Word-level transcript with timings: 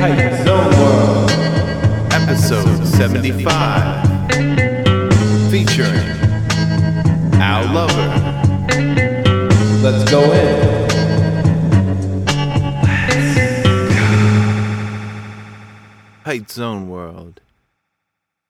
Hype 0.00 0.46
Zone 0.46 0.70
World. 0.78 1.30
episode 2.12 2.86
75, 2.86 4.06
featuring 5.50 6.10
Al 7.40 7.66
Lover. 7.74 8.08
Let's 9.82 10.08
go 10.08 10.22
in. 10.32 10.78
Zone 16.48 16.88
World. 16.88 17.40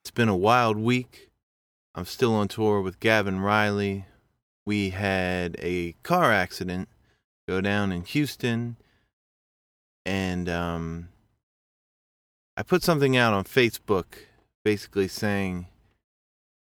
It's 0.03 0.11
been 0.11 0.29
a 0.29 0.37
wild 0.37 0.77
week. 0.77 1.31
I'm 1.95 2.05
still 2.05 2.35
on 2.35 2.49
tour 2.49 2.81
with 2.81 3.01
Gavin 3.01 3.41
Riley. 3.41 4.05
We 4.67 4.91
had 4.91 5.57
a 5.61 5.93
car 6.03 6.33
accident 6.33 6.89
go 7.49 7.61
down 7.61 7.91
in 7.93 8.05
Houston, 8.05 8.77
and 10.05 10.49
um, 10.49 11.09
I 12.59 12.65
put 12.65 12.83
something 12.83 13.17
out 13.17 13.35
on 13.35 13.45
Facebook 13.45 14.07
basically 14.65 15.07
saying 15.07 15.69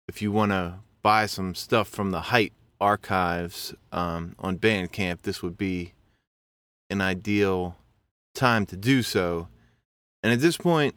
if 0.08 0.24
you 0.24 0.32
want 0.32 0.52
to 0.52 0.80
buy 1.04 1.28
some 1.28 1.54
stuff 1.54 1.88
from 1.88 2.10
the 2.10 2.20
Height 2.20 2.52
archives 2.82 3.76
um, 3.92 4.36
on 4.40 4.58
Bandcamp, 4.58 5.22
this 5.22 5.44
would 5.44 5.56
be 5.56 5.94
an 6.90 7.00
ideal 7.00 7.78
time 8.34 8.66
to 8.66 8.76
do 8.76 9.04
so. 9.04 9.50
And 10.24 10.34
at 10.34 10.40
this 10.40 10.58
point, 10.58 10.96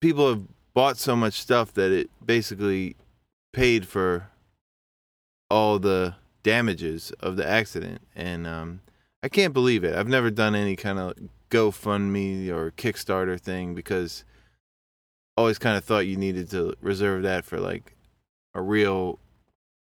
people 0.00 0.28
have 0.28 0.42
bought 0.74 0.96
so 0.96 1.14
much 1.14 1.34
stuff 1.34 1.72
that 1.74 1.92
it 1.92 2.10
basically 2.24 2.96
paid 3.52 3.86
for 3.86 4.28
all 5.48 5.78
the 5.78 6.16
damages 6.42 7.12
of 7.20 7.36
the 7.36 7.46
accident. 7.46 8.02
And 8.16 8.44
um, 8.44 8.80
I 9.22 9.28
can't 9.28 9.54
believe 9.54 9.84
it. 9.84 9.94
I've 9.94 10.08
never 10.08 10.32
done 10.32 10.56
any 10.56 10.74
kind 10.74 10.98
of 10.98 11.14
GoFundMe 11.56 12.50
or 12.50 12.70
Kickstarter 12.72 13.40
thing 13.40 13.74
because 13.74 14.24
I 15.36 15.40
always 15.40 15.58
kind 15.58 15.78
of 15.78 15.84
thought 15.84 16.00
you 16.00 16.18
needed 16.18 16.50
to 16.50 16.74
reserve 16.82 17.22
that 17.22 17.46
for 17.46 17.58
like 17.58 17.96
a 18.54 18.60
real 18.60 19.18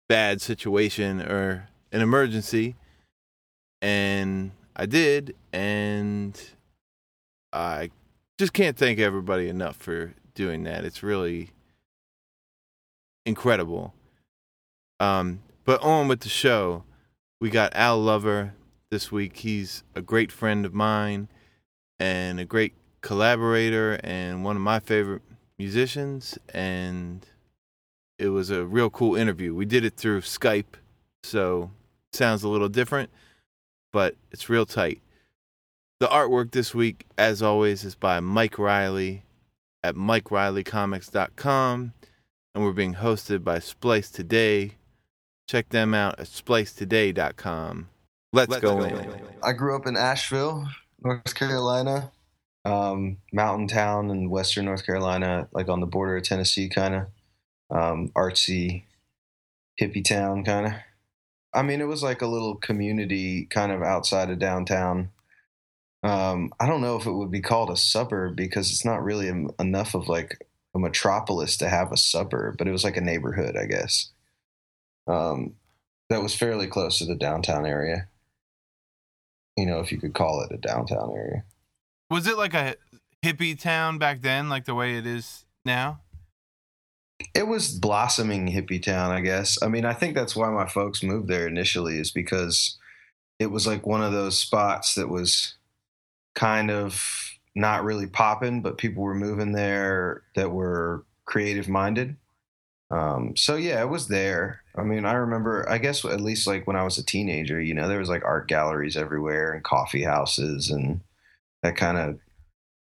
bad 0.09 0.41
situation 0.41 1.21
or 1.21 1.69
an 1.91 2.01
emergency. 2.01 2.77
And 3.83 4.53
I 4.77 4.87
did. 4.87 5.35
And 5.53 6.41
I 7.53 7.91
just 8.39 8.53
can't 8.53 8.77
thank 8.77 9.01
everybody 9.01 9.49
enough 9.49 9.75
for 9.75 10.15
doing 10.35 10.63
that. 10.65 10.85
It's 10.85 11.03
really 11.03 11.51
incredible. 13.27 13.95
Um, 15.01 15.43
but 15.65 15.83
on 15.83 16.07
with 16.07 16.21
the 16.21 16.29
show, 16.29 16.85
we 17.41 17.51
got 17.51 17.75
Al 17.75 17.99
Lover 18.01 18.55
this 18.93 19.11
week. 19.11 19.39
He's 19.39 19.83
a 19.97 20.03
great 20.03 20.31
friend 20.31 20.65
of 20.65 20.73
mine 20.73 21.27
and 22.05 22.39
a 22.39 22.45
great 22.45 22.75
collaborator 23.01 23.99
and 24.05 24.45
one 24.45 24.57
of 24.57 24.63
my 24.63 24.79
favorite 24.79 25.23
musicians. 25.59 26.39
And 26.53 27.25
it 28.19 28.29
was 28.29 28.51
a 28.51 28.67
real 28.67 28.91
cool 28.91 29.17
interview. 29.17 29.55
We 29.55 29.65
did 29.65 29.87
it 29.87 29.97
through 29.97 30.21
Skype, 30.21 30.77
so 31.23 31.71
it 32.13 32.17
sounds 32.17 32.43
a 32.43 32.49
little 32.49 32.69
different, 32.69 33.09
but 33.91 34.17
it's 34.31 34.51
real 34.51 34.67
tight. 34.67 35.01
The 35.99 36.09
artwork 36.09 36.51
this 36.51 36.75
week, 36.75 37.07
as 37.17 37.41
always, 37.41 37.85
is 37.85 37.95
by 37.95 38.21
Mike 38.21 38.59
Riley 38.59 39.23
at 39.83 39.95
MikeRileyComics.com, 39.95 41.93
and 42.55 42.65
we're 42.65 42.73
being 42.73 42.97
hosted 42.97 43.43
by 43.43 43.61
Splice 43.61 44.11
Today. 44.11 44.73
Check 45.49 45.71
them 45.71 45.95
out 45.95 46.21
at 46.21 46.27
SpliceToday.com. 46.27 47.89
Let's, 48.35 48.51
Let's 48.51 48.63
go, 48.63 48.79
go 48.79 48.85
in. 48.85 48.99
in. 48.99 49.21
I 49.43 49.53
grew 49.53 49.77
up 49.77 49.87
in 49.87 49.97
Asheville, 49.97 50.67
North 51.05 51.35
Carolina, 51.35 52.11
um, 52.65 53.19
mountain 53.33 53.69
town 53.69 54.11
in 54.11 54.31
western 54.31 54.65
North 54.65 54.87
Carolina, 54.87 55.49
like 55.53 55.69
on 55.69 55.81
the 55.81 55.87
border 55.87 56.17
of 56.17 56.23
Tennessee, 56.23 56.69
kind 56.69 56.95
of 56.95 57.07
um, 57.71 58.09
artsy, 58.17 58.85
hippie 59.81 60.05
town, 60.05 60.45
kind 60.45 60.67
of. 60.67 60.73
I 61.53 61.63
mean, 61.63 61.81
it 61.81 61.87
was 61.87 62.03
like 62.03 62.23
a 62.23 62.27
little 62.27 62.57
community 62.57 63.47
kind 63.47 63.71
of 63.71 63.83
outside 63.83 64.31
of 64.31 64.39
downtown. 64.39 65.11
Um, 66.03 66.53
I 66.59 66.67
don't 66.67 66.81
know 66.81 66.97
if 66.97 67.07
it 67.07 67.13
would 67.13 67.31
be 67.31 67.41
called 67.41 67.71
a 67.71 67.77
suburb 67.77 68.35
because 68.35 68.71
it's 68.71 68.85
not 68.85 69.05
really 69.05 69.29
em- 69.29 69.51
enough 69.59 69.95
of 69.95 70.09
like 70.09 70.39
a 70.75 70.79
metropolis 70.79 71.57
to 71.59 71.69
have 71.69 71.93
a 71.93 71.97
suburb, 71.97 72.57
but 72.59 72.67
it 72.67 72.73
was 72.73 72.83
like 72.83 72.97
a 72.97 73.03
neighborhood, 73.03 73.57
I 73.57 73.67
guess. 73.67 74.11
Um, 75.07 75.55
that 76.11 76.23
was 76.23 76.35
fairly 76.35 76.67
close 76.67 76.99
to 76.99 77.07
the 77.07 77.15
downtown 77.15 77.67
area. 77.67 78.09
You 79.57 79.67
know, 79.67 79.81
if 79.81 79.93
you 79.93 79.99
could 79.99 80.15
call 80.15 80.41
it 80.43 80.53
a 80.53 80.59
downtown 80.59 81.13
area. 81.17 81.45
Was 82.11 82.27
it 82.27 82.37
like 82.37 82.55
a 82.55 82.77
hippie 83.25 83.59
town 83.59 83.99
back 83.99 84.21
then, 84.21 84.49
like 84.49 84.65
the 84.65 84.75
way 84.75 84.97
it 84.97 85.07
is 85.07 85.45
now? 85.65 86.01
It 87.35 87.47
was 87.47 87.73
blossoming 87.79 88.49
hippie 88.49 88.83
town, 88.83 89.11
I 89.11 89.21
guess. 89.21 89.63
I 89.63 89.69
mean, 89.69 89.85
I 89.85 89.95
think 89.95 90.15
that's 90.15 90.35
why 90.35 90.51
my 90.51 90.67
folks 90.67 91.03
moved 91.03 91.29
there 91.29 91.47
initially, 91.47 91.99
is 91.99 92.11
because 92.11 92.77
it 93.39 93.47
was 93.47 93.67
like 93.67 93.87
one 93.87 94.03
of 94.03 94.13
those 94.13 94.39
spots 94.39 94.95
that 94.95 95.09
was 95.09 95.55
kind 96.35 96.71
of 96.71 97.31
not 97.55 97.85
really 97.85 98.09
popping, 98.09 98.63
but 98.63 98.79
people 98.79 99.03
were 99.03 99.15
moving 99.15 99.53
there 99.53 100.23
that 100.35 100.51
were 100.51 101.05
creative 101.25 101.69
minded. 101.69 102.17
Um, 102.91 103.37
so 103.37 103.55
yeah, 103.57 103.81
it 103.81 103.89
was 103.89 104.09
there. 104.09 104.64
I 104.77 104.83
mean, 104.83 105.05
I 105.05 105.13
remember, 105.13 105.69
I 105.69 105.79
guess 105.79 106.05
at 106.05 106.21
least 106.21 106.47
like 106.47 106.67
when 106.67 106.77
I 106.77 106.83
was 106.83 106.99
a 106.99 107.05
teenager, 107.05 107.61
you 107.61 107.75
know, 107.75 107.89
there 107.89 108.01
was 108.01 108.09
like 108.09 108.25
art 108.25 108.49
galleries 108.49 108.97
everywhere 108.97 109.53
and 109.53 109.63
coffee 109.63 110.03
houses 110.03 110.71
and 110.71 111.01
that 111.63 111.77
kind 111.77 111.97
of 111.97 112.19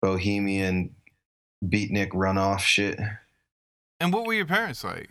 bohemian 0.03 0.95
beatnik 1.65 2.11
runoff 2.11 2.61
shit. 2.61 3.01
And 4.01 4.13
what 4.13 4.27
were 4.27 4.35
your 4.35 4.47
parents 4.47 4.85
like? 4.85 5.09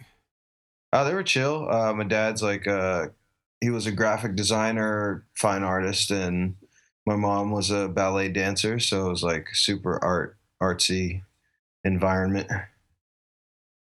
Oh, 0.94 1.04
they 1.04 1.14
were 1.14 1.24
chill. 1.24 1.68
Uh, 1.70 1.94
my 1.94 2.04
dad's 2.04 2.44
like, 2.44 2.68
uh, 2.68 3.08
he 3.60 3.72
was 3.72 3.88
a 3.88 3.92
graphic 3.92 4.36
designer, 4.36 5.26
fine 5.34 5.64
artist, 5.64 6.12
and 6.12 6.56
my 7.06 7.16
mom 7.16 7.52
was 7.52 7.72
a 7.72 7.88
ballet 7.90 8.30
dancer. 8.30 8.80
So 8.80 9.08
it 9.08 9.10
was 9.10 9.24
like 9.24 9.50
super 9.54 10.02
art, 10.04 10.38
artsy 10.62 11.24
environment. 11.84 12.48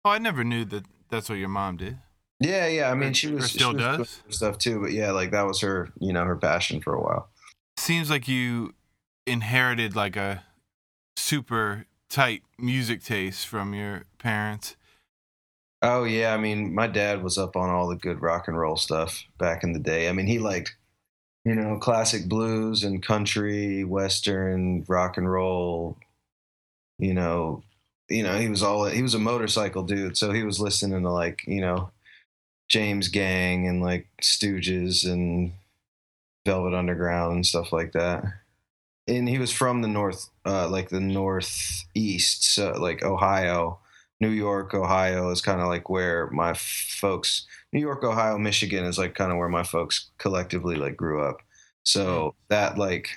Oh, 0.04 0.10
I 0.10 0.18
never 0.18 0.42
knew 0.42 0.64
that 0.64 0.84
that's 1.10 1.28
what 1.28 1.38
your 1.38 1.48
mom 1.48 1.76
did. 1.76 1.98
Yeah, 2.40 2.66
yeah. 2.68 2.90
I 2.90 2.94
mean, 2.94 3.10
Or- 3.10 3.14
she 3.14 3.32
or 3.32 3.36
was 3.36 3.50
still 3.50 3.70
she 3.70 3.76
was 3.84 3.98
does? 3.98 4.22
stuff 4.36 4.58
too, 4.58 4.80
but 4.80 4.92
yeah, 4.92 5.10
like 5.10 5.30
that 5.32 5.46
was 5.46 5.60
her, 5.60 5.90
you 6.00 6.12
know, 6.12 6.24
her 6.24 6.36
passion 6.36 6.80
for 6.80 6.94
a 6.94 7.00
while. 7.02 7.28
Seems 7.76 8.10
like 8.10 8.28
you 8.28 8.74
inherited 9.26 9.94
like 9.96 10.16
a 10.16 10.44
super 11.16 11.86
tight 12.08 12.42
music 12.58 13.02
taste 13.02 13.46
from 13.46 13.74
your 13.74 14.04
parents. 14.18 14.76
Oh 15.82 16.04
yeah, 16.04 16.34
I 16.34 16.38
mean, 16.38 16.74
my 16.74 16.86
dad 16.86 17.22
was 17.22 17.38
up 17.38 17.54
on 17.56 17.70
all 17.70 17.88
the 17.88 17.96
good 17.96 18.20
rock 18.20 18.48
and 18.48 18.58
roll 18.58 18.76
stuff 18.76 19.24
back 19.38 19.62
in 19.62 19.72
the 19.72 19.78
day. 19.78 20.08
I 20.08 20.12
mean, 20.12 20.26
he 20.26 20.38
liked, 20.38 20.76
you 21.44 21.54
know, 21.54 21.78
classic 21.78 22.28
blues 22.28 22.82
and 22.82 23.02
country, 23.02 23.84
western, 23.84 24.84
rock 24.88 25.16
and 25.18 25.30
roll. 25.30 25.96
You 26.98 27.14
know, 27.14 27.62
you 28.08 28.24
know, 28.24 28.38
he 28.38 28.48
was 28.48 28.62
all 28.62 28.86
he 28.86 29.02
was 29.02 29.14
a 29.14 29.18
motorcycle 29.20 29.84
dude, 29.84 30.16
so 30.16 30.32
he 30.32 30.42
was 30.42 30.60
listening 30.60 31.02
to 31.02 31.10
like, 31.12 31.42
you 31.46 31.60
know, 31.60 31.90
James 32.68 33.08
Gang 33.08 33.66
and 33.66 33.82
like 33.82 34.06
Stooges 34.22 35.10
and 35.10 35.52
Velvet 36.46 36.74
Underground 36.74 37.34
and 37.36 37.46
stuff 37.46 37.72
like 37.72 37.92
that. 37.92 38.24
And 39.06 39.28
he 39.28 39.38
was 39.38 39.52
from 39.52 39.80
the 39.80 39.88
north, 39.88 40.28
uh, 40.44 40.68
like 40.68 40.90
the 40.90 41.00
northeast, 41.00 42.44
so 42.44 42.72
like 42.72 43.02
Ohio. 43.02 43.80
New 44.20 44.30
York, 44.30 44.74
Ohio 44.74 45.30
is 45.30 45.40
kind 45.40 45.60
of 45.60 45.68
like 45.68 45.88
where 45.88 46.28
my 46.30 46.52
folks, 46.52 47.46
New 47.72 47.80
York, 47.80 48.02
Ohio, 48.02 48.36
Michigan 48.36 48.84
is 48.84 48.98
like 48.98 49.14
kind 49.14 49.30
of 49.30 49.38
where 49.38 49.48
my 49.48 49.62
folks 49.62 50.10
collectively 50.18 50.74
like 50.74 50.96
grew 50.96 51.22
up. 51.22 51.40
So 51.84 52.34
that 52.48 52.76
like 52.76 53.10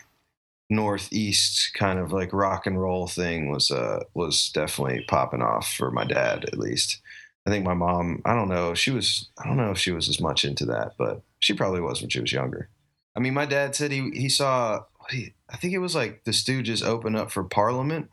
northeast 0.69 1.73
kind 1.73 1.99
of 1.99 2.13
like 2.13 2.31
rock 2.31 2.65
and 2.65 2.81
roll 2.81 3.05
thing 3.05 3.51
was 3.51 3.69
uh 3.71 4.01
was 4.13 4.49
definitely 4.53 5.03
popping 5.09 5.41
off 5.41 5.73
for 5.73 5.91
my 5.91 6.05
dad 6.05 6.45
at 6.45 6.57
least. 6.57 7.01
I 7.45 7.49
think 7.49 7.65
my 7.65 7.73
mom, 7.73 8.21
I 8.25 8.35
don't 8.35 8.49
know, 8.49 8.73
she 8.73 8.91
was 8.91 9.29
I 9.39 9.47
don't 9.47 9.57
know 9.57 9.71
if 9.71 9.77
she 9.77 9.91
was 9.91 10.09
as 10.09 10.19
much 10.19 10.45
into 10.45 10.65
that, 10.67 10.93
but 10.97 11.21
she 11.39 11.53
probably 11.53 11.81
was 11.81 12.01
when 12.01 12.09
she 12.09 12.21
was 12.21 12.31
younger. 12.31 12.69
I 13.15 13.19
mean, 13.19 13.33
my 13.33 13.45
dad 13.45 13.75
said 13.75 13.91
he 13.91 14.11
he 14.13 14.29
saw 14.29 14.83
he, 15.09 15.33
I 15.49 15.57
think 15.57 15.73
it 15.73 15.79
was 15.79 15.95
like 15.95 16.23
the 16.23 16.31
Stooges 16.31 16.85
open 16.85 17.15
up 17.15 17.31
for 17.31 17.43
Parliament 17.43 18.09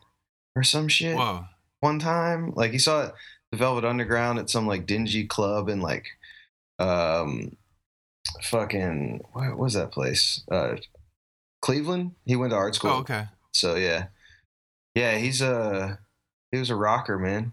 or 0.57 0.63
some 0.63 0.89
shit 0.89 1.17
Whoa. 1.17 1.45
one 1.81 1.99
time. 1.99 2.53
Like 2.55 2.73
he 2.73 2.79
saw 2.79 3.11
the 3.53 3.59
Velvet 3.59 3.85
Underground 3.85 4.39
at 4.39 4.51
some 4.51 4.67
like 4.67 4.87
dingy 4.87 5.27
club 5.27 5.69
in 5.69 5.81
like 5.81 6.07
um 6.79 7.57
fucking 8.43 9.23
what 9.33 9.59
was 9.59 9.75
that 9.75 9.93
place? 9.93 10.43
Uh 10.51 10.77
Cleveland. 11.61 12.13
He 12.25 12.37
went 12.37 12.53
to 12.53 12.57
art 12.57 12.75
school. 12.75 12.91
Oh, 12.91 12.99
okay. 13.01 13.27
So 13.53 13.75
yeah. 13.75 14.07
Yeah, 14.95 15.19
he's 15.19 15.43
a 15.43 15.99
he 16.51 16.59
was 16.59 16.71
a 16.71 16.77
rocker, 16.77 17.19
man. 17.19 17.53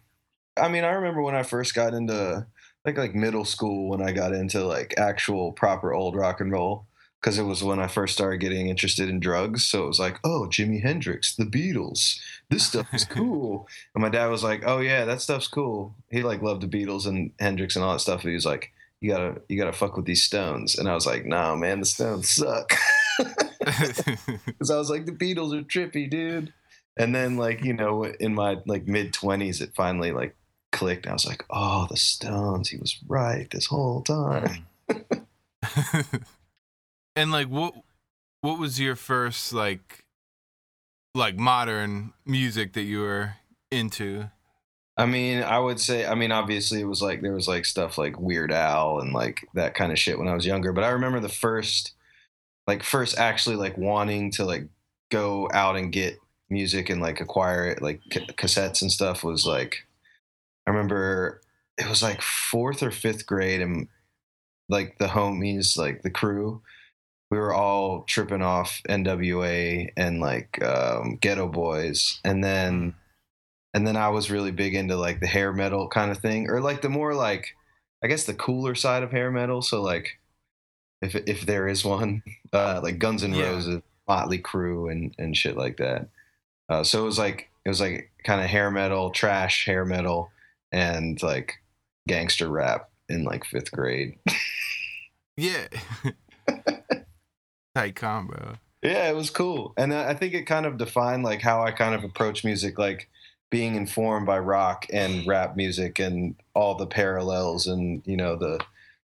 I 0.58 0.70
mean, 0.70 0.84
I 0.84 0.92
remember 0.92 1.22
when 1.22 1.36
I 1.36 1.44
first 1.44 1.74
got 1.74 1.94
into 1.94 2.46
like 2.86 2.98
like 2.98 3.16
middle 3.16 3.46
school 3.46 3.90
when 3.90 4.02
I 4.02 4.12
got 4.12 4.34
into 4.34 4.66
like 4.66 4.94
actual 4.98 5.52
proper 5.52 5.94
old 5.94 6.16
rock 6.16 6.40
and 6.40 6.52
roll 6.52 6.86
because 7.20 7.40
it 7.40 7.44
was 7.44 7.64
when 7.64 7.80
I 7.80 7.88
first 7.88 8.14
started 8.14 8.38
getting 8.38 8.70
interested 8.70 9.10
in 9.10 9.20
drugs. 9.20 9.66
So 9.66 9.84
it 9.84 9.88
was 9.88 10.00
like, 10.00 10.20
oh, 10.24 10.48
Jimi 10.50 10.84
Hendrix, 10.84 11.36
the 11.36 11.46
Beatles, 11.46 12.20
this 12.50 12.68
stuff 12.68 12.94
is 12.94 13.04
cool. 13.10 13.68
and 13.96 14.02
my 14.04 14.10
dad 14.10 14.28
was 14.28 14.44
like, 14.44 14.64
oh 14.66 14.80
yeah, 14.80 15.06
that 15.06 15.22
stuff's 15.22 15.48
cool. 15.48 15.96
He 16.12 16.22
like 16.22 16.42
loved 16.42 16.62
the 16.62 16.68
Beatles 16.68 17.08
and 17.08 17.32
Hendrix 17.40 17.76
and 17.76 17.84
all 17.84 17.94
that 17.94 18.00
stuff. 18.00 18.22
He 18.22 18.34
was 18.34 18.46
like, 18.46 18.72
you 19.02 19.12
gotta 19.12 19.42
you 19.50 19.58
gotta 19.58 19.74
fuck 19.74 19.98
with 19.98 20.06
these 20.06 20.24
Stones. 20.24 20.78
And 20.78 20.88
I 20.88 20.94
was 20.94 21.06
like, 21.06 21.26
nah, 21.26 21.56
man, 21.56 21.80
the 21.80 21.86
Stones 21.86 22.30
suck. 22.30 22.74
Because 24.46 24.70
I 24.70 24.78
was 24.78 24.92
like, 24.92 25.08
the 25.08 25.12
Beatles 25.12 25.60
are 25.60 25.64
trippy, 25.64 26.08
dude. 26.08 26.54
And 26.98 27.16
then 27.16 27.36
like 27.36 27.64
you 27.64 27.74
know, 27.74 28.04
in 28.04 28.36
my 28.36 28.58
like 28.68 28.88
mid 28.88 29.12
twenties, 29.12 29.60
it 29.60 29.74
finally 29.76 30.12
like 30.12 30.36
clicked. 30.76 31.08
I 31.08 31.14
was 31.14 31.26
like, 31.26 31.44
oh, 31.50 31.88
the 31.90 31.98
Stones. 31.98 32.70
He 32.70 32.78
was 32.78 32.98
right 33.08 33.50
this 33.50 33.68
whole 33.68 34.02
time. 34.02 34.68
Hmm. 34.92 36.02
and 37.16 37.32
like 37.32 37.48
what 37.48 37.74
what 38.42 38.60
was 38.60 38.80
your 38.80 38.96
first 38.96 39.54
like 39.54 40.06
like 41.16 41.38
modern 41.38 42.14
music 42.26 42.74
that 42.74 42.84
you 42.84 43.00
were 43.00 43.36
into? 43.72 44.30
I 44.98 45.06
mean, 45.06 45.44
I 45.44 45.60
would 45.60 45.80
say, 45.80 46.06
I 46.06 46.16
mean, 46.16 46.32
obviously 46.32 46.82
it 46.82 46.86
was 46.86 47.02
like 47.02 47.22
there 47.22 47.34
was 47.34 47.48
like 47.48 47.66
stuff 47.66 47.98
like 47.98 48.20
Weird 48.20 48.52
Al 48.52 49.00
and 49.00 49.14
like 49.14 49.48
that 49.54 49.76
kind 49.76 49.92
of 49.92 50.00
shit 50.00 50.18
when 50.18 50.28
I 50.28 50.36
was 50.36 50.46
younger. 50.46 50.72
But 50.72 50.84
I 50.84 50.90
remember 50.90 51.20
the 51.20 51.28
first, 51.30 51.94
like, 52.68 52.82
first 52.82 53.18
actually 53.18 53.58
like 53.58 53.78
wanting 53.78 54.32
to 54.32 54.46
like 54.46 54.68
go 55.12 55.50
out 55.54 55.76
and 55.76 55.92
get 55.92 56.18
music 56.50 56.90
and 56.90 57.02
like 57.02 57.20
acquire 57.20 57.66
it, 57.66 57.82
like 57.82 58.02
c- 58.12 58.28
cassettes 58.38 58.82
and 58.82 58.92
stuff 58.92 59.24
was 59.24 59.46
like, 59.46 59.85
I 60.68 60.72
remember 60.72 61.42
it 61.78 61.90
was 61.90 62.02
like 62.02 62.22
fourth 62.22 62.82
or 62.82 62.92
fifth 62.92 63.26
grade 63.26 63.62
and 63.62 63.88
like 64.70 64.98
the 64.98 65.08
homies, 65.08 65.78
like 65.78 66.02
the 66.02 66.10
crew, 66.10 66.62
we 67.32 67.38
were 67.38 67.54
all 67.54 68.04
tripping 68.04 68.42
off 68.42 68.82
NWA 68.88 69.90
and 69.98 70.20
like 70.20 70.62
um, 70.64 71.18
Geto 71.22 71.52
Boys, 71.52 72.20
and 72.24 72.44
then 72.44 72.94
and 73.74 73.86
then 73.86 73.98
I 73.98 74.10
was 74.10 74.32
really 74.32 74.52
big 74.52 74.76
into 74.76 74.96
like 74.96 75.20
the 75.20 75.28
hair 75.28 75.52
metal 75.52 75.88
kind 75.88 76.12
of 76.12 76.20
thing, 76.20 76.50
or 76.50 76.62
like 76.62 76.82
the 76.82 76.90
more 76.90 77.14
like 77.14 77.56
I 78.04 78.08
guess 78.08 78.26
the 78.26 78.34
cooler 78.34 78.76
side 78.76 79.04
of 79.04 79.12
hair 79.12 79.32
metal. 79.32 79.62
So 79.62 79.82
like 79.82 80.20
if 81.02 81.16
if 81.16 81.46
there 81.46 81.68
is 81.68 81.84
one, 81.84 82.24
uh, 82.54 82.80
like 82.84 83.00
Guns 83.00 83.24
N' 83.24 83.34
Yeah. 83.34 83.50
Roses, 83.50 83.82
Motley 84.08 84.40
Crue, 84.40 84.92
and 84.92 85.14
and 85.18 85.36
shit 85.36 85.58
like 85.58 85.78
that. 85.78 86.08
Uh, 86.70 86.84
so 86.84 87.02
it 87.02 87.06
was 87.06 87.20
like 87.20 87.50
it 87.66 87.70
was 87.70 87.82
like 87.82 88.12
kind 88.24 88.42
of 88.42 88.48
hair 88.48 88.72
metal, 88.72 89.10
trash 89.10 89.66
hair 89.66 89.84
metal, 89.84 90.32
and 90.76 91.24
like 91.24 91.54
gangster 92.06 92.50
rap 92.50 92.90
in 93.08 93.24
like 93.24 93.46
fifth 93.46 93.72
grade. 93.72 94.18
Yeah. 95.38 95.68
Tight 97.76 97.98
combo. 97.98 98.58
Yeah, 98.82 99.10
it 99.10 99.16
was 99.18 99.30
cool, 99.30 99.74
and 99.76 99.94
I 99.94 100.12
I 100.12 100.14
think 100.14 100.34
it 100.34 100.44
kind 100.44 100.66
of 100.66 100.78
defined 100.78 101.24
like 101.24 101.42
how 101.42 101.62
I 101.62 101.72
kind 101.72 101.94
of 101.94 102.06
approach 102.06 102.46
music, 102.46 102.80
like 102.80 103.10
being 103.52 103.76
informed 103.76 104.28
by 104.28 104.40
rock 104.40 104.86
and 104.94 105.28
rap 105.28 105.58
music 105.58 106.00
and 106.00 106.36
all 106.54 106.76
the 106.76 106.88
parallels 106.88 107.68
and 107.68 108.02
you 108.06 108.16
know 108.16 108.38
the 108.38 108.64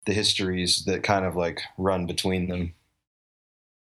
the 0.07 0.15
histories 0.15 0.85
that 0.87 1.03
kind 1.03 1.27
of 1.27 1.37
like 1.37 1.61
run 1.77 2.07
between 2.07 2.49
them. 2.49 2.73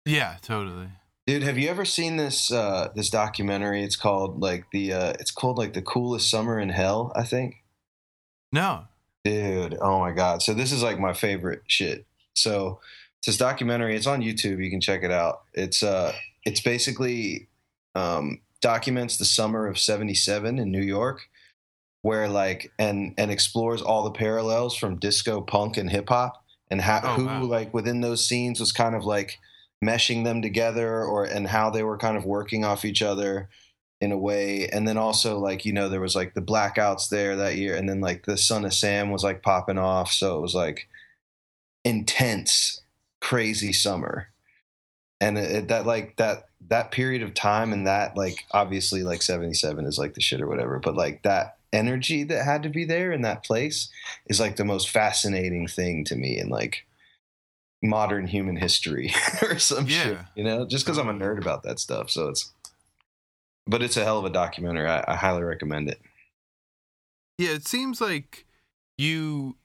Yeah, 0.06 0.38
totally. 0.44 0.90
Dude, 1.26 1.42
have 1.42 1.58
you 1.58 1.70
ever 1.70 1.86
seen 1.86 2.18
this 2.18 2.52
uh, 2.52 2.90
this 2.96 3.10
documentary? 3.10 3.84
It's 3.84 3.96
called 3.96 4.42
like 4.42 4.66
the 4.72 4.94
uh, 4.94 5.14
it's 5.20 5.32
called 5.32 5.58
like 5.58 5.74
the 5.74 5.82
coolest 5.82 6.30
summer 6.30 6.60
in 6.60 6.70
hell, 6.70 7.12
I 7.16 7.24
think. 7.24 7.64
No. 8.52 8.86
Dude, 9.24 9.78
oh 9.82 10.00
my 10.00 10.12
god! 10.12 10.42
So 10.42 10.54
this 10.54 10.72
is 10.72 10.82
like 10.82 11.00
my 11.00 11.14
favorite 11.14 11.64
shit. 11.68 12.06
So 12.34 12.80
it's 13.20 13.28
this 13.28 13.38
documentary. 13.38 13.96
It's 13.96 14.08
on 14.08 14.22
YouTube. 14.22 14.64
You 14.64 14.70
can 14.70 14.80
check 14.80 15.04
it 15.04 15.12
out. 15.12 15.42
It's 15.54 15.84
uh, 15.84 16.14
it's 16.46 16.62
basically 16.62 17.48
um, 17.94 18.40
documents 18.62 19.18
the 19.18 19.26
summer 19.26 19.68
of 19.68 19.78
'77 19.78 20.60
in 20.60 20.72
New 20.72 20.82
York, 20.82 21.28
where 22.04 22.30
like 22.30 22.72
and 22.80 23.14
and 23.18 23.30
explores 23.30 23.82
all 23.82 24.04
the 24.04 24.12
parallels 24.12 24.78
from 24.78 24.98
disco, 24.98 25.42
punk, 25.42 25.76
and 25.76 25.90
hip 25.90 26.08
hop, 26.08 26.42
and 26.72 26.80
how 26.80 27.02
Oh, 27.04 27.16
who 27.16 27.26
wow. 27.26 27.44
like 27.44 27.74
within 27.74 28.00
those 28.00 28.26
scenes 28.26 28.62
was 28.62 28.72
kind 28.72 28.96
of 28.96 29.04
like 29.04 29.40
meshing 29.84 30.24
them 30.24 30.42
together, 30.42 31.04
or 31.04 31.26
and 31.26 31.48
how 31.48 31.70
they 31.70 31.84
were 31.84 31.98
kind 31.98 32.16
of 32.16 32.24
working 32.24 32.64
off 32.64 32.86
each 32.86 33.02
other 33.02 33.50
in 34.00 34.12
a 34.12 34.18
way. 34.18 34.68
And 34.70 34.88
then 34.88 34.98
also 34.98 35.40
like 35.40 35.66
you 35.66 35.74
know 35.74 35.90
there 35.90 36.02
was 36.02 36.16
like 36.16 36.34
the 36.34 36.42
blackouts 36.42 37.10
there 37.10 37.36
that 37.36 37.56
year 37.56 37.76
and 37.76 37.88
then 37.90 38.00
like 38.02 38.26
the 38.26 38.38
son 38.38 38.66
of 38.66 38.74
sam 38.74 39.12
was 39.12 39.24
like 39.24 39.42
popping 39.44 39.78
off. 39.78 40.12
So 40.12 40.38
it 40.38 40.42
was 40.42 40.56
like 40.56 40.88
intense 41.84 42.82
crazy 43.22 43.74
summer. 43.74 44.30
And 45.20 45.38
it, 45.38 45.52
it- 45.52 45.68
that 45.70 45.86
like 45.86 46.16
that 46.18 46.44
that 46.70 46.92
period 46.92 47.22
of 47.22 47.34
time 47.34 47.72
and 47.74 47.88
that 47.88 48.18
like 48.18 48.46
obviously 48.52 49.04
like 49.04 49.22
77 49.22 49.86
is 49.86 49.98
like 49.98 50.16
the 50.16 50.22
shit 50.22 50.42
or 50.42 50.48
whatever 50.48 50.80
but 50.80 50.96
like 50.96 51.22
that 51.24 51.58
energy 51.72 52.24
that 52.24 52.44
had 52.44 52.64
to 52.64 52.70
be 52.70 52.84
there 52.84 53.12
in 53.12 53.22
that 53.22 53.46
place 53.46 53.90
is 54.26 54.40
like 54.40 54.56
the 54.56 54.66
most 54.66 54.90
fascinating 54.90 55.68
thing 55.68 56.04
to 56.04 56.16
me 56.16 56.38
in 56.40 56.50
like 56.50 56.86
modern 57.84 58.26
human 58.28 58.56
history 58.58 59.14
or 59.44 59.60
some 59.60 59.86
shit 59.88 60.18
you 60.36 60.44
know 60.44 60.66
just 60.66 60.84
because 60.86 60.98
i'm 60.98 61.10
a 61.10 61.14
nerd 61.14 61.40
about 61.40 61.64
that 61.64 61.80
stuff. 61.80 62.10
So 62.10 62.28
it's 62.30 62.52
but 63.68 63.82
it's 63.84 63.98
a 63.98 64.04
hell 64.04 64.20
of 64.20 64.26
a 64.26 64.30
documentary. 64.30 64.88
I, 64.90 65.04
I 65.08 65.16
highly 65.16 65.44
recommend 65.44 65.90
it. 65.90 66.02
Yeah, 67.38 67.52
it 67.52 67.68
seems 67.68 68.02
like 68.02 68.46
you 68.98 69.58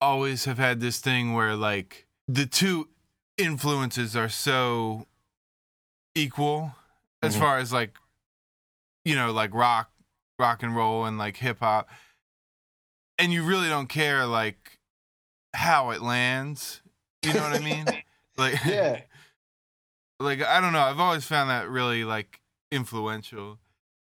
always 0.00 0.44
have 0.44 0.58
had 0.58 0.80
this 0.80 0.98
thing 0.98 1.32
where 1.34 1.54
like 1.56 2.06
the 2.28 2.46
two 2.46 2.88
influences 3.38 4.14
are 4.16 4.28
so 4.28 5.06
equal 6.14 6.74
as 7.22 7.34
Mhm. 7.36 7.40
far 7.40 7.58
as 7.58 7.72
like 7.72 7.96
you 9.04 9.14
know, 9.14 9.30
like 9.32 9.54
rock 9.54 9.90
rock 10.38 10.62
and 10.62 10.74
roll 10.74 11.04
and 11.04 11.16
like 11.18 11.36
hip 11.38 11.60
hop. 11.60 11.88
And 13.18 13.32
you 13.32 13.42
really 13.44 13.68
don't 13.68 13.88
care 13.88 14.26
like 14.26 14.78
how 15.54 15.90
it 15.90 16.02
lands. 16.02 16.82
You 17.22 17.32
know 17.34 17.42
what 17.42 17.54
I 17.54 17.60
mean? 17.64 17.86
Like 18.38 18.62
Yeah. 18.66 19.00
like 20.20 20.42
I 20.42 20.60
don't 20.60 20.74
know. 20.74 20.80
I've 20.80 21.00
always 21.00 21.24
found 21.24 21.48
that 21.48 21.70
really 21.70 22.04
like 22.04 22.40
influential. 22.70 23.58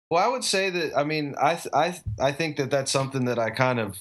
Well, 0.10 0.24
I 0.24 0.28
would 0.28 0.44
say 0.44 0.70
that. 0.70 0.98
I 0.98 1.04
mean, 1.04 1.36
I 1.42 1.56
th- 1.56 1.74
I 1.74 1.92
th- 1.92 2.04
I 2.20 2.32
think 2.32 2.58
that 2.58 2.70
that's 2.72 2.92
something 2.92 3.26
that 3.26 3.40
I 3.40 3.50
kind 3.50 3.80
of 3.80 3.98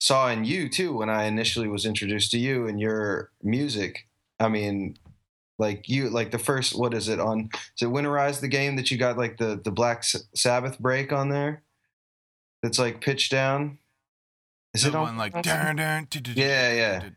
saw 0.00 0.28
in 0.28 0.44
you 0.44 0.68
too 0.68 0.92
when 0.96 1.10
I 1.10 1.24
initially 1.24 1.68
was 1.68 1.84
introduced 1.86 2.30
to 2.32 2.38
you 2.38 2.66
and 2.66 2.80
your 2.80 3.30
music. 3.42 4.06
I 4.40 4.48
mean, 4.48 4.96
like 5.58 5.88
you, 5.88 6.10
like 6.10 6.30
the 6.30 6.38
first. 6.38 6.76
What 6.78 6.94
is 6.94 7.08
it 7.08 7.18
on? 7.20 7.50
Is 7.76 7.82
it 7.82 7.86
Winterize 7.88 8.40
the 8.40 8.48
game 8.48 8.76
that 8.76 8.90
you 8.90 8.98
got 8.98 9.18
like 9.18 9.36
the 9.38 9.60
the 9.62 9.70
Black 9.72 9.98
S- 9.98 10.24
Sabbath 10.34 10.78
break 10.78 11.12
on 11.12 11.28
there? 11.28 11.62
That's 12.62 12.78
like 12.78 13.00
pitch 13.00 13.28
down. 13.28 13.78
Is 14.74 14.82
the 14.84 14.90
it 14.90 14.94
on? 14.94 15.02
one 15.02 15.16
like 15.16 15.32
dun, 15.42 15.76
dun, 15.76 16.06
du- 16.08 16.20
du- 16.20 16.34
du- 16.34 16.40
Yeah, 16.40 16.72
yeah. 16.72 17.08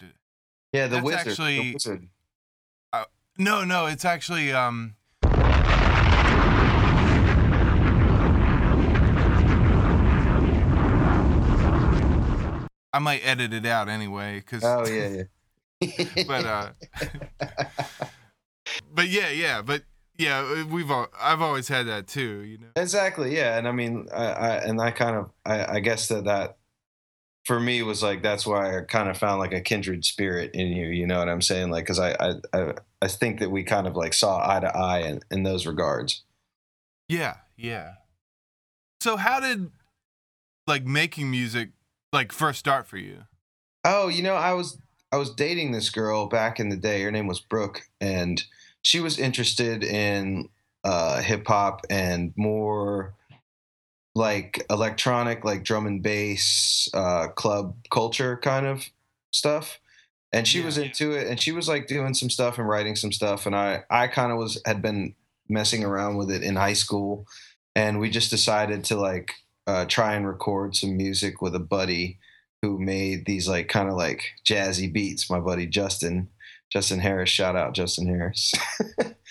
yeah, 0.73 0.87
the 0.87 1.01
wizard. 1.01 1.27
actually- 1.27 1.77
No, 3.37 3.63
no, 3.65 3.85
it's 3.85 4.05
actually 4.05 4.51
um 4.53 4.95
I 12.95 12.99
might 12.99 13.25
edit 13.25 13.53
it 13.53 13.65
out 13.65 13.89
anyway 13.89 14.41
cuz 14.41 14.63
Oh 14.63 14.85
yeah, 14.87 15.25
yeah. 15.81 16.23
but 16.27 16.45
uh 16.45 16.69
but 18.93 19.09
yeah, 19.09 19.29
yeah, 19.29 19.61
but 19.61 19.83
yeah, 20.17 20.63
we've 20.63 20.89
all, 20.89 21.07
I've 21.19 21.41
always 21.41 21.67
had 21.67 21.87
that 21.87 22.07
too, 22.07 22.39
you 22.41 22.57
know. 22.57 22.67
Exactly. 22.77 23.35
Yeah, 23.35 23.57
and 23.57 23.67
I 23.67 23.73
mean, 23.73 24.07
I, 24.13 24.25
I 24.25 24.55
and 24.63 24.79
I 24.79 24.91
kind 24.91 25.17
of, 25.17 25.31
I, 25.45 25.75
I 25.75 25.79
guess 25.81 26.07
that 26.07 26.23
that 26.23 26.57
for 27.43 27.59
me 27.59 27.83
was 27.83 28.01
like 28.01 28.23
that's 28.23 28.45
why 28.47 28.77
I 28.77 28.81
kind 28.81 29.09
of 29.09 29.17
found 29.17 29.39
like 29.39 29.53
a 29.53 29.59
kindred 29.61 30.05
spirit 30.05 30.51
in 30.53 30.67
you. 30.67 30.87
You 30.87 31.05
know 31.05 31.19
what 31.19 31.27
I'm 31.27 31.41
saying? 31.41 31.69
Like, 31.69 31.83
because 31.83 31.99
I, 31.99 32.11
I, 32.13 32.33
I, 32.53 32.73
I 33.01 33.07
think 33.07 33.39
that 33.39 33.51
we 33.51 33.63
kind 33.63 33.87
of 33.87 33.95
like 33.95 34.13
saw 34.13 34.39
eye 34.49 34.61
to 34.61 34.75
eye 34.75 34.99
in 34.99 35.19
in 35.29 35.43
those 35.43 35.65
regards. 35.65 36.23
Yeah, 37.09 37.35
yeah. 37.57 37.95
So 39.01 39.17
how 39.17 39.41
did 39.41 39.69
like 40.65 40.85
making 40.85 41.29
music 41.29 41.69
like 42.15 42.31
first 42.31 42.59
start 42.59 42.87
for 42.87 42.97
you? 42.97 43.23
Oh, 43.83 44.07
you 44.07 44.23
know, 44.23 44.35
I 44.35 44.53
was 44.53 44.77
I 45.11 45.17
was 45.17 45.29
dating 45.29 45.71
this 45.71 45.89
girl 45.89 46.27
back 46.27 46.59
in 46.59 46.69
the 46.69 46.75
day. 46.77 47.01
Her 47.03 47.11
name 47.11 47.27
was 47.27 47.39
Brooke, 47.39 47.83
and 48.01 48.43
she 48.81 48.99
was 48.99 49.19
interested 49.19 49.83
in 49.83 50.49
uh, 50.83 51.21
hip 51.21 51.47
hop 51.47 51.85
and 51.89 52.33
more 52.35 53.13
like 54.15 54.65
electronic, 54.69 55.43
like 55.43 55.63
drum 55.63 55.87
and 55.87 56.01
bass, 56.01 56.89
uh, 56.93 57.27
club 57.29 57.75
culture 57.91 58.37
kind 58.37 58.65
of 58.65 58.89
stuff. 59.31 59.79
And 60.31 60.47
she 60.47 60.59
Yeah. 60.59 60.65
was 60.65 60.77
into 60.77 61.11
it, 61.11 61.27
and 61.27 61.39
she 61.39 61.51
was 61.51 61.67
like 61.67 61.87
doing 61.87 62.13
some 62.13 62.29
stuff 62.29 62.57
and 62.57 62.67
writing 62.67 62.95
some 62.95 63.11
stuff. 63.11 63.45
And 63.45 63.55
I, 63.55 63.83
I 63.89 64.07
kind 64.07 64.31
of 64.31 64.37
was 64.37 64.61
had 64.65 64.81
been 64.81 65.15
messing 65.47 65.83
around 65.83 66.17
with 66.17 66.31
it 66.31 66.43
in 66.43 66.55
high 66.55 66.73
school, 66.73 67.25
and 67.75 67.99
we 67.99 68.09
just 68.09 68.29
decided 68.31 68.83
to 68.85 68.95
like 68.97 69.31
uh, 69.67 69.85
try 69.85 70.13
and 70.13 70.27
record 70.27 70.75
some 70.75 70.97
music 70.97 71.41
with 71.41 71.55
a 71.55 71.59
buddy 71.59 72.19
who 72.61 72.79
made 72.79 73.25
these 73.25 73.47
like 73.47 73.67
kind 73.67 73.89
of 73.89 73.95
like 73.95 74.23
jazzy 74.45 74.91
beats, 74.91 75.29
my 75.29 75.39
buddy 75.39 75.67
Justin. 75.67 76.29
Justin 76.71 76.99
Harris. 76.99 77.29
Shout 77.29 77.55
out 77.55 77.73
Justin 77.73 78.07
Harris. 78.07 78.53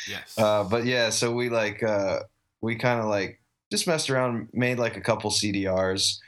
Yes. 0.08 0.36
uh, 0.36 0.64
but 0.64 0.84
yeah, 0.84 1.10
so 1.10 1.32
we 1.32 1.48
like 1.48 1.82
uh, 1.82 2.20
we 2.60 2.76
kind 2.76 3.00
of 3.00 3.06
like 3.06 3.40
just 3.70 3.86
messed 3.86 4.10
around, 4.10 4.48
made 4.52 4.78
like 4.78 4.96
a 4.96 5.00
couple 5.00 5.30
CDRs. 5.30 6.18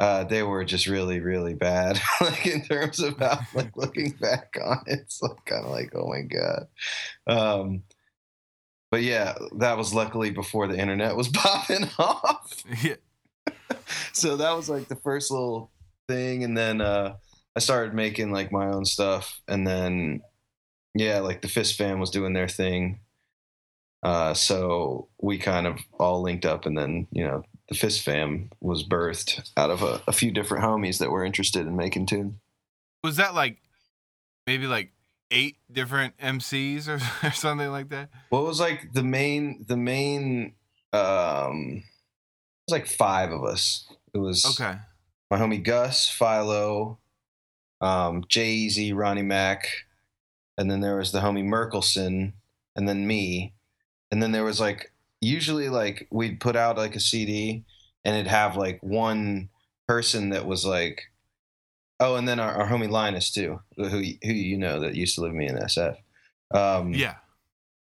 Uh, 0.00 0.24
they 0.24 0.42
were 0.42 0.64
just 0.64 0.86
really, 0.86 1.20
really 1.20 1.54
bad. 1.54 2.00
like 2.20 2.46
in 2.46 2.62
terms 2.62 3.00
of 3.00 3.18
how, 3.18 3.40
like 3.54 3.70
looking 3.76 4.10
back 4.20 4.56
on 4.62 4.82
it, 4.86 5.00
it's 5.00 5.22
like 5.22 5.44
kind 5.46 5.64
of 5.64 5.70
like, 5.70 5.92
oh 5.94 6.08
my 6.08 6.22
god. 6.22 6.68
Um, 7.26 7.82
but 8.90 9.02
yeah, 9.02 9.34
that 9.58 9.76
was 9.78 9.94
luckily 9.94 10.30
before 10.30 10.66
the 10.66 10.78
internet 10.78 11.16
was 11.16 11.28
popping 11.28 11.88
off. 11.98 12.62
yeah. 12.82 12.96
so 14.12 14.36
that 14.36 14.56
was 14.56 14.68
like 14.68 14.88
the 14.88 14.96
first 14.96 15.30
little 15.30 15.70
thing, 16.08 16.44
and 16.44 16.56
then 16.56 16.80
uh, 16.80 17.16
I 17.56 17.60
started 17.60 17.94
making 17.94 18.32
like 18.32 18.52
my 18.52 18.66
own 18.66 18.84
stuff, 18.84 19.40
and 19.48 19.66
then 19.66 20.22
yeah, 20.94 21.20
like 21.20 21.42
the 21.42 21.48
Fist 21.48 21.76
Fam 21.76 22.00
was 22.00 22.10
doing 22.10 22.32
their 22.32 22.48
thing. 22.48 23.00
Uh, 24.02 24.34
so 24.34 25.08
we 25.20 25.38
kind 25.38 25.66
of 25.66 25.78
all 25.98 26.22
linked 26.22 26.44
up, 26.44 26.66
and 26.66 26.76
then 26.76 27.06
you 27.10 27.24
know 27.24 27.42
the 27.68 27.74
Fist 27.74 28.02
Fam 28.02 28.50
was 28.60 28.84
birthed 28.84 29.50
out 29.56 29.70
of 29.70 29.82
a, 29.82 30.02
a 30.06 30.12
few 30.12 30.30
different 30.30 30.64
homies 30.64 30.98
that 30.98 31.10
were 31.10 31.24
interested 31.24 31.66
in 31.66 31.76
making 31.76 32.06
tune. 32.06 32.40
Was 33.02 33.16
that 33.16 33.34
like 33.34 33.58
maybe 34.46 34.66
like 34.66 34.90
eight 35.30 35.56
different 35.70 36.16
MCs 36.18 36.88
or, 36.88 37.00
or 37.26 37.32
something 37.32 37.70
like 37.70 37.88
that? 37.90 38.10
What 38.28 38.44
was 38.44 38.60
like 38.60 38.92
the 38.92 39.02
main 39.02 39.64
the 39.66 39.76
main 39.76 40.54
um 40.92 41.82
was 42.68 42.72
like 42.78 42.86
five 42.86 43.30
of 43.32 43.44
us. 43.44 43.86
It 44.12 44.18
was 44.18 44.44
Okay. 44.44 44.78
my 45.30 45.38
homie 45.38 45.62
Gus, 45.62 46.08
Philo, 46.08 46.98
um, 47.80 48.24
Jay 48.28 48.50
Easy, 48.52 48.92
Ronnie 48.92 49.22
Mack, 49.22 49.66
and 50.56 50.70
then 50.70 50.80
there 50.80 50.96
was 50.96 51.12
the 51.12 51.20
homie 51.20 51.44
Merkelson, 51.44 52.32
and 52.76 52.88
then 52.88 53.06
me. 53.06 53.52
And 54.10 54.22
then 54.22 54.32
there 54.32 54.44
was 54.44 54.60
like 54.60 54.92
usually 55.20 55.68
like 55.68 56.06
we'd 56.10 56.40
put 56.40 56.54
out 56.56 56.76
like 56.76 56.94
a 56.94 57.00
CD 57.00 57.64
and 58.04 58.14
it'd 58.14 58.26
have 58.30 58.56
like 58.56 58.78
one 58.82 59.48
person 59.88 60.30
that 60.30 60.46
was 60.46 60.64
like 60.64 61.02
oh, 62.00 62.16
and 62.16 62.28
then 62.28 62.38
our, 62.40 62.52
our 62.52 62.66
homie 62.68 62.90
Linus 62.90 63.30
too, 63.30 63.60
who 63.76 63.88
who 63.88 64.32
you 64.32 64.56
know 64.58 64.80
that 64.80 64.94
used 64.94 65.14
to 65.16 65.22
live 65.22 65.30
with 65.32 65.38
me 65.38 65.48
in 65.48 65.56
SF. 65.56 65.96
Um, 66.52 66.92
Yeah. 66.92 67.14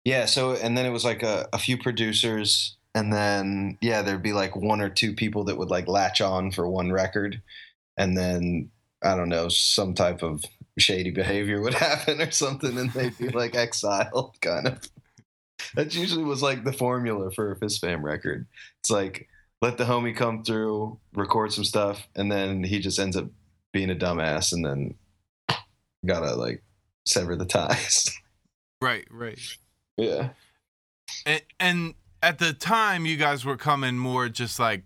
yeah, 0.04 0.24
so 0.26 0.52
and 0.54 0.76
then 0.76 0.86
it 0.86 0.90
was 0.90 1.04
like 1.04 1.22
a, 1.22 1.48
a 1.52 1.58
few 1.58 1.76
producers, 1.78 2.75
and 2.96 3.12
then 3.12 3.76
yeah, 3.82 4.00
there'd 4.00 4.22
be 4.22 4.32
like 4.32 4.56
one 4.56 4.80
or 4.80 4.88
two 4.88 5.12
people 5.12 5.44
that 5.44 5.58
would 5.58 5.68
like 5.68 5.86
latch 5.86 6.22
on 6.22 6.50
for 6.50 6.66
one 6.66 6.90
record, 6.90 7.42
and 7.98 8.16
then 8.16 8.70
I 9.04 9.14
don't 9.14 9.28
know, 9.28 9.50
some 9.50 9.92
type 9.92 10.22
of 10.22 10.42
shady 10.78 11.10
behavior 11.10 11.60
would 11.62 11.74
happen 11.74 12.22
or 12.22 12.30
something, 12.30 12.76
and 12.78 12.90
they'd 12.92 13.16
be 13.18 13.28
like 13.28 13.54
exiled, 13.54 14.36
kind 14.40 14.66
of. 14.68 14.80
That 15.74 15.94
usually 15.94 16.24
was 16.24 16.42
like 16.42 16.64
the 16.64 16.72
formula 16.72 17.30
for 17.30 17.52
a 17.52 17.58
Fist 17.58 17.82
Fam 17.82 18.02
record. 18.02 18.46
It's 18.80 18.90
like 18.90 19.28
let 19.60 19.76
the 19.76 19.84
homie 19.84 20.16
come 20.16 20.42
through, 20.42 20.98
record 21.14 21.52
some 21.52 21.64
stuff, 21.64 22.08
and 22.16 22.32
then 22.32 22.64
he 22.64 22.78
just 22.80 22.98
ends 22.98 23.16
up 23.16 23.26
being 23.74 23.90
a 23.90 23.94
dumbass, 23.94 24.54
and 24.54 24.64
then 24.64 24.94
gotta 26.06 26.34
like 26.34 26.62
sever 27.04 27.36
the 27.36 27.46
ties. 27.46 28.10
Right, 28.82 29.06
right. 29.10 29.38
yeah. 29.96 30.28
And, 31.24 31.42
and 31.58 31.94
at 32.26 32.40
the 32.40 32.52
time, 32.52 33.06
you 33.06 33.16
guys 33.16 33.44
were 33.44 33.56
coming 33.56 33.96
more 33.96 34.28
just 34.28 34.58
like 34.58 34.82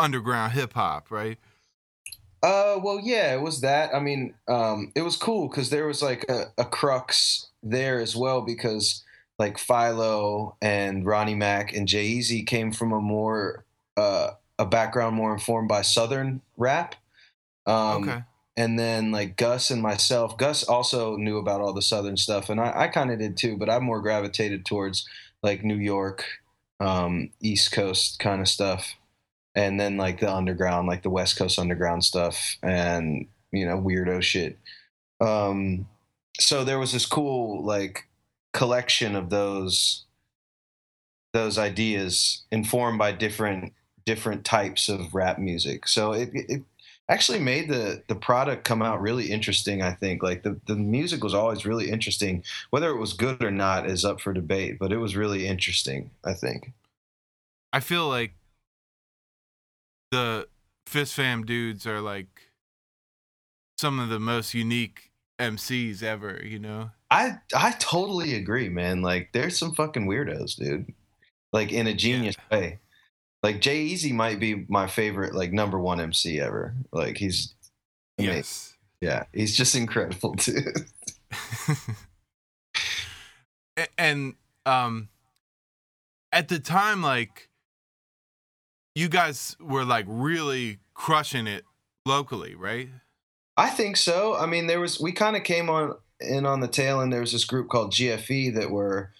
underground 0.00 0.52
hip 0.52 0.72
hop, 0.72 1.12
right? 1.12 1.38
Uh, 2.42 2.80
well, 2.82 2.98
yeah, 3.00 3.32
it 3.34 3.40
was 3.40 3.60
that. 3.60 3.94
I 3.94 4.00
mean, 4.00 4.34
um, 4.48 4.90
it 4.96 5.02
was 5.02 5.16
cool 5.16 5.48
because 5.48 5.70
there 5.70 5.86
was 5.86 6.02
like 6.02 6.26
a, 6.28 6.46
a 6.58 6.64
crux 6.64 7.50
there 7.62 8.00
as 8.00 8.16
well 8.16 8.40
because 8.40 9.04
like 9.38 9.58
Philo 9.58 10.56
and 10.60 11.06
Ronnie 11.06 11.36
Mack 11.36 11.72
and 11.72 11.86
Jay 11.86 12.04
Easy 12.04 12.42
came 12.42 12.72
from 12.72 12.92
a 12.92 13.00
more 13.00 13.64
uh, 13.96 14.32
a 14.58 14.66
background 14.66 15.14
more 15.14 15.32
informed 15.32 15.68
by 15.68 15.82
Southern 15.82 16.42
rap. 16.56 16.96
Um, 17.64 18.08
okay. 18.08 18.22
and 18.56 18.76
then 18.76 19.12
like 19.12 19.36
Gus 19.36 19.70
and 19.70 19.80
myself, 19.80 20.36
Gus 20.36 20.64
also 20.64 21.16
knew 21.16 21.38
about 21.38 21.60
all 21.60 21.72
the 21.72 21.80
Southern 21.82 22.16
stuff, 22.16 22.50
and 22.50 22.60
I, 22.60 22.72
I 22.74 22.88
kind 22.88 23.12
of 23.12 23.20
did 23.20 23.36
too, 23.36 23.56
but 23.56 23.70
I 23.70 23.78
more 23.78 24.00
gravitated 24.00 24.66
towards 24.66 25.08
like 25.44 25.62
New 25.62 25.76
York, 25.76 26.24
um, 26.80 27.30
East 27.40 27.72
Coast 27.72 28.18
kind 28.18 28.40
of 28.40 28.48
stuff, 28.48 28.94
and 29.54 29.78
then 29.80 29.96
like 29.96 30.20
the 30.20 30.32
underground, 30.32 30.88
like 30.88 31.02
the 31.02 31.10
West 31.10 31.36
Coast 31.38 31.58
underground 31.58 32.04
stuff, 32.04 32.56
and 32.62 33.26
you 33.52 33.66
know 33.66 33.78
weirdo 33.78 34.22
shit. 34.22 34.58
Um, 35.20 35.88
so 36.38 36.64
there 36.64 36.78
was 36.78 36.92
this 36.92 37.06
cool 37.06 37.64
like 37.64 38.08
collection 38.52 39.16
of 39.16 39.30
those 39.30 40.04
those 41.32 41.58
ideas 41.58 42.44
informed 42.50 42.98
by 42.98 43.12
different 43.12 43.72
different 44.04 44.44
types 44.44 44.88
of 44.88 45.14
rap 45.14 45.38
music. 45.38 45.88
So 45.88 46.12
it, 46.12 46.30
it 46.32 46.62
actually 47.08 47.38
made 47.38 47.68
the 47.68 48.02
the 48.08 48.14
product 48.14 48.64
come 48.64 48.82
out 48.82 49.00
really 49.00 49.30
interesting 49.30 49.82
i 49.82 49.92
think. 49.92 50.22
Like 50.22 50.42
the, 50.42 50.58
the 50.66 50.76
music 50.76 51.22
was 51.22 51.34
always 51.34 51.64
really 51.64 51.90
interesting. 51.90 52.42
Whether 52.70 52.90
it 52.90 52.98
was 52.98 53.12
good 53.12 53.42
or 53.42 53.50
not 53.50 53.88
is 53.88 54.04
up 54.04 54.20
for 54.20 54.32
debate 54.32 54.78
but 54.78 54.92
it 54.92 54.98
was 54.98 55.16
really 55.16 55.46
interesting 55.46 56.10
i 56.24 56.32
think. 56.32 56.72
I 57.72 57.80
feel 57.80 58.08
like 58.08 58.32
the 60.10 60.48
Fist 60.86 61.14
Fam 61.14 61.44
dudes 61.44 61.86
are 61.86 62.00
like 62.00 62.50
some 63.76 63.98
of 63.98 64.08
the 64.08 64.20
most 64.20 64.54
unique 64.54 65.10
MCs 65.38 66.02
ever, 66.02 66.40
you 66.42 66.58
know? 66.58 66.90
i 67.10 67.38
i 67.54 67.72
totally 67.78 68.34
agree 68.34 68.68
man. 68.68 69.02
Like 69.02 69.30
there's 69.32 69.56
some 69.56 69.74
fucking 69.74 70.06
weirdos 70.06 70.56
dude. 70.56 70.92
Like 71.52 71.72
in 71.72 71.86
a 71.86 71.94
genius 71.94 72.36
way 72.50 72.80
like 73.46 73.60
jay 73.60 73.82
easy 73.82 74.12
might 74.12 74.40
be 74.40 74.66
my 74.68 74.88
favorite 74.88 75.32
like 75.34 75.52
number 75.52 75.78
one 75.78 76.00
mc 76.00 76.40
ever 76.40 76.74
like 76.90 77.16
he's 77.16 77.54
amazing. 78.18 78.36
Yes. 78.36 78.74
yeah 79.00 79.24
he's 79.32 79.56
just 79.56 79.76
incredible 79.76 80.34
too. 80.46 80.62
And 83.98 84.34
um 84.64 85.10
at 86.32 86.48
the 86.48 86.58
time 86.58 87.02
like 87.02 87.50
you 88.94 89.08
guys 89.08 89.54
were 89.60 89.84
like 89.84 90.06
really 90.08 90.78
crushing 90.94 91.46
it 91.46 91.64
locally, 92.06 92.54
right? 92.54 92.88
I 93.56 93.68
think 93.68 93.96
so. 93.98 94.34
I 94.34 94.46
mean, 94.46 94.66
there 94.66 94.80
was 94.80 94.98
we 94.98 95.12
kind 95.12 95.36
of 95.36 95.44
came 95.44 95.68
on 95.68 95.94
in 96.20 96.46
on 96.46 96.60
the 96.60 96.68
tail 96.68 97.00
end. 97.00 97.12
There 97.12 97.20
was 97.20 97.32
this 97.32 97.44
group 97.44 97.68
called 97.68 97.92
GFE 97.92 98.54
that 98.54 98.70
were 98.70 99.12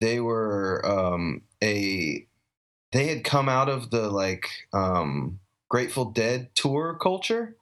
they 0.00 0.20
were 0.20 0.84
um, 0.86 1.42
a 1.62 2.26
they 2.94 3.08
had 3.08 3.24
come 3.24 3.48
out 3.48 3.68
of 3.68 3.90
the 3.90 4.08
like 4.08 4.48
um, 4.72 5.40
Grateful 5.68 6.06
Dead 6.06 6.48
tour 6.54 6.96
culture. 7.02 7.56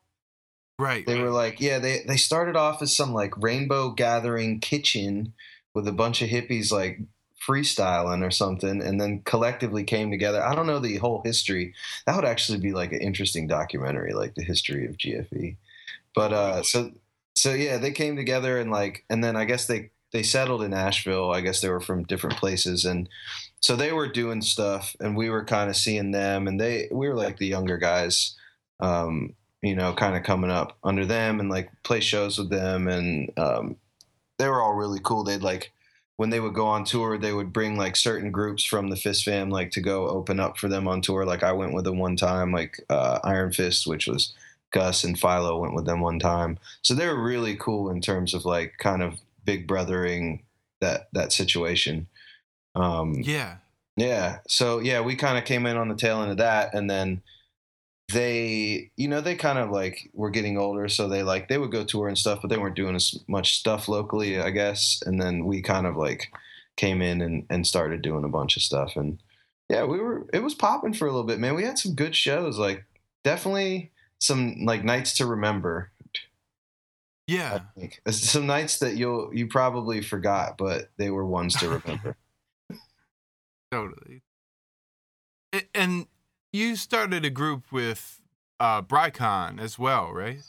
Right. 0.78 1.06
They 1.06 1.18
were 1.18 1.30
like, 1.30 1.58
yeah, 1.58 1.78
they 1.78 2.04
they 2.06 2.18
started 2.18 2.54
off 2.54 2.82
as 2.82 2.94
some 2.94 3.14
like 3.14 3.36
rainbow 3.38 3.90
gathering 3.90 4.60
kitchen 4.60 5.32
with 5.74 5.88
a 5.88 5.92
bunch 5.92 6.20
of 6.20 6.28
hippies 6.28 6.70
like 6.70 7.00
freestyling 7.48 8.24
or 8.24 8.30
something, 8.30 8.82
and 8.82 9.00
then 9.00 9.22
collectively 9.24 9.84
came 9.84 10.10
together. 10.10 10.42
I 10.42 10.54
don't 10.54 10.66
know 10.66 10.78
the 10.78 10.98
whole 10.98 11.22
history. 11.24 11.74
That 12.06 12.14
would 12.14 12.26
actually 12.26 12.58
be 12.58 12.72
like 12.72 12.92
an 12.92 13.00
interesting 13.00 13.46
documentary, 13.46 14.12
like 14.12 14.34
the 14.34 14.44
history 14.44 14.84
of 14.84 14.98
GFE. 14.98 15.56
But 16.14 16.32
uh, 16.34 16.62
so 16.62 16.90
so 17.34 17.54
yeah, 17.54 17.78
they 17.78 17.92
came 17.92 18.16
together 18.16 18.58
and 18.58 18.70
like, 18.70 19.06
and 19.08 19.24
then 19.24 19.36
I 19.36 19.46
guess 19.46 19.66
they 19.66 19.92
they 20.12 20.22
settled 20.22 20.62
in 20.62 20.74
Asheville. 20.74 21.30
I 21.32 21.40
guess 21.40 21.62
they 21.62 21.70
were 21.70 21.80
from 21.80 22.04
different 22.04 22.36
places, 22.36 22.84
and 22.84 23.08
so 23.62 23.74
they 23.74 23.92
were 23.92 24.08
doing 24.08 24.42
stuff, 24.42 24.94
and 25.00 25.16
we 25.16 25.30
were 25.30 25.44
kind 25.44 25.70
of 25.70 25.76
seeing 25.76 26.10
them, 26.10 26.46
and 26.46 26.60
they 26.60 26.88
we 26.92 27.08
were 27.08 27.16
like 27.16 27.38
the 27.38 27.46
younger 27.46 27.78
guys. 27.78 28.36
Um, 28.80 29.34
you 29.62 29.76
know, 29.76 29.94
kind 29.94 30.16
of 30.16 30.24
coming 30.24 30.50
up 30.50 30.76
under 30.82 31.06
them 31.06 31.40
and 31.40 31.48
like 31.48 31.70
play 31.84 32.00
shows 32.00 32.36
with 32.36 32.50
them. 32.50 32.88
And 32.88 33.32
um, 33.38 33.76
they 34.38 34.48
were 34.48 34.60
all 34.60 34.74
really 34.74 34.98
cool. 35.02 35.22
They'd 35.22 35.42
like, 35.42 35.72
when 36.16 36.30
they 36.30 36.40
would 36.40 36.54
go 36.54 36.66
on 36.66 36.84
tour, 36.84 37.16
they 37.16 37.32
would 37.32 37.52
bring 37.52 37.76
like 37.76 37.96
certain 37.96 38.30
groups 38.30 38.64
from 38.64 38.90
the 38.90 38.96
Fist 38.96 39.24
Fam, 39.24 39.50
like 39.50 39.70
to 39.72 39.80
go 39.80 40.08
open 40.08 40.40
up 40.40 40.58
for 40.58 40.68
them 40.68 40.86
on 40.86 41.00
tour. 41.00 41.24
Like 41.24 41.42
I 41.42 41.52
went 41.52 41.72
with 41.72 41.84
them 41.84 41.98
one 41.98 42.16
time, 42.16 42.52
like 42.52 42.84
uh, 42.90 43.20
Iron 43.24 43.52
Fist, 43.52 43.86
which 43.86 44.06
was 44.06 44.34
Gus 44.72 45.04
and 45.04 45.18
Philo 45.18 45.60
went 45.60 45.74
with 45.74 45.86
them 45.86 46.00
one 46.00 46.18
time. 46.18 46.58
So 46.82 46.94
they 46.94 47.06
were 47.06 47.22
really 47.22 47.56
cool 47.56 47.88
in 47.88 48.00
terms 48.00 48.34
of 48.34 48.44
like 48.44 48.74
kind 48.78 49.02
of 49.02 49.20
big 49.44 49.66
brothering 49.66 50.42
that, 50.80 51.08
that 51.12 51.32
situation. 51.32 52.08
Um, 52.74 53.14
Yeah. 53.16 53.56
yeah. 53.96 54.38
So 54.48 54.78
yeah, 54.80 55.00
we 55.00 55.16
kind 55.16 55.38
of 55.38 55.44
came 55.44 55.66
in 55.66 55.76
on 55.76 55.88
the 55.88 55.94
tail 55.94 56.22
end 56.22 56.30
of 56.30 56.36
that, 56.38 56.74
and 56.74 56.88
then 56.90 57.22
they, 58.12 58.90
you 58.96 59.08
know, 59.08 59.20
they 59.20 59.36
kind 59.36 59.58
of 59.58 59.70
like 59.70 60.10
were 60.12 60.30
getting 60.30 60.58
older, 60.58 60.88
so 60.88 61.08
they 61.08 61.22
like 61.22 61.48
they 61.48 61.58
would 61.58 61.72
go 61.72 61.84
tour 61.84 62.08
and 62.08 62.18
stuff, 62.18 62.40
but 62.42 62.48
they 62.48 62.58
weren't 62.58 62.76
doing 62.76 62.94
as 62.96 63.14
much 63.28 63.58
stuff 63.58 63.88
locally, 63.88 64.38
I 64.38 64.50
guess. 64.50 65.02
And 65.06 65.20
then 65.20 65.44
we 65.44 65.62
kind 65.62 65.86
of 65.86 65.96
like 65.96 66.32
came 66.76 67.02
in 67.02 67.20
and 67.22 67.46
and 67.50 67.66
started 67.66 68.02
doing 68.02 68.24
a 68.24 68.28
bunch 68.28 68.56
of 68.56 68.62
stuff, 68.62 68.96
and 68.96 69.18
yeah, 69.68 69.84
we 69.84 69.98
were 69.98 70.26
it 70.32 70.42
was 70.42 70.54
popping 70.54 70.92
for 70.94 71.06
a 71.06 71.10
little 71.10 71.26
bit, 71.26 71.38
man. 71.38 71.54
We 71.54 71.64
had 71.64 71.78
some 71.78 71.94
good 71.94 72.14
shows, 72.16 72.58
like 72.58 72.84
definitely 73.24 73.90
some 74.18 74.64
like 74.64 74.84
nights 74.84 75.14
to 75.18 75.26
remember. 75.26 75.90
Yeah. 77.26 77.60
I 77.76 77.80
think. 77.80 78.00
It's 78.04 78.18
Some 78.30 78.46
nights 78.46 78.78
that 78.80 78.96
you'll 78.96 79.30
you 79.34 79.46
probably 79.46 80.02
forgot, 80.02 80.58
but 80.58 80.90
they 80.98 81.08
were 81.10 81.24
ones 81.26 81.54
to 81.56 81.68
remember. 81.68 82.16
Totally. 83.72 84.22
And 85.74 86.06
you 86.52 86.76
started 86.76 87.24
a 87.24 87.30
group 87.30 87.72
with 87.72 88.20
uh 88.60 88.82
Brycon 88.82 89.58
as 89.60 89.78
well, 89.78 90.12
right? 90.12 90.40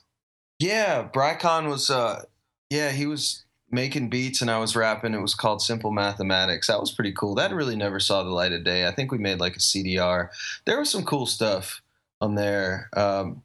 yeah, 0.60 1.08
Brycon 1.08 1.70
was 1.70 1.90
uh 1.90 2.24
yeah, 2.70 2.92
he 2.92 3.06
was 3.06 3.46
making 3.72 4.10
beats 4.10 4.42
and 4.42 4.52
I 4.52 4.60
was 4.60 4.76
rapping. 4.76 5.14
It 5.14 5.22
was 5.22 5.36
called 5.36 5.62
Simple 5.62 5.92
Mathematics. 5.92 6.68
That 6.68 6.80
was 6.80 6.92
pretty 6.92 7.14
cool. 7.14 7.36
That 7.36 7.54
really 7.54 7.76
never 7.76 8.00
saw 8.00 8.24
the 8.24 8.30
light 8.30 8.52
of 8.54 8.64
day. 8.64 8.88
I 8.88 8.92
think 8.92 9.12
we 9.12 9.18
made 9.18 9.40
like 9.40 9.56
a 9.56 9.60
CDR. 9.60 10.30
There 10.66 10.80
was 10.80 10.90
some 10.92 11.04
cool 11.06 11.26
stuff 11.26 11.82
on 12.22 12.36
there. 12.36 12.90
Um 12.96 13.44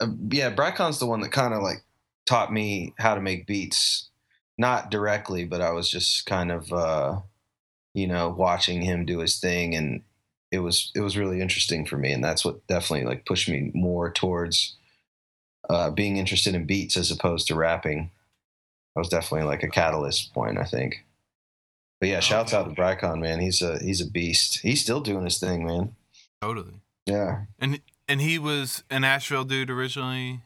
uh, 0.00 0.08
yeah, 0.30 0.54
Brycon's 0.54 0.98
the 0.98 1.06
one 1.06 1.20
that 1.20 1.32
kind 1.32 1.52
of 1.54 1.62
like 1.62 1.84
taught 2.26 2.52
me 2.52 2.94
how 2.98 3.14
to 3.14 3.20
make 3.20 3.46
beats. 3.46 4.08
Not 4.58 4.90
directly, 4.90 5.44
but 5.44 5.60
I 5.60 5.72
was 5.72 5.90
just 5.90 6.26
kind 6.26 6.50
of 6.52 6.72
uh 6.72 7.20
you 7.94 8.06
know, 8.06 8.28
watching 8.28 8.82
him 8.82 9.04
do 9.04 9.18
his 9.18 9.38
thing 9.38 9.74
and 9.74 10.02
it 10.52 10.58
was 10.58 10.90
it 10.94 11.00
was 11.00 11.16
really 11.16 11.40
interesting 11.40 11.86
for 11.86 11.96
me 11.96 12.12
and 12.12 12.24
that's 12.24 12.44
what 12.44 12.66
definitely 12.66 13.06
like 13.06 13.24
pushed 13.24 13.48
me 13.48 13.70
more 13.72 14.10
towards 14.10 14.76
uh, 15.68 15.90
being 15.90 16.16
interested 16.16 16.54
in 16.54 16.66
beats 16.66 16.96
as 16.96 17.10
opposed 17.10 17.46
to 17.46 17.54
rapping. 17.54 18.10
That 18.94 19.00
was 19.00 19.08
definitely 19.08 19.46
like 19.46 19.62
a 19.62 19.68
catalyst 19.68 20.34
point, 20.34 20.58
I 20.58 20.64
think. 20.64 21.04
But 22.00 22.08
yeah, 22.08 22.20
shouts 22.20 22.52
out 22.54 22.64
to 22.68 22.74
Brycon, 22.74 23.20
man. 23.20 23.40
He's 23.40 23.62
a 23.62 23.78
he's 23.78 24.00
a 24.00 24.10
beast. 24.10 24.60
He's 24.62 24.80
still 24.82 25.00
doing 25.00 25.24
his 25.24 25.38
thing, 25.38 25.64
man. 25.64 25.94
Totally. 26.40 26.80
Yeah. 27.06 27.42
And 27.60 27.80
and 28.08 28.20
he 28.20 28.38
was 28.38 28.82
an 28.90 29.04
Asheville 29.04 29.44
dude 29.44 29.70
originally. 29.70 30.40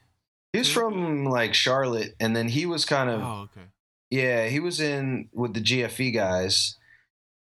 He 0.53 0.59
was 0.59 0.71
from 0.71 1.25
like 1.25 1.53
Charlotte, 1.53 2.13
and 2.19 2.35
then 2.35 2.49
he 2.49 2.65
was 2.65 2.85
kind 2.85 3.09
of 3.09 3.21
Oh, 3.21 3.47
okay. 3.51 3.67
yeah, 4.11 4.47
he 4.47 4.59
was 4.59 4.79
in 4.79 5.29
with 5.33 5.53
the 5.53 5.61
GFE 5.61 6.13
guys, 6.13 6.75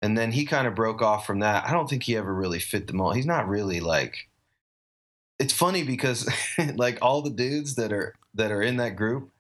and 0.05 0.19
then 0.19 0.33
he 0.33 0.45
kind 0.45 0.67
of 0.67 0.75
broke 0.75 1.01
off 1.01 1.27
from 1.27 1.39
that. 1.39 1.65
I 1.67 1.73
don't 1.73 1.89
think 1.89 2.03
he 2.03 2.15
ever 2.15 2.33
really 2.33 2.59
fit 2.59 2.87
the 2.87 2.93
mold. 2.93 3.17
He's 3.17 3.25
not 3.25 3.49
really 3.49 3.81
like. 3.81 4.29
It's 5.39 5.55
funny 5.55 5.83
because 5.83 6.29
like 6.77 6.99
all 7.01 7.23
the 7.23 7.31
dudes 7.31 7.77
that 7.77 7.91
are 7.91 8.15
that 8.35 8.53
are 8.53 8.61
in 8.61 8.77
that 8.77 8.97
group, 8.97 9.31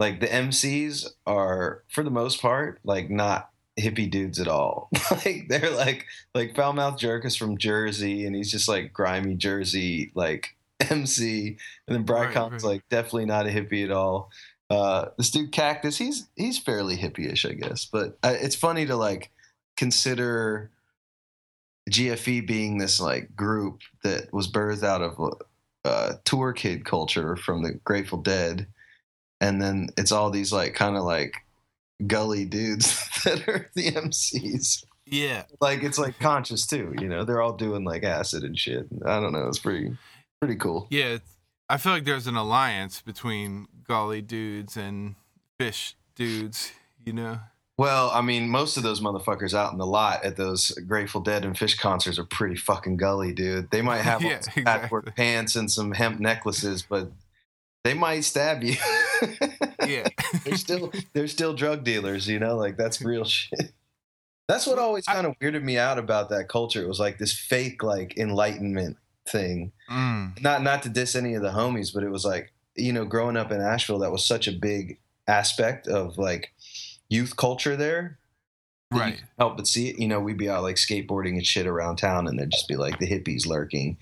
like 0.00 0.18
the 0.18 0.26
MCs 0.26 1.06
are 1.28 1.84
for 1.88 2.02
the 2.02 2.10
most 2.10 2.42
part 2.42 2.80
like 2.82 3.08
not 3.08 3.50
hippie 3.78 4.10
dudes 4.10 4.40
at 4.40 4.48
all. 4.48 4.90
like 5.24 5.46
they're 5.48 5.70
like 5.70 6.06
like 6.34 6.56
Foulmouth 6.56 6.98
Jerk 6.98 7.24
is 7.24 7.36
from 7.36 7.56
Jersey, 7.56 8.26
and 8.26 8.34
he's 8.34 8.50
just 8.50 8.66
like 8.68 8.92
grimy 8.92 9.36
Jersey 9.36 10.10
like 10.16 10.56
MC, 10.90 11.56
and 11.86 11.94
then 11.94 12.04
Right, 12.04 12.34
Brycon's 12.34 12.64
right. 12.64 12.72
like 12.72 12.88
definitely 12.88 13.26
not 13.26 13.46
a 13.46 13.50
hippie 13.50 13.84
at 13.84 13.92
all 13.92 14.32
uh, 14.70 15.06
this 15.18 15.30
dude 15.30 15.50
Cactus, 15.52 15.98
he's 15.98 16.28
he's 16.36 16.58
fairly 16.58 16.96
hippie-ish, 16.96 17.44
I 17.44 17.54
guess. 17.54 17.84
But 17.84 18.18
uh, 18.22 18.36
it's 18.40 18.54
funny 18.54 18.86
to 18.86 18.94
like 18.96 19.30
consider 19.80 20.70
GFE 21.90 22.46
being 22.46 22.76
this 22.78 23.00
like 23.00 23.34
group 23.34 23.80
that 24.04 24.30
was 24.32 24.46
birthed 24.52 24.84
out 24.84 25.00
of 25.00 25.18
uh, 25.86 26.12
tour 26.24 26.52
kid 26.52 26.84
culture 26.84 27.34
from 27.34 27.62
the 27.62 27.72
Grateful 27.84 28.18
Dead, 28.18 28.66
and 29.40 29.60
then 29.60 29.88
it's 29.96 30.12
all 30.12 30.30
these 30.30 30.52
like 30.52 30.74
kind 30.74 30.96
of 30.96 31.02
like 31.04 31.32
gully 32.06 32.44
dudes 32.44 33.00
that 33.24 33.48
are 33.48 33.70
the 33.74 33.90
MCs. 33.90 34.84
Yeah. 35.06 35.44
Like 35.60 35.82
it's 35.82 35.98
like 35.98 36.18
conscious 36.20 36.66
too, 36.66 36.94
you 37.00 37.08
know. 37.08 37.24
They're 37.24 37.40
all 37.42 37.54
doing 37.54 37.82
like 37.84 38.04
acid 38.04 38.44
and 38.44 38.56
shit. 38.56 38.86
I 39.06 39.18
don't 39.18 39.32
know. 39.32 39.48
It's 39.48 39.58
pretty 39.58 39.96
pretty 40.40 40.56
cool. 40.56 40.86
Yeah. 40.90 41.14
it's- 41.14 41.36
I 41.70 41.76
feel 41.76 41.92
like 41.92 42.04
there's 42.04 42.26
an 42.26 42.34
alliance 42.34 43.00
between 43.00 43.68
gully 43.86 44.20
dudes 44.22 44.76
and 44.76 45.14
Phish 45.56 45.94
dudes, 46.16 46.72
you 47.04 47.12
know? 47.12 47.38
Well, 47.80 48.10
I 48.12 48.20
mean, 48.20 48.50
most 48.50 48.76
of 48.76 48.82
those 48.82 49.00
motherfuckers 49.00 49.54
out 49.54 49.72
in 49.72 49.78
the 49.78 49.86
lot 49.86 50.22
at 50.22 50.36
those 50.36 50.68
Grateful 50.86 51.22
Dead 51.22 51.46
and 51.46 51.56
Phish 51.56 51.78
concerts 51.78 52.18
are 52.18 52.24
pretty 52.24 52.56
fucking 52.56 52.98
gully, 52.98 53.32
dude. 53.32 53.70
They 53.70 53.80
might 53.80 54.00
have 54.02 54.20
Yeah, 54.20 54.40
some 54.40 54.64
patchwork 54.64 55.16
pants 55.16 55.56
and 55.56 55.72
some 55.72 55.92
hemp 55.92 56.20
necklaces, 56.20 56.82
but 56.82 57.10
they 57.82 57.94
might 57.94 58.20
stab 58.20 58.62
you. 58.62 58.76
Yeah. 59.86 60.06
they're 60.44 60.58
still 60.58 60.92
they're 61.14 61.26
still 61.26 61.54
drug 61.54 61.82
dealers, 61.82 62.28
you 62.28 62.38
know. 62.38 62.54
Like 62.54 62.76
that's 62.76 63.00
real 63.00 63.24
shit. 63.36 63.72
That's 64.46 64.66
what 64.66 64.78
always 64.78 65.06
kind 65.06 65.26
of 65.26 65.38
weirded 65.38 65.62
me 65.62 65.78
out 65.78 65.98
about 65.98 66.28
that 66.28 66.50
culture. 66.50 66.82
It 66.82 66.86
was 66.86 67.00
like 67.00 67.16
this 67.16 67.32
fake 67.32 67.82
like 67.82 68.18
enlightenment 68.18 68.98
thing. 69.26 69.72
Mm. 69.90 70.38
Not 70.42 70.62
not 70.62 70.82
to 70.82 70.90
diss 70.90 71.16
any 71.16 71.32
of 71.32 71.40
the 71.40 71.52
homies, 71.52 71.94
but 71.94 72.02
it 72.02 72.10
was 72.10 72.26
like 72.26 72.52
you 72.76 72.92
know, 72.92 73.06
growing 73.06 73.38
up 73.38 73.50
in 73.50 73.62
Asheville, 73.62 74.00
that 74.00 74.12
was 74.12 74.26
such 74.26 74.46
a 74.48 74.52
big 74.52 74.98
aspect 75.26 75.88
of 75.88 76.18
like 76.18 76.52
youth 77.10 77.36
culture 77.36 77.76
there 77.76 78.16
Right. 78.92 79.22
help 79.38 79.56
but 79.56 79.68
see 79.68 79.88
it. 79.90 79.98
You 80.00 80.08
know, 80.08 80.18
we'd 80.18 80.36
be 80.38 80.48
out 80.50 80.62
like 80.64 80.74
skateboarding 80.76 81.34
and 81.36 81.46
shit 81.46 81.66
around 81.68 81.96
town, 81.96 82.26
and 82.26 82.36
there'd 82.38 82.50
just 82.50 82.66
be 82.66 82.74
like 82.76 82.98
the 82.98 83.06
hippies 83.06 83.46
lurking, 83.46 83.98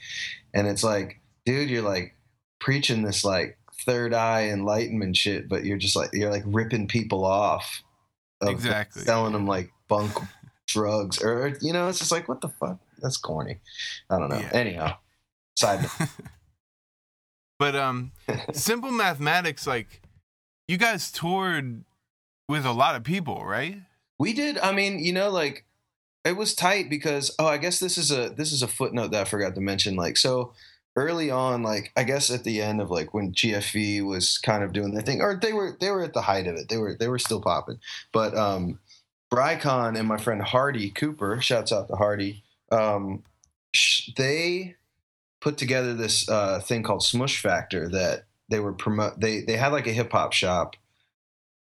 and 0.54 0.66
it's 0.66 0.82
like, 0.82 1.20
dude, 1.44 1.68
you're 1.68 1.82
like 1.82 2.14
preaching 2.60 3.02
this 3.02 3.22
like 3.24 3.58
third 3.84 4.14
eye 4.14 4.48
enlightenment 4.48 5.14
shit, 5.16 5.46
but 5.46 5.64
you're 5.66 5.76
just 5.76 5.94
like 5.94 6.08
you're 6.14 6.30
like 6.30 6.44
ripping 6.46 6.88
people 6.88 7.24
off, 7.26 7.82
of, 8.40 8.48
Exactly. 8.48 9.02
selling 9.02 9.34
them 9.34 9.46
like 9.46 9.70
bunk 9.88 10.12
drugs, 10.68 11.20
or 11.22 11.54
you 11.60 11.74
know, 11.74 11.88
it's 11.88 11.98
just 11.98 12.10
like 12.12 12.26
what 12.26 12.40
the 12.40 12.48
fuck? 12.48 12.78
That's 13.02 13.18
corny. 13.18 13.58
I 14.08 14.18
don't 14.18 14.30
know. 14.30 14.38
Yeah. 14.38 14.50
Anyhow, 14.54 14.96
side 15.56 15.82
note. 15.82 16.08
But 17.58 17.74
um 17.74 18.12
simple 18.52 18.90
mathematics, 18.90 19.66
like 19.66 20.00
you 20.68 20.76
guys 20.78 21.10
toured 21.10 21.84
with 22.48 22.64
a 22.64 22.72
lot 22.72 22.96
of 22.96 23.04
people, 23.04 23.44
right? 23.44 23.82
We 24.18 24.32
did. 24.32 24.58
I 24.58 24.72
mean, 24.72 24.98
you 24.98 25.12
know, 25.12 25.30
like 25.30 25.64
it 26.24 26.36
was 26.36 26.54
tight 26.54 26.90
because 26.90 27.34
oh, 27.38 27.46
I 27.46 27.58
guess 27.58 27.78
this 27.80 27.98
is 27.98 28.10
a 28.10 28.30
this 28.30 28.52
is 28.52 28.62
a 28.62 28.68
footnote 28.68 29.12
that 29.12 29.22
I 29.22 29.24
forgot 29.24 29.54
to 29.54 29.60
mention. 29.60 29.96
Like 29.96 30.16
so 30.16 30.52
early 30.96 31.30
on, 31.30 31.62
like 31.62 31.92
I 31.96 32.04
guess 32.04 32.30
at 32.30 32.44
the 32.44 32.60
end 32.60 32.80
of 32.80 32.90
like 32.90 33.14
when 33.14 33.32
GFE 33.32 34.04
was 34.04 34.38
kind 34.38 34.64
of 34.64 34.72
doing 34.72 34.92
their 34.92 35.02
thing, 35.02 35.20
or 35.20 35.38
they 35.40 35.52
were 35.52 35.76
they 35.80 35.90
were 35.90 36.02
at 36.02 36.14
the 36.14 36.22
height 36.22 36.46
of 36.46 36.56
it. 36.56 36.68
They 36.68 36.78
were 36.78 36.94
they 36.94 37.08
were 37.08 37.18
still 37.18 37.40
popping. 37.40 37.78
But 38.12 38.36
um 38.36 38.78
Brycon 39.30 39.98
and 39.98 40.08
my 40.08 40.16
friend 40.16 40.42
Hardy 40.42 40.90
Cooper, 40.90 41.40
shouts 41.40 41.72
out 41.72 41.88
to 41.88 41.96
Hardy. 41.96 42.42
Um, 42.72 43.24
sh- 43.74 44.10
they 44.16 44.76
put 45.40 45.58
together 45.58 45.94
this 45.94 46.28
uh, 46.28 46.60
thing 46.60 46.82
called 46.82 47.02
Smush 47.02 47.40
Factor 47.40 47.88
that 47.90 48.24
they 48.48 48.60
were 48.60 48.72
promote. 48.72 49.20
They 49.20 49.42
they 49.42 49.56
had 49.56 49.72
like 49.72 49.86
a 49.86 49.92
hip 49.92 50.12
hop 50.12 50.32
shop 50.32 50.76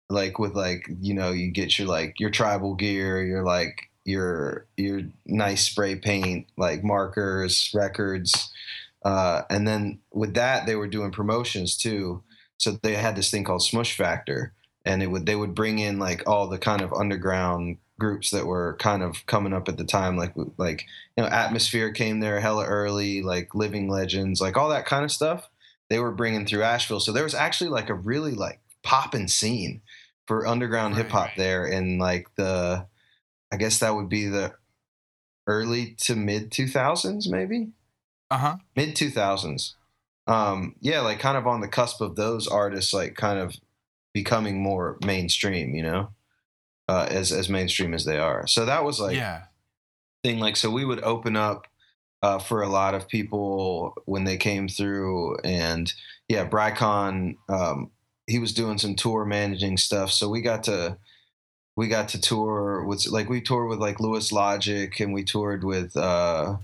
like 0.09 0.39
with 0.39 0.55
like 0.55 0.87
you 1.01 1.13
know 1.13 1.31
you 1.31 1.51
get 1.51 1.77
your 1.77 1.87
like 1.87 2.19
your 2.19 2.29
tribal 2.29 2.75
gear 2.75 3.21
your 3.23 3.43
like 3.43 3.89
your 4.05 4.65
your 4.77 5.01
nice 5.25 5.65
spray 5.65 5.95
paint 5.95 6.47
like 6.57 6.83
markers 6.83 7.69
records 7.73 8.51
uh, 9.07 9.43
and 9.49 9.65
then 9.65 9.99
with 10.11 10.33
that 10.33 10.65
they 10.65 10.75
were 10.75 10.87
doing 10.87 11.11
promotions 11.11 11.77
too. 11.77 12.21
So 12.57 12.71
they 12.71 12.95
had 12.95 13.15
this 13.15 13.31
thing 13.31 13.45
called 13.45 13.63
smush 13.63 13.95
factor 13.95 14.53
and 14.85 15.01
it 15.01 15.07
would 15.07 15.25
they 15.25 15.35
would 15.35 15.55
bring 15.55 15.79
in 15.79 15.97
like 15.97 16.23
all 16.27 16.47
the 16.47 16.57
kind 16.57 16.81
of 16.81 16.91
underground 16.91 17.77
groups 17.99 18.31
that 18.31 18.45
were 18.45 18.75
kind 18.79 19.01
of 19.01 19.25
coming 19.25 19.53
up 19.53 19.69
at 19.69 19.77
the 19.77 19.85
time 19.85 20.17
like 20.17 20.33
like 20.57 20.85
you 21.15 21.23
know 21.23 21.29
atmosphere 21.29 21.91
came 21.91 22.19
there 22.19 22.39
hella 22.39 22.65
early 22.65 23.23
like 23.23 23.55
living 23.55 23.89
legends 23.89 24.41
like 24.41 24.57
all 24.57 24.69
that 24.69 24.85
kind 24.85 25.05
of 25.05 25.11
stuff. 25.11 25.49
They 25.89 25.99
were 25.99 26.11
bringing 26.11 26.45
through 26.45 26.63
asheville. 26.63 26.99
So 26.99 27.13
there 27.13 27.23
was 27.23 27.33
actually 27.33 27.69
like 27.69 27.89
a 27.89 27.93
really 27.93 28.33
like 28.33 28.59
poppin' 28.83 29.29
scene 29.29 29.81
for 30.27 30.45
underground 30.45 30.95
Right. 30.95 31.03
hip 31.03 31.11
hop 31.11 31.29
there 31.37 31.65
in 31.65 31.97
like 31.99 32.27
the 32.35 32.87
I 33.51 33.57
guess 33.57 33.79
that 33.79 33.95
would 33.95 34.09
be 34.09 34.27
the 34.27 34.53
early 35.47 35.95
to 36.01 36.15
mid 36.15 36.51
2000s 36.51 37.29
maybe 37.29 37.69
Uh-huh. 38.29 38.57
mid 38.75 38.95
2000s 38.95 39.73
um 40.27 40.75
yeah 40.81 40.99
like 40.99 41.19
kind 41.19 41.37
of 41.37 41.47
on 41.47 41.61
the 41.61 41.67
cusp 41.69 42.01
of 42.01 42.15
those 42.17 42.47
artists 42.47 42.93
like 42.93 43.15
kind 43.15 43.39
of 43.39 43.55
becoming 44.13 44.61
more 44.61 44.97
mainstream 45.05 45.73
you 45.73 45.83
know 45.83 46.09
uh 46.89 47.07
as 47.09 47.31
as 47.31 47.47
mainstream 47.47 47.93
as 47.93 48.03
they 48.03 48.17
are 48.17 48.45
so 48.47 48.65
that 48.65 48.83
was 48.83 48.99
like 48.99 49.15
yeah. 49.15 49.43
thing 50.23 50.39
like 50.39 50.57
so 50.57 50.69
we 50.69 50.83
would 50.83 51.01
open 51.03 51.37
up 51.37 51.67
uh, 52.23 52.39
for 52.39 52.63
a 52.63 52.67
lot 52.67 52.95
of 52.95 53.07
people 53.07 53.93
when 54.05 54.23
they 54.23 54.37
came 54.37 54.67
through 54.67 55.37
and 55.43 55.93
yeah 56.27 56.45
Brycon 56.49 57.35
um, 57.47 57.91
he 58.27 58.39
was 58.39 58.53
doing 58.53 58.77
some 58.77 58.95
tour 58.95 59.25
managing 59.25 59.77
stuff 59.77 60.11
so 60.11 60.29
we 60.29 60.41
got 60.41 60.63
to 60.63 60.97
we 61.75 61.87
got 61.87 62.09
to 62.09 62.19
tour 62.21 62.83
with 62.85 63.07
like 63.07 63.29
we 63.29 63.39
toured 63.41 63.69
with 63.69 63.79
like 63.79 63.99
Louis 63.99 64.31
Logic 64.31 64.99
and 64.99 65.13
we 65.13 65.23
toured 65.23 65.63
with 65.63 65.95
uh, 65.95 66.57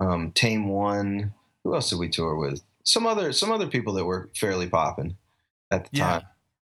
um, 0.00 0.32
Tame 0.32 0.68
One 0.68 1.32
who 1.64 1.74
else 1.74 1.90
did 1.90 1.98
we 1.98 2.08
tour 2.08 2.36
with 2.36 2.62
some 2.84 3.06
other 3.06 3.32
some 3.32 3.50
other 3.52 3.66
people 3.68 3.92
that 3.94 4.04
were 4.04 4.28
fairly 4.36 4.68
popping 4.68 5.16
at 5.70 5.84
the 5.84 5.90
Yeah. 5.98 6.04
time 6.04 6.22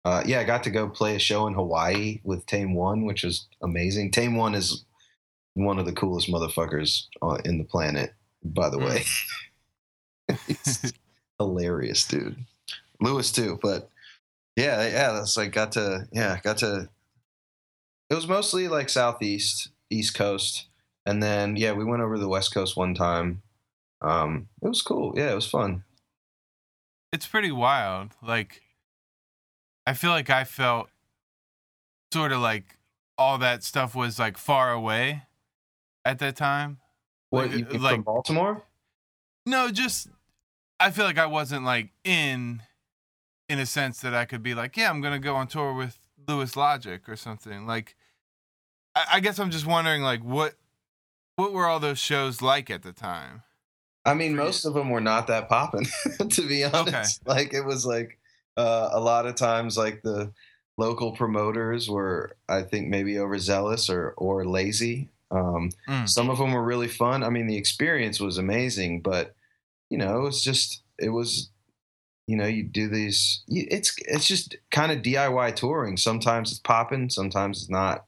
uh, 0.04 0.22
yeah 0.26 0.40
I 0.40 0.44
got 0.44 0.62
to 0.64 0.70
go 0.70 0.88
play 0.88 1.14
a 1.16 1.18
show 1.18 1.46
in 1.46 1.54
Hawaii 1.54 2.20
with 2.24 2.46
Tame 2.46 2.74
One 2.74 3.04
which 3.04 3.22
was 3.24 3.46
amazing 3.62 4.10
Tame 4.12 4.36
One 4.36 4.54
is 4.54 4.84
one 5.54 5.78
of 5.78 5.84
the 5.86 5.92
coolest 5.92 6.30
motherfuckers 6.30 7.08
in 7.44 7.58
the 7.58 7.64
planet, 7.64 8.14
by 8.42 8.70
the 8.70 8.78
way. 8.78 9.02
He's 10.46 10.94
hilarious, 11.38 12.06
dude. 12.06 12.36
Louis 13.02 13.30
too, 13.30 13.58
but 13.62 13.90
yeah, 14.56 14.82
yeah. 14.86 15.12
That's 15.12 15.36
like 15.36 15.52
got 15.52 15.72
to 15.72 16.06
yeah 16.12 16.38
got 16.42 16.58
to. 16.58 16.88
It 18.10 18.14
was 18.14 18.26
mostly 18.26 18.68
like 18.68 18.88
southeast, 18.88 19.70
east 19.90 20.14
coast, 20.14 20.66
and 21.06 21.22
then 21.22 21.56
yeah, 21.56 21.72
we 21.72 21.84
went 21.84 22.02
over 22.02 22.18
the 22.18 22.28
west 22.28 22.52
coast 22.52 22.76
one 22.76 22.94
time. 22.94 23.42
Um, 24.02 24.48
it 24.62 24.68
was 24.68 24.82
cool. 24.82 25.14
Yeah, 25.16 25.32
it 25.32 25.34
was 25.34 25.48
fun. 25.48 25.84
It's 27.12 27.26
pretty 27.26 27.52
wild. 27.52 28.10
Like, 28.22 28.62
I 29.86 29.92
feel 29.94 30.10
like 30.10 30.28
I 30.30 30.44
felt 30.44 30.88
sort 32.12 32.32
of 32.32 32.40
like 32.40 32.76
all 33.16 33.38
that 33.38 33.62
stuff 33.62 33.94
was 33.94 34.18
like 34.18 34.36
far 34.36 34.72
away 34.72 35.22
at 36.04 36.18
that 36.18 36.36
time. 36.36 36.78
What 37.30 37.50
Like, 37.50 37.58
you 37.72 37.78
like- 37.78 37.94
from 37.94 38.02
Baltimore? 38.02 38.62
No, 39.46 39.70
just 39.70 40.08
I 40.78 40.90
feel 40.90 41.04
like 41.04 41.18
I 41.18 41.26
wasn't 41.26 41.64
like 41.64 41.88
in 42.04 42.62
in 43.48 43.58
a 43.58 43.66
sense 43.66 44.00
that 44.00 44.14
I 44.14 44.24
could 44.24 44.42
be 44.42 44.54
like, 44.54 44.76
yeah, 44.76 44.90
I'm 44.90 45.00
gonna 45.00 45.18
go 45.18 45.34
on 45.34 45.46
tour 45.46 45.74
with 45.74 45.98
Louis 46.28 46.54
Logic 46.56 47.08
or 47.08 47.16
something. 47.16 47.66
Like 47.66 47.96
I, 48.94 49.04
I 49.14 49.20
guess 49.20 49.38
I'm 49.38 49.50
just 49.50 49.66
wondering 49.66 50.02
like 50.02 50.22
what 50.22 50.54
what 51.36 51.52
were 51.52 51.66
all 51.66 51.80
those 51.80 51.98
shows 51.98 52.42
like 52.42 52.70
at 52.70 52.82
the 52.82 52.92
time? 52.92 53.42
I 54.04 54.14
mean, 54.14 54.32
you. 54.32 54.36
most 54.36 54.64
of 54.64 54.74
them 54.74 54.90
were 54.90 55.00
not 55.00 55.28
that 55.28 55.48
popping, 55.48 55.86
to 56.28 56.48
be 56.48 56.64
honest. 56.64 57.26
Like 57.26 57.54
it 57.54 57.64
was 57.64 57.86
like 57.86 58.18
uh, 58.56 58.90
a 58.92 59.00
lot 59.00 59.26
of 59.26 59.34
times, 59.36 59.78
like 59.78 60.02
the 60.02 60.32
local 60.76 61.12
promoters 61.12 61.88
were, 61.88 62.36
I 62.48 62.62
think, 62.62 62.88
maybe 62.88 63.18
overzealous 63.18 63.88
or 63.88 64.14
or 64.16 64.44
lazy. 64.44 65.10
Um, 65.30 65.70
Mm. 65.88 66.08
Some 66.08 66.28
of 66.28 66.38
them 66.38 66.52
were 66.52 66.62
really 66.62 66.88
fun. 66.88 67.22
I 67.22 67.30
mean, 67.30 67.46
the 67.46 67.56
experience 67.56 68.20
was 68.20 68.36
amazing, 68.38 69.00
but 69.00 69.34
you 69.88 69.98
know, 69.98 70.18
it 70.18 70.22
was 70.22 70.42
just 70.42 70.82
it 70.98 71.08
was, 71.10 71.50
you 72.26 72.36
know, 72.36 72.46
you 72.46 72.62
do 72.62 72.88
these. 72.88 73.42
you- 73.46 73.66
It's 73.70 73.94
it's 74.06 74.26
just 74.28 74.56
kind 74.70 74.92
of 74.92 75.02
DIY 75.02 75.54
touring. 75.56 75.96
Sometimes 75.96 76.50
it's 76.50 76.60
popping, 76.60 77.10
sometimes 77.10 77.62
it's 77.62 77.70
not. 77.70 78.04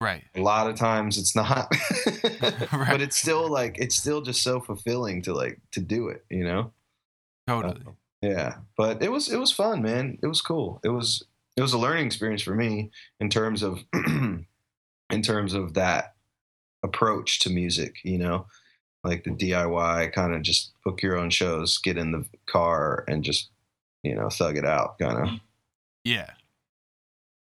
Right. 0.00 0.24
A 0.34 0.40
lot 0.40 0.68
of 0.68 0.76
times 0.76 1.16
it's 1.18 1.34
not. 1.36 1.68
Right. 2.72 2.90
But 2.90 3.00
it's 3.00 3.16
still 3.16 3.48
like 3.48 3.78
it's 3.78 3.96
still 3.96 4.20
just 4.22 4.42
so 4.42 4.60
fulfilling 4.60 5.22
to 5.22 5.32
like 5.34 5.60
to 5.72 5.80
do 5.80 6.08
it, 6.08 6.24
you 6.30 6.44
know. 6.44 6.72
Totally. 7.46 7.82
Um, 7.86 7.96
yeah, 8.22 8.56
but 8.76 9.02
it 9.02 9.12
was 9.12 9.30
it 9.30 9.36
was 9.38 9.52
fun, 9.52 9.82
man. 9.82 10.18
It 10.22 10.26
was 10.26 10.40
cool. 10.40 10.80
It 10.82 10.88
was 10.88 11.22
it 11.56 11.62
was 11.62 11.72
a 11.72 11.78
learning 11.78 12.06
experience 12.06 12.42
for 12.42 12.54
me 12.54 12.90
in 13.20 13.28
terms 13.30 13.62
of 13.62 13.84
in 13.94 14.46
terms 15.22 15.54
of 15.54 15.74
that 15.74 16.14
approach 16.82 17.38
to 17.40 17.50
music. 17.50 17.96
You 18.02 18.18
know, 18.18 18.46
like 19.04 19.24
the 19.24 19.30
DIY 19.30 20.12
kind 20.12 20.34
of 20.34 20.42
just 20.42 20.72
book 20.84 21.02
your 21.02 21.16
own 21.16 21.30
shows, 21.30 21.78
get 21.78 21.98
in 21.98 22.10
the 22.12 22.24
car, 22.46 23.04
and 23.08 23.22
just 23.22 23.48
you 24.02 24.14
know 24.14 24.28
thug 24.30 24.56
it 24.56 24.64
out, 24.64 24.98
kind 24.98 25.18
of, 25.18 25.28
yeah. 26.04 26.30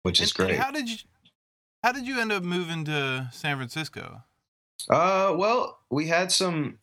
which 0.02 0.20
is 0.20 0.30
And- 0.32 0.40
and 0.40 0.48
great. 0.56 0.60
how 0.64 0.70
did 0.70 0.88
you 0.88 0.96
how 1.82 1.92
did 1.92 2.06
you 2.06 2.20
end 2.20 2.30
up 2.32 2.42
moving 2.42 2.84
to 2.84 3.28
San 3.32 3.56
Francisco? 3.56 4.22
Uh, 4.88 5.34
well, 5.36 5.78
we 5.90 6.06
had 6.08 6.30
some 6.32 6.78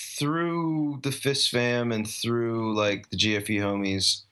through 0.00 1.00
the 1.02 1.12
Fist 1.12 1.50
Fam 1.50 1.92
and 1.92 2.08
through 2.08 2.74
like 2.76 3.10
the 3.10 3.16
GFE 3.16 3.58
homies. 3.60 4.22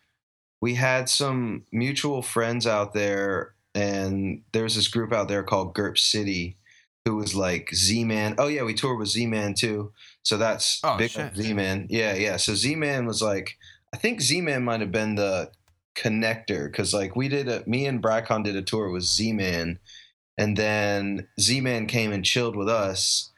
We 0.60 0.74
had 0.74 1.08
some 1.08 1.64
mutual 1.72 2.22
friends 2.22 2.66
out 2.66 2.92
there, 2.94 3.54
and 3.74 4.42
there's 4.52 4.76
this 4.76 4.88
group 4.88 5.12
out 5.12 5.28
there 5.28 5.42
called 5.42 5.74
GURP 5.74 5.98
City, 5.98 6.56
who 7.04 7.16
was 7.16 7.34
like 7.34 7.74
Z 7.74 8.04
Man. 8.04 8.34
Oh 8.38 8.46
yeah, 8.48 8.62
we 8.62 8.74
toured 8.74 8.98
with 8.98 9.08
Z 9.08 9.26
Man 9.26 9.54
too. 9.54 9.92
So 10.22 10.36
that's 10.36 10.80
Oh, 10.84 10.96
big. 10.96 11.10
Z 11.10 11.52
Man. 11.54 11.86
Yeah, 11.90 12.14
yeah. 12.14 12.36
So 12.36 12.54
Z 12.54 12.74
Man 12.76 13.06
was 13.06 13.22
like, 13.22 13.56
I 13.92 13.96
think 13.96 14.20
Z 14.20 14.40
Man 14.40 14.64
might 14.64 14.80
have 14.80 14.92
been 14.92 15.16
the 15.16 15.50
connector 15.96 16.70
because 16.70 16.94
like 16.94 17.14
we 17.16 17.28
did 17.28 17.48
a 17.48 17.62
me 17.66 17.86
and 17.86 18.02
Brycon 18.02 18.44
did 18.44 18.56
a 18.56 18.62
tour 18.62 18.90
with 18.90 19.02
Z 19.02 19.32
Man, 19.32 19.78
and 20.38 20.56
then 20.56 21.28
Z 21.40 21.60
Man 21.60 21.86
came 21.86 22.12
and 22.12 22.24
chilled 22.24 22.56
with 22.56 22.68
us. 22.68 23.30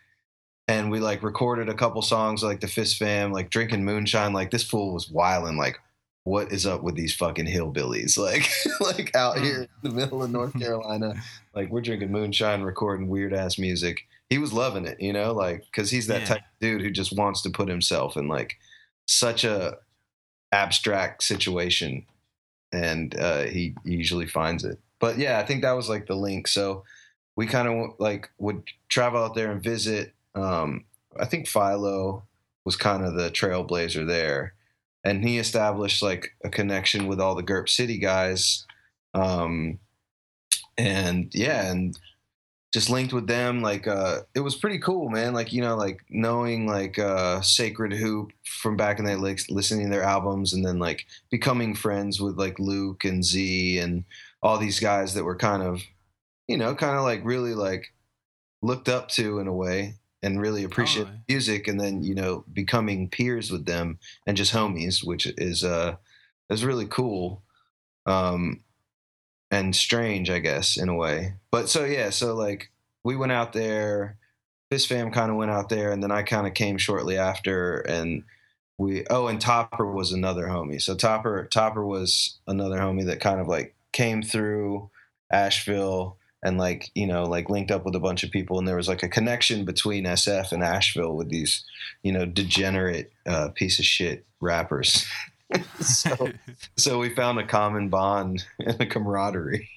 And 0.67 0.91
we 0.91 0.99
like 0.99 1.23
recorded 1.23 1.69
a 1.69 1.75
couple 1.75 2.01
songs 2.01 2.43
like 2.43 2.61
the 2.61 2.69
Fist 2.69 2.97
Fam, 2.97 3.33
like 3.33 3.51
drinking 3.51 3.85
moonshine. 3.85 4.33
Like 4.33 4.51
this 4.51 4.65
fool 4.65 4.95
was 4.95 5.11
wilding. 5.11 5.59
Like, 5.59 5.79
what 6.25 6.51
is 6.53 6.67
up 6.67 6.83
with 6.83 6.95
these 6.97 7.15
fucking 7.15 7.47
hillbillies? 7.47 8.17
Like, 8.19 8.49
like 8.81 9.15
out 9.15 9.39
here 9.39 9.63
in 9.63 9.69
the 9.83 9.91
middle 9.91 10.23
of 10.23 10.31
North 10.31 10.59
Carolina, 10.59 11.15
like 11.55 11.71
we're 11.71 11.81
drinking 11.83 12.11
moonshine, 12.11 12.63
recording 12.63 13.09
weird 13.09 13.33
ass 13.35 13.59
music. 13.59 14.07
He 14.31 14.39
was 14.39 14.53
loving 14.53 14.87
it, 14.87 15.01
you 15.01 15.13
know, 15.13 15.33
like 15.33 15.65
because 15.67 15.91
he's 15.91 16.07
that 16.09 16.21
Yeah. 16.23 16.27
type 16.27 16.39
of 16.39 16.61
dude 16.61 16.81
who 16.81 16.91
just 16.91 17.17
wants 17.17 17.43
to 17.43 17.51
put 17.51 17.69
himself 17.69 18.17
in 18.17 18.27
like 18.27 18.57
such 19.07 19.45
a 19.45 19.77
abstract 20.53 21.23
situation, 21.23 22.07
and 22.73 23.15
uh, 23.19 23.43
he 23.43 23.75
usually 23.85 24.27
finds 24.27 24.65
it. 24.65 24.79
But 25.01 25.19
yeah, 25.19 25.39
I 25.39 25.45
think 25.45 25.63
that 25.63 25.73
was 25.73 25.89
like 25.89 26.07
the 26.07 26.15
link. 26.17 26.49
So 26.49 26.85
we 27.37 27.47
kind 27.47 27.69
of 27.69 27.91
like 27.99 28.31
would 28.39 28.63
travel 28.89 29.23
out 29.23 29.35
there 29.35 29.53
and 29.53 29.63
visit. 29.63 30.15
Um, 30.35 30.85
I 31.21 31.27
think 31.27 31.47
Philo 31.49 32.25
was 32.65 32.77
kind 32.77 33.05
of 33.05 33.15
the 33.15 33.31
trailblazer 33.31 34.07
there, 34.07 34.55
and 35.05 35.23
he 35.23 35.39
established 35.39 36.03
like 36.03 36.33
a 36.45 36.49
connection 36.49 37.07
with 37.07 37.21
all 37.21 37.35
the 37.35 37.43
GURP 37.43 37.69
City 37.69 37.99
guys. 37.99 38.67
Um, 39.13 39.79
and 40.77 41.31
yeah, 41.35 41.71
and 41.71 41.97
just 42.73 42.91
linked 42.91 43.13
with 43.13 43.29
them. 43.29 43.63
Like 43.63 43.87
uh, 43.87 44.21
it 44.35 44.41
was 44.41 44.57
pretty 44.57 44.79
cool, 44.79 45.09
man. 45.09 45.35
Like 45.35 45.53
you 45.53 45.61
know, 45.61 45.77
like 45.77 46.01
knowing 46.11 46.67
like 46.67 46.99
uh, 46.99 47.41
Sacred 47.43 47.93
Hoop 47.93 48.33
from 48.45 48.77
back 48.77 48.99
in 48.99 49.05
the 49.05 49.13
day, 49.13 49.17
like 49.17 49.41
listening 49.51 49.87
to 49.87 49.93
their 49.93 50.03
albums, 50.03 50.55
and 50.55 50.65
then 50.65 50.79
like 50.79 51.07
becoming 51.31 51.75
friends 51.75 52.21
with 52.21 52.39
like 52.39 52.59
Luke 52.59 53.05
and 53.05 53.25
Z 53.25 53.79
and 53.79 54.05
all 54.43 54.59
these 54.59 54.81
guys 54.81 55.15
that 55.15 55.25
were 55.25 55.37
kind 55.37 55.63
of, 55.63 55.83
you 56.49 56.57
know, 56.57 56.75
kind 56.75 56.97
of 56.97 57.05
like 57.05 57.25
really 57.25 57.55
like 57.55 57.93
looked 58.63 58.89
up 58.89 59.09
to 59.11 59.39
in 59.39 59.47
a 59.47 59.55
way 59.55 59.95
and 60.25 60.41
really 60.41 60.65
appreciate 60.65 61.05
Totally. 61.05 61.23
music 61.29 61.69
and 61.69 61.79
then 61.79 62.03
you 62.03 62.15
know 62.15 62.45
becoming 62.53 63.11
peers 63.11 63.51
with 63.51 63.67
them 63.67 63.99
and 64.27 64.37
just 64.37 64.55
homies 64.55 65.05
which 65.05 65.27
is 65.37 65.63
uh 65.63 65.97
is 66.49 66.65
really 66.65 66.87
cool 66.87 67.43
um 68.07 68.63
and 69.51 69.77
strange 69.77 70.31
i 70.31 70.39
guess 70.39 70.77
in 70.79 70.89
a 70.89 70.95
way 70.95 71.35
but 71.51 71.69
so 71.69 71.85
yeah 71.85 72.11
so 72.11 72.35
like 72.35 72.73
we 73.05 73.17
went 73.17 73.33
out 73.33 73.53
there 73.53 74.17
Fist 74.71 74.89
fam 74.89 75.11
kind 75.11 75.31
of 75.31 75.37
went 75.37 75.51
out 75.51 75.69
there 75.69 75.93
and 75.93 76.03
then 76.03 76.11
i 76.11 76.23
kind 76.23 76.47
of 76.47 76.55
came 76.55 76.79
shortly 76.79 77.19
after 77.19 77.81
and 77.81 78.25
we 78.79 79.07
oh 79.11 79.27
and 79.27 79.41
topper 79.41 79.93
was 79.93 80.11
another 80.11 80.47
homie 80.47 80.81
so 80.81 80.97
topper 80.97 81.45
topper 81.53 81.85
was 81.85 82.39
another 82.47 82.79
homie 82.79 83.05
that 83.05 83.21
kind 83.21 83.41
of 83.41 83.47
like 83.47 83.75
came 83.93 84.23
through 84.23 84.91
asheville 85.31 86.17
and 86.45 86.59
like 86.59 86.91
you 86.95 87.07
know 87.07 87.25
like 87.25 87.51
linked 87.51 87.71
up 87.71 87.85
with 87.85 87.97
a 87.97 88.01
bunch 88.01 88.23
of 88.23 88.31
people 88.31 88.59
and 88.59 88.69
there 88.69 88.77
was 88.77 88.89
like 88.89 89.03
a 89.03 89.09
connection 89.09 89.65
between 89.65 90.05
sf 90.05 90.53
and 90.53 90.63
asheville 90.63 91.17
with 91.17 91.31
these 91.31 91.65
you 92.03 92.13
know 92.13 92.27
degenerate 92.27 93.11
uh, 93.27 93.49
piece 93.49 93.79
of 93.79 93.85
shit 93.85 94.25
rappers. 94.41 95.07
So 95.81 96.31
so 96.77 96.99
we 96.99 97.15
found 97.15 97.39
a 97.39 97.47
common 97.47 97.89
bond 97.89 98.45
and 98.59 98.81
a 98.81 98.87
camaraderie. 98.87 99.69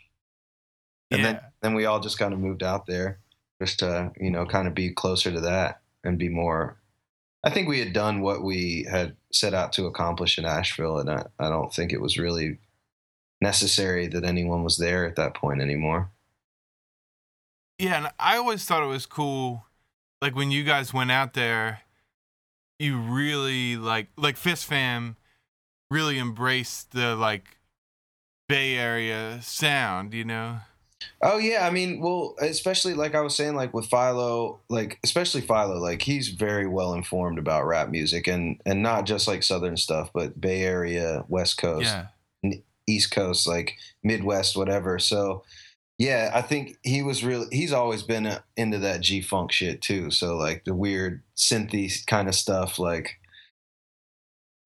And 1.12 1.21
yeah. 1.21 1.32
then 1.34 1.41
then 1.62 1.73
we 1.75 1.86
all 1.86 1.99
just 1.99 2.17
kind 2.17 2.34
of 2.34 2.39
moved 2.39 2.63
out 2.63 2.88
there 2.88 3.19
just 3.62 3.80
to 3.80 4.12
you 4.19 4.32
know 4.32 4.45
kind 4.45 4.67
of 4.67 4.73
be 4.73 4.91
closer 4.91 5.32
to 5.32 5.41
that 5.41 5.82
and 6.03 6.17
be 6.17 6.30
more 6.30 6.77
i 7.43 7.49
think 7.49 7.67
we 7.67 7.80
had 7.80 7.93
done 7.93 8.21
what 8.21 8.43
we 8.43 8.88
had 8.89 9.15
set 9.32 9.53
out 9.53 9.73
to 9.73 9.86
accomplish 9.86 10.38
in 10.38 10.45
asheville 10.45 10.99
and 10.99 11.10
i, 11.10 11.25
I 11.39 11.49
don't 11.49 11.73
think 11.73 11.91
it 11.91 12.01
was 12.01 12.17
really 12.17 12.60
necessary 13.41 14.08
that 14.08 14.23
anyone 14.23 14.63
was 14.63 14.77
there 14.77 15.06
at 15.06 15.15
that 15.15 15.36
point 15.36 15.62
anymore 15.62 16.12
Yeah, 17.79 17.97
and 17.97 18.07
I 18.19 18.37
always 18.37 18.65
thought 18.65 18.83
it 18.83 18.87
was 18.87 19.05
cool, 19.05 19.65
like 20.21 20.35
when 20.35 20.51
you 20.51 20.63
guys 20.63 20.93
went 20.93 21.11
out 21.11 21.33
there, 21.33 21.81
you 22.79 22.97
really 22.97 23.77
like 23.77 24.07
like 24.17 24.37
Fist 24.37 24.65
Fam 24.65 25.15
really 25.91 26.19
embraced 26.19 26.91
the 26.91 27.15
like 27.15 27.57
Bay 28.47 28.75
Area 28.75 29.39
sound, 29.41 30.13
you 30.13 30.23
know. 30.23 30.59
Oh 31.21 31.37
yeah, 31.37 31.67
I 31.67 31.69
mean, 31.69 31.99
well, 31.99 32.35
especially 32.39 32.95
like 32.95 33.13
I 33.13 33.21
was 33.21 33.35
saying, 33.35 33.55
like 33.55 33.73
with 33.73 33.85
Philo, 33.85 34.59
like 34.69 34.99
especially 35.03 35.41
Philo, 35.41 35.77
like 35.77 36.01
he's 36.01 36.29
very 36.29 36.67
well 36.67 36.93
informed 36.93 37.37
about 37.37 37.67
rap 37.67 37.89
music 37.89 38.27
and 38.27 38.59
and 38.65 38.81
not 38.81 39.05
just 39.05 39.27
like 39.27 39.43
Southern 39.43 39.77
stuff, 39.77 40.09
but 40.13 40.39
Bay 40.41 40.63
Area, 40.63 41.23
West 41.27 41.57
Coast, 41.57 41.95
Yeah, 42.43 42.53
East 42.87 43.11
Coast, 43.11 43.47
like 43.47 43.77
Midwest, 44.03 44.57
whatever. 44.57 44.97
So 44.97 45.43
yeah, 45.97 46.31
I 46.33 46.41
think 46.41 46.77
he 46.83 47.01
was 47.01 47.23
really 47.23 47.47
he's 47.51 47.73
always 47.73 48.03
been 48.03 48.27
uh, 48.27 48.39
into 48.55 48.77
that 48.79 49.01
G 49.01 49.21
funk 49.21 49.51
shit 49.51 49.81
too. 49.81 50.12
So 50.12 50.38
like 50.38 50.63
the 50.63 50.75
weird 50.75 51.23
synthy 51.36 52.05
kind 52.05 52.27
of 52.27 52.36
stuff, 52.36 52.77
like 52.77 53.19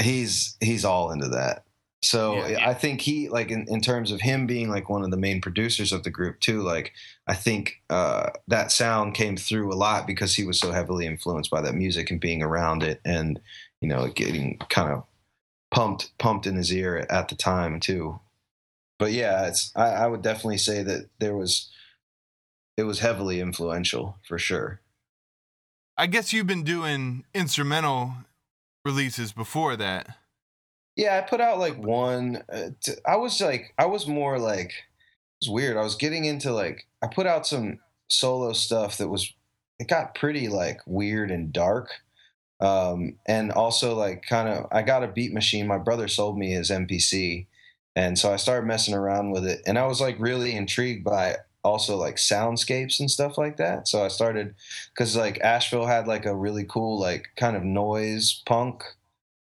he's 0.01 0.57
he's 0.59 0.83
all 0.85 1.11
into 1.11 1.29
that. 1.29 1.63
So 2.03 2.45
Yeah. 2.47 2.67
I 2.67 2.73
think 2.73 3.01
he 3.01 3.29
like 3.29 3.51
in, 3.51 3.65
in 3.69 3.79
terms 3.79 4.11
of 4.11 4.21
him 4.21 4.47
being 4.47 4.69
like 4.69 4.89
one 4.89 5.03
of 5.03 5.11
the 5.11 5.17
main 5.17 5.39
producers 5.39 5.93
of 5.93 6.03
the 6.03 6.09
group 6.09 6.39
too, 6.39 6.61
like 6.63 6.93
I 7.27 7.35
think 7.35 7.81
uh, 7.89 8.31
that 8.47 8.71
sound 8.71 9.13
came 9.13 9.37
through 9.37 9.71
a 9.71 9.75
lot 9.75 10.07
because 10.07 10.35
he 10.35 10.43
was 10.43 10.59
so 10.59 10.71
heavily 10.71 11.05
influenced 11.05 11.51
by 11.51 11.61
that 11.61 11.75
music 11.75 12.11
and 12.11 12.19
being 12.19 12.41
around 12.41 12.83
it 12.83 12.99
and 13.05 13.39
you 13.81 13.87
know 13.87 14.07
getting 14.09 14.57
kind 14.69 14.91
of 14.91 15.03
pumped 15.71 16.11
pumped 16.17 16.45
in 16.47 16.55
his 16.55 16.73
ear 16.73 17.05
at 17.09 17.29
the 17.29 17.35
time 17.35 17.79
too. 17.79 18.19
But 19.01 19.13
yeah, 19.13 19.47
it's 19.47 19.71
I, 19.75 19.87
I 19.87 20.07
would 20.07 20.21
definitely 20.21 20.59
say 20.59 20.83
that 20.83 21.09
there 21.19 21.35
was 21.35 21.71
it 22.77 22.83
was 22.83 22.99
heavily 22.99 23.41
influential 23.41 24.19
for 24.27 24.37
sure. 24.37 24.79
I 25.97 26.05
guess 26.05 26.31
you've 26.31 26.45
been 26.45 26.63
doing 26.63 27.25
instrumental 27.33 28.13
releases 28.85 29.31
before 29.31 29.75
that. 29.75 30.17
Yeah, 30.95 31.17
I 31.17 31.27
put 31.27 31.41
out 31.41 31.57
like 31.57 31.77
one. 31.77 32.43
Uh, 32.47 32.69
t- 32.79 32.93
I 33.03 33.15
was 33.15 33.41
like, 33.41 33.73
I 33.79 33.87
was 33.87 34.05
more 34.05 34.37
like, 34.37 34.67
it 34.69 35.47
was 35.47 35.49
weird. 35.49 35.77
I 35.77 35.83
was 35.83 35.95
getting 35.95 36.25
into 36.25 36.51
like, 36.51 36.85
I 37.01 37.07
put 37.07 37.25
out 37.25 37.47
some 37.47 37.79
solo 38.07 38.53
stuff 38.53 38.99
that 38.99 39.07
was, 39.09 39.33
it 39.79 39.87
got 39.87 40.13
pretty 40.13 40.47
like 40.47 40.79
weird 40.85 41.31
and 41.31 41.51
dark. 41.51 41.89
Um, 42.59 43.15
and 43.25 43.51
also 43.51 43.95
like 43.95 44.23
kind 44.29 44.47
of, 44.47 44.67
I 44.71 44.83
got 44.83 45.03
a 45.03 45.07
beat 45.07 45.33
machine. 45.33 45.65
My 45.65 45.79
brother 45.79 46.07
sold 46.07 46.37
me 46.37 46.51
his 46.51 46.69
MPC. 46.69 47.47
And 47.95 48.17
so 48.17 48.31
I 48.31 48.37
started 48.37 48.67
messing 48.67 48.93
around 48.93 49.31
with 49.31 49.45
it. 49.45 49.61
And 49.65 49.77
I 49.77 49.85
was 49.85 49.99
like 49.99 50.15
really 50.19 50.55
intrigued 50.55 51.03
by 51.03 51.37
also 51.63 51.97
like 51.97 52.15
soundscapes 52.15 52.99
and 52.99 53.11
stuff 53.11 53.37
like 53.37 53.57
that. 53.57 53.87
So 53.87 54.03
I 54.03 54.07
started, 54.07 54.55
cause 54.97 55.15
like 55.15 55.39
Asheville 55.41 55.85
had 55.85 56.07
like 56.07 56.25
a 56.25 56.35
really 56.35 56.63
cool, 56.63 56.99
like 56.99 57.29
kind 57.35 57.55
of 57.55 57.63
noise 57.63 58.41
punk 58.45 58.83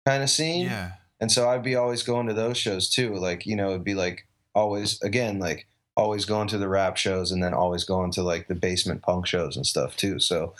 kind 0.05 0.23
of 0.23 0.29
scene. 0.29 0.65
Yeah. 0.65 0.93
And 1.19 1.31
so 1.31 1.49
I'd 1.49 1.63
be 1.63 1.75
always 1.75 2.03
going 2.03 2.27
to 2.27 2.33
those 2.33 2.57
shows 2.57 2.89
too. 2.89 3.13
Like, 3.15 3.45
you 3.45 3.55
know, 3.55 3.69
it'd 3.69 3.83
be 3.83 3.93
like 3.93 4.27
always, 4.53 5.01
again, 5.01 5.39
like 5.39 5.67
always 5.95 6.25
going 6.25 6.47
to 6.49 6.57
the 6.57 6.67
rap 6.67 6.97
shows 6.97 7.31
and 7.31 7.41
then 7.41 7.53
always 7.53 7.83
going 7.85 8.11
to 8.11 8.23
like 8.23 8.47
the 8.47 8.55
basement 8.55 9.03
punk 9.03 9.27
shows 9.27 9.55
and 9.55 9.65
stuff 9.65 9.95
too. 9.95 10.19
So, 10.19 10.55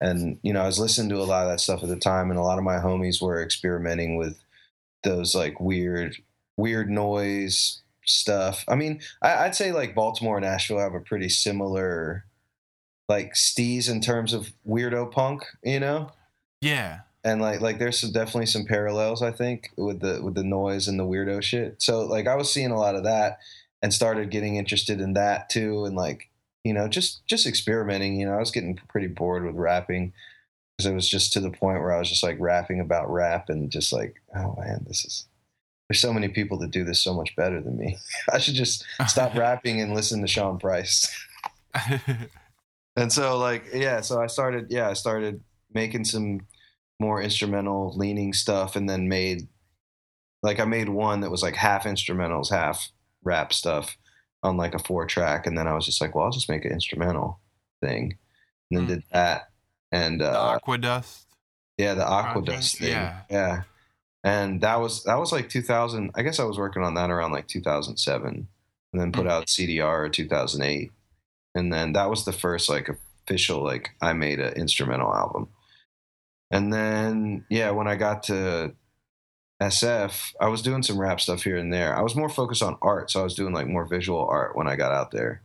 and, 0.00 0.38
you 0.42 0.52
know, 0.52 0.62
I 0.62 0.66
was 0.66 0.80
listening 0.80 1.08
to 1.10 1.22
a 1.22 1.24
lot 1.24 1.44
of 1.44 1.50
that 1.50 1.60
stuff 1.60 1.82
at 1.82 1.88
the 1.88 1.96
time. 1.96 2.30
And 2.30 2.38
a 2.38 2.42
lot 2.42 2.58
of 2.58 2.64
my 2.64 2.76
homies 2.76 3.22
were 3.22 3.42
experimenting 3.42 4.16
with 4.16 4.36
those 5.04 5.34
like 5.34 5.60
weird, 5.60 6.16
weird 6.56 6.90
noise 6.90 7.82
stuff. 8.04 8.64
I 8.68 8.74
mean, 8.74 9.00
I, 9.22 9.44
I'd 9.44 9.54
say 9.54 9.72
like 9.72 9.94
Baltimore 9.94 10.36
and 10.36 10.46
Asheville 10.46 10.80
have 10.80 10.94
a 10.94 11.00
pretty 11.00 11.28
similar 11.28 12.24
like 13.08 13.34
steez 13.34 13.90
in 13.90 14.00
terms 14.00 14.32
of 14.32 14.52
weirdo 14.66 15.10
punk, 15.10 15.44
you 15.62 15.80
know? 15.80 16.10
Yeah. 16.60 17.00
and 17.24 17.40
like 17.40 17.60
like 17.60 17.78
there's 17.78 17.98
some, 17.98 18.12
definitely 18.12 18.46
some 18.46 18.64
parallels 18.64 19.22
I 19.22 19.32
think 19.32 19.70
with 19.76 20.00
the 20.00 20.20
with 20.22 20.34
the 20.34 20.44
noise 20.44 20.88
and 20.88 20.98
the 20.98 21.04
weirdo 21.04 21.42
shit. 21.42 21.82
So 21.82 22.00
like 22.00 22.26
I 22.26 22.34
was 22.36 22.52
seeing 22.52 22.70
a 22.70 22.78
lot 22.78 22.94
of 22.94 23.04
that 23.04 23.38
and 23.82 23.92
started 23.92 24.30
getting 24.30 24.56
interested 24.56 25.00
in 25.00 25.14
that 25.14 25.50
too 25.50 25.84
and 25.84 25.96
like 25.96 26.30
you 26.64 26.72
know 26.72 26.88
just 26.88 27.26
just 27.26 27.46
experimenting. 27.46 28.18
You 28.18 28.26
know 28.26 28.34
I 28.34 28.38
was 28.38 28.50
getting 28.50 28.76
pretty 28.88 29.08
bored 29.08 29.44
with 29.44 29.56
rapping 29.56 30.12
because 30.76 30.90
it 30.90 30.94
was 30.94 31.08
just 31.08 31.32
to 31.34 31.40
the 31.40 31.50
point 31.50 31.80
where 31.80 31.92
I 31.92 31.98
was 31.98 32.08
just 32.08 32.22
like 32.22 32.36
rapping 32.40 32.80
about 32.80 33.10
rap 33.10 33.48
and 33.48 33.70
just 33.70 33.92
like 33.92 34.22
oh 34.36 34.56
man 34.58 34.84
this 34.86 35.04
is 35.04 35.26
there's 35.92 36.00
so 36.00 36.12
many 36.14 36.28
people 36.28 36.56
that 36.58 36.70
do 36.70 36.84
this 36.84 37.02
so 37.02 37.12
much 37.12 37.36
better 37.36 37.60
than 37.60 37.76
me. 37.76 37.98
I 38.32 38.38
should 38.38 38.54
just 38.54 38.86
stop 39.06 39.34
rapping 39.36 39.82
and 39.82 39.94
listen 39.94 40.22
to 40.22 40.26
Sean 40.26 40.58
Price. 40.58 41.06
and 42.96 43.10
so 43.12 43.38
like 43.38 43.64
yeah 43.72 44.02
so 44.02 44.20
i 44.20 44.26
started 44.26 44.66
yeah 44.68 44.86
i 44.86 44.92
started 44.92 45.42
making 45.72 46.04
some 46.04 46.40
more 47.00 47.22
instrumental 47.22 47.96
leaning 47.96 48.34
stuff 48.34 48.76
and 48.76 48.86
then 48.90 49.08
made 49.08 49.48
like 50.42 50.60
i 50.60 50.66
made 50.66 50.90
one 50.90 51.20
that 51.20 51.30
was 51.30 51.42
like 51.42 51.54
half 51.56 51.84
instrumentals 51.84 52.50
half 52.50 52.90
rap 53.24 53.54
stuff 53.54 53.96
on 54.42 54.58
like 54.58 54.74
a 54.74 54.78
four 54.78 55.06
track 55.06 55.46
and 55.46 55.56
then 55.56 55.66
i 55.66 55.72
was 55.72 55.86
just 55.86 56.02
like 56.02 56.14
well 56.14 56.26
i'll 56.26 56.30
just 56.30 56.50
make 56.50 56.66
an 56.66 56.72
instrumental 56.72 57.40
thing 57.80 58.18
and 58.70 58.78
then 58.80 58.84
Hmm. 58.84 58.92
did 58.92 59.02
that 59.12 59.48
and 59.90 60.20
uh 60.20 60.56
Aqua 60.56 60.76
Dust. 60.76 61.26
yeah 61.78 61.94
the 61.94 62.06
aqua 62.06 62.42
dust 62.42 62.76
thing 62.76 62.88
yeah. 62.90 63.20
yeah 63.30 63.62
and 64.24 64.60
that 64.60 64.80
was 64.80 65.02
that 65.04 65.18
was 65.18 65.32
like 65.32 65.48
2000 65.48 66.10
i 66.14 66.22
guess 66.22 66.38
i 66.38 66.44
was 66.44 66.58
working 66.58 66.82
on 66.82 66.94
that 66.94 67.10
around 67.10 67.32
like 67.32 67.48
2007 67.48 68.46
and 68.92 69.00
then 69.00 69.12
put 69.12 69.22
Hmm. 69.22 69.30
out 69.30 69.46
cdr 69.46 70.12
2008 70.12 70.90
and 71.54 71.72
then 71.72 71.92
that 71.94 72.08
was 72.10 72.24
the 72.24 72.32
first 72.32 72.68
like 72.68 72.88
official 72.88 73.62
like 73.62 73.90
i 74.00 74.12
made 74.12 74.40
an 74.40 74.54
instrumental 74.54 75.14
album. 75.14 75.48
And 76.50 76.72
then 76.72 77.44
yeah 77.50 77.70
when 77.70 77.88
i 77.88 77.96
got 77.96 78.22
to 78.24 78.74
sf 79.62 80.32
i 80.40 80.48
was 80.48 80.62
doing 80.62 80.82
some 80.82 80.98
rap 81.00 81.20
stuff 81.20 81.42
here 81.44 81.56
and 81.56 81.72
there. 81.72 81.96
I 81.96 82.02
was 82.02 82.16
more 82.16 82.28
focused 82.28 82.62
on 82.62 82.76
art 82.82 83.10
so 83.10 83.20
i 83.20 83.24
was 83.24 83.34
doing 83.34 83.52
like 83.54 83.66
more 83.68 83.84
visual 83.86 84.24
art 84.26 84.56
when 84.56 84.66
i 84.68 84.76
got 84.76 84.92
out 84.92 85.10
there. 85.12 85.42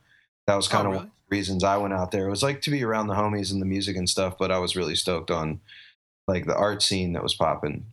That 0.48 0.56
was 0.56 0.68
kind 0.68 0.88
Oh, 0.88 0.90
of 0.90 0.94
really? 0.94 0.98
one 0.98 1.06
of 1.08 1.12
the 1.30 1.36
reasons 1.36 1.64
i 1.64 1.78
went 1.78 1.94
out 1.94 2.12
there. 2.12 2.28
It 2.28 2.30
was 2.32 2.44
like 2.44 2.62
to 2.62 2.72
be 2.72 2.84
around 2.84 3.08
the 3.08 3.16
homies 3.16 3.52
and 3.52 3.62
the 3.62 3.66
music 3.66 3.96
and 3.96 4.10
stuff 4.10 4.38
but 4.38 4.52
i 4.52 4.58
was 4.60 4.76
really 4.76 4.96
stoked 4.96 5.32
on 5.32 5.60
like 6.28 6.46
the 6.46 6.56
art 6.56 6.82
scene 6.82 7.14
that 7.14 7.24
was 7.24 7.36
popping 7.36 7.86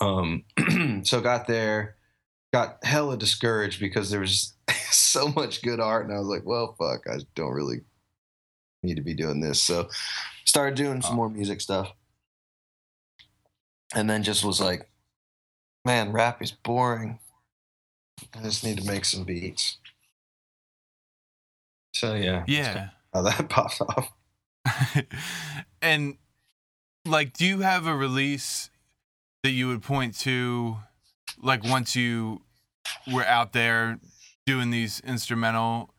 um 0.00 0.44
so 1.04 1.20
got 1.20 1.46
there 1.46 1.96
got 2.52 2.82
hella 2.84 3.16
discouraged 3.16 3.80
because 3.80 4.10
there 4.10 4.20
was 4.20 4.54
so 4.90 5.28
much 5.28 5.62
good 5.62 5.80
art 5.80 6.04
and 6.06 6.14
i 6.14 6.18
was 6.18 6.28
like 6.28 6.44
well 6.44 6.74
fuck 6.78 7.02
i 7.12 7.18
don't 7.34 7.52
really 7.52 7.80
need 8.82 8.94
to 8.96 9.02
be 9.02 9.14
doing 9.14 9.40
this. 9.40 9.62
So 9.62 9.88
started 10.44 10.76
doing 10.76 11.02
some 11.02 11.16
more 11.16 11.28
music 11.28 11.60
stuff. 11.60 11.92
And 13.94 14.08
then 14.08 14.22
just 14.22 14.44
was 14.44 14.60
like 14.60 14.88
man 15.84 16.12
rap 16.12 16.42
is 16.42 16.52
boring. 16.52 17.18
I 18.34 18.42
just 18.42 18.64
need 18.64 18.78
to 18.78 18.86
make 18.86 19.04
some 19.04 19.24
beats. 19.24 19.78
So 21.94 22.14
yeah 22.14 22.44
Yeah. 22.46 22.90
how 23.12 23.22
that 23.22 23.48
popped 23.48 23.80
off. 23.80 24.12
And 25.82 26.18
like 27.04 27.32
do 27.32 27.46
you 27.46 27.60
have 27.60 27.86
a 27.86 27.94
release 27.96 28.70
that 29.42 29.50
you 29.50 29.68
would 29.68 29.82
point 29.82 30.16
to 30.20 30.76
like 31.42 31.64
once 31.64 31.94
you 31.94 32.42
were 33.12 33.24
out 33.24 33.52
there 33.52 33.98
doing 34.46 34.70
these 34.70 35.00
instrumental 35.00 35.90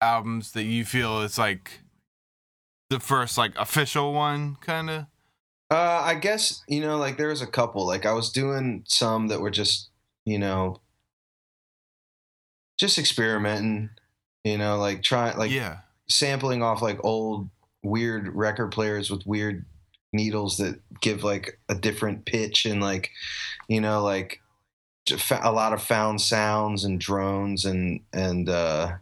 albums 0.00 0.52
that 0.52 0.64
you 0.64 0.84
feel 0.84 1.22
it's 1.22 1.38
like 1.38 1.80
the 2.88 2.98
first 2.98 3.36
like 3.38 3.52
official 3.56 4.12
one 4.12 4.56
kind 4.56 4.90
of 4.90 5.06
Uh, 5.70 6.02
I 6.04 6.16
guess 6.16 6.64
you 6.66 6.80
know, 6.80 6.96
like 6.98 7.16
there 7.16 7.28
was 7.28 7.42
a 7.42 7.46
couple. 7.46 7.86
Like 7.86 8.04
I 8.04 8.12
was 8.12 8.32
doing 8.32 8.82
some 8.88 9.28
that 9.28 9.40
were 9.40 9.52
just, 9.52 9.90
you 10.24 10.38
know, 10.38 10.80
just 12.76 12.98
experimenting. 12.98 13.90
You 14.42 14.58
know, 14.58 14.78
like 14.78 15.02
trying, 15.02 15.36
like 15.38 15.52
yeah 15.52 15.80
sampling 16.08 16.62
off 16.62 16.82
like 16.82 16.98
old 17.04 17.48
weird 17.82 18.34
record 18.34 18.72
players 18.72 19.10
with 19.10 19.24
weird 19.26 19.64
needles 20.12 20.56
that 20.58 20.80
give 21.00 21.24
like 21.24 21.58
a 21.68 21.74
different 21.74 22.24
pitch 22.24 22.66
and 22.66 22.80
like, 22.80 23.10
you 23.68 23.80
know, 23.80 24.02
like 24.02 24.40
a 25.42 25.52
lot 25.52 25.72
of 25.72 25.82
found 25.82 26.20
sounds 26.20 26.84
and 26.84 27.00
drones 27.00 27.64
and 27.64 28.00
and 28.12 28.48
uh 28.48 28.92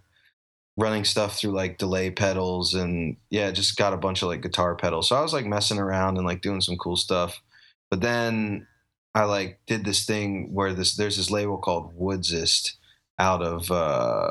running 0.77 1.05
stuff 1.05 1.37
through 1.37 1.51
like 1.51 1.77
delay 1.77 2.11
pedals 2.11 2.73
and 2.73 3.17
yeah 3.31 3.51
just 3.51 3.77
got 3.77 3.93
a 3.93 3.99
bunch 3.99 4.23
of 4.23 4.29
like 4.29 4.43
guitar 4.43 4.75
pedals. 4.77 5.09
So 5.09 5.17
i 5.17 5.21
was 5.21 5.33
like 5.33 5.47
messing 5.47 5.79
around 5.79 6.17
and 6.17 6.27
like 6.27 6.41
doing 6.41 6.61
some 6.61 6.77
cool 6.77 6.97
stuff. 6.97 7.43
But 7.91 8.01
then 8.01 8.67
i 9.15 9.25
like 9.25 9.59
did 9.67 9.85
this 9.85 10.05
thing 10.05 10.53
where 10.53 10.73
this 10.73 10.97
there's 10.97 11.17
this 11.17 11.31
label 11.31 11.59
called 11.59 11.93
woodsist 11.95 12.77
out 13.19 13.43
of 13.43 13.71
uh 13.71 14.31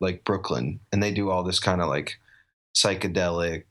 like 0.00 0.24
brooklyn. 0.24 0.80
And 0.92 1.02
they 1.02 1.12
do 1.12 1.30
all 1.30 1.42
this 1.42 1.60
kind 1.60 1.80
of 1.82 1.88
like 1.88 2.18
psychedelic 2.74 3.64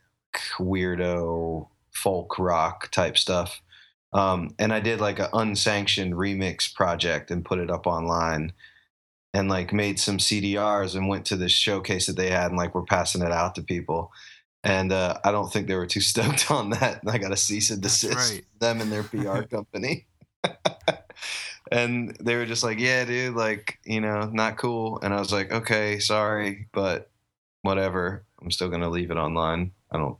weirdo 0.60 1.68
folk 1.92 2.40
rock 2.40 2.90
type 2.92 3.18
stuff 3.18 3.62
um 4.14 4.54
and 4.60 4.74
i 4.74 4.80
did 4.80 5.00
like 5.00 5.20
an 5.20 5.28
unsanctioned 5.34 6.14
remix 6.14 6.74
project 6.74 7.32
and 7.32 7.46
put 7.46 7.60
it 7.60 7.70
up 7.70 7.86
online 7.86 8.54
and 9.34 9.50
like 9.50 9.72
made 9.72 10.00
some 10.00 10.18
CDRs 10.18 10.96
and 10.96 11.08
went 11.08 11.26
to 11.28 11.36
this 11.36 11.52
showcase 11.52 12.08
that 12.08 12.16
they 12.16 12.30
had 12.30 12.48
and 12.52 12.58
like 12.58 12.76
we're 12.76 12.84
passing 12.84 13.22
it 13.22 13.32
out 13.32 13.56
to 13.56 13.64
people. 13.64 14.12
And 14.64 14.92
uh, 14.92 15.20
I 15.24 15.32
don't 15.32 15.52
think 15.52 15.68
they 15.68 15.76
were 15.76 15.88
too 15.88 16.02
stoked 16.02 16.52
on 16.52 16.72
that. 16.72 17.02
I 17.08 17.18
got 17.18 17.32
a 17.32 17.38
cease 17.38 17.72
and 17.72 17.82
desist 17.82 18.34
right. 18.34 18.46
them 18.60 18.82
and 18.82 18.92
their 18.92 19.04
PR 19.04 19.42
company. 19.50 20.06
and 21.72 22.16
they 22.20 22.36
were 22.36 22.46
just 22.46 22.64
like, 22.64 22.80
"Yeah, 22.80 23.06
dude, 23.06 23.36
like 23.36 23.78
you 23.86 24.02
know, 24.02 24.26
not 24.26 24.58
cool." 24.58 25.00
And 25.02 25.14
I 25.14 25.20
was 25.20 25.32
like, 25.32 25.52
"Okay, 25.52 26.00
sorry, 26.00 26.68
but 26.74 27.12
whatever. 27.62 28.26
I'm 28.42 28.50
still 28.50 28.70
gonna 28.70 28.90
leave 28.90 29.12
it 29.12 29.18
online. 29.18 29.72
I 29.92 29.98
don't." 29.98 30.18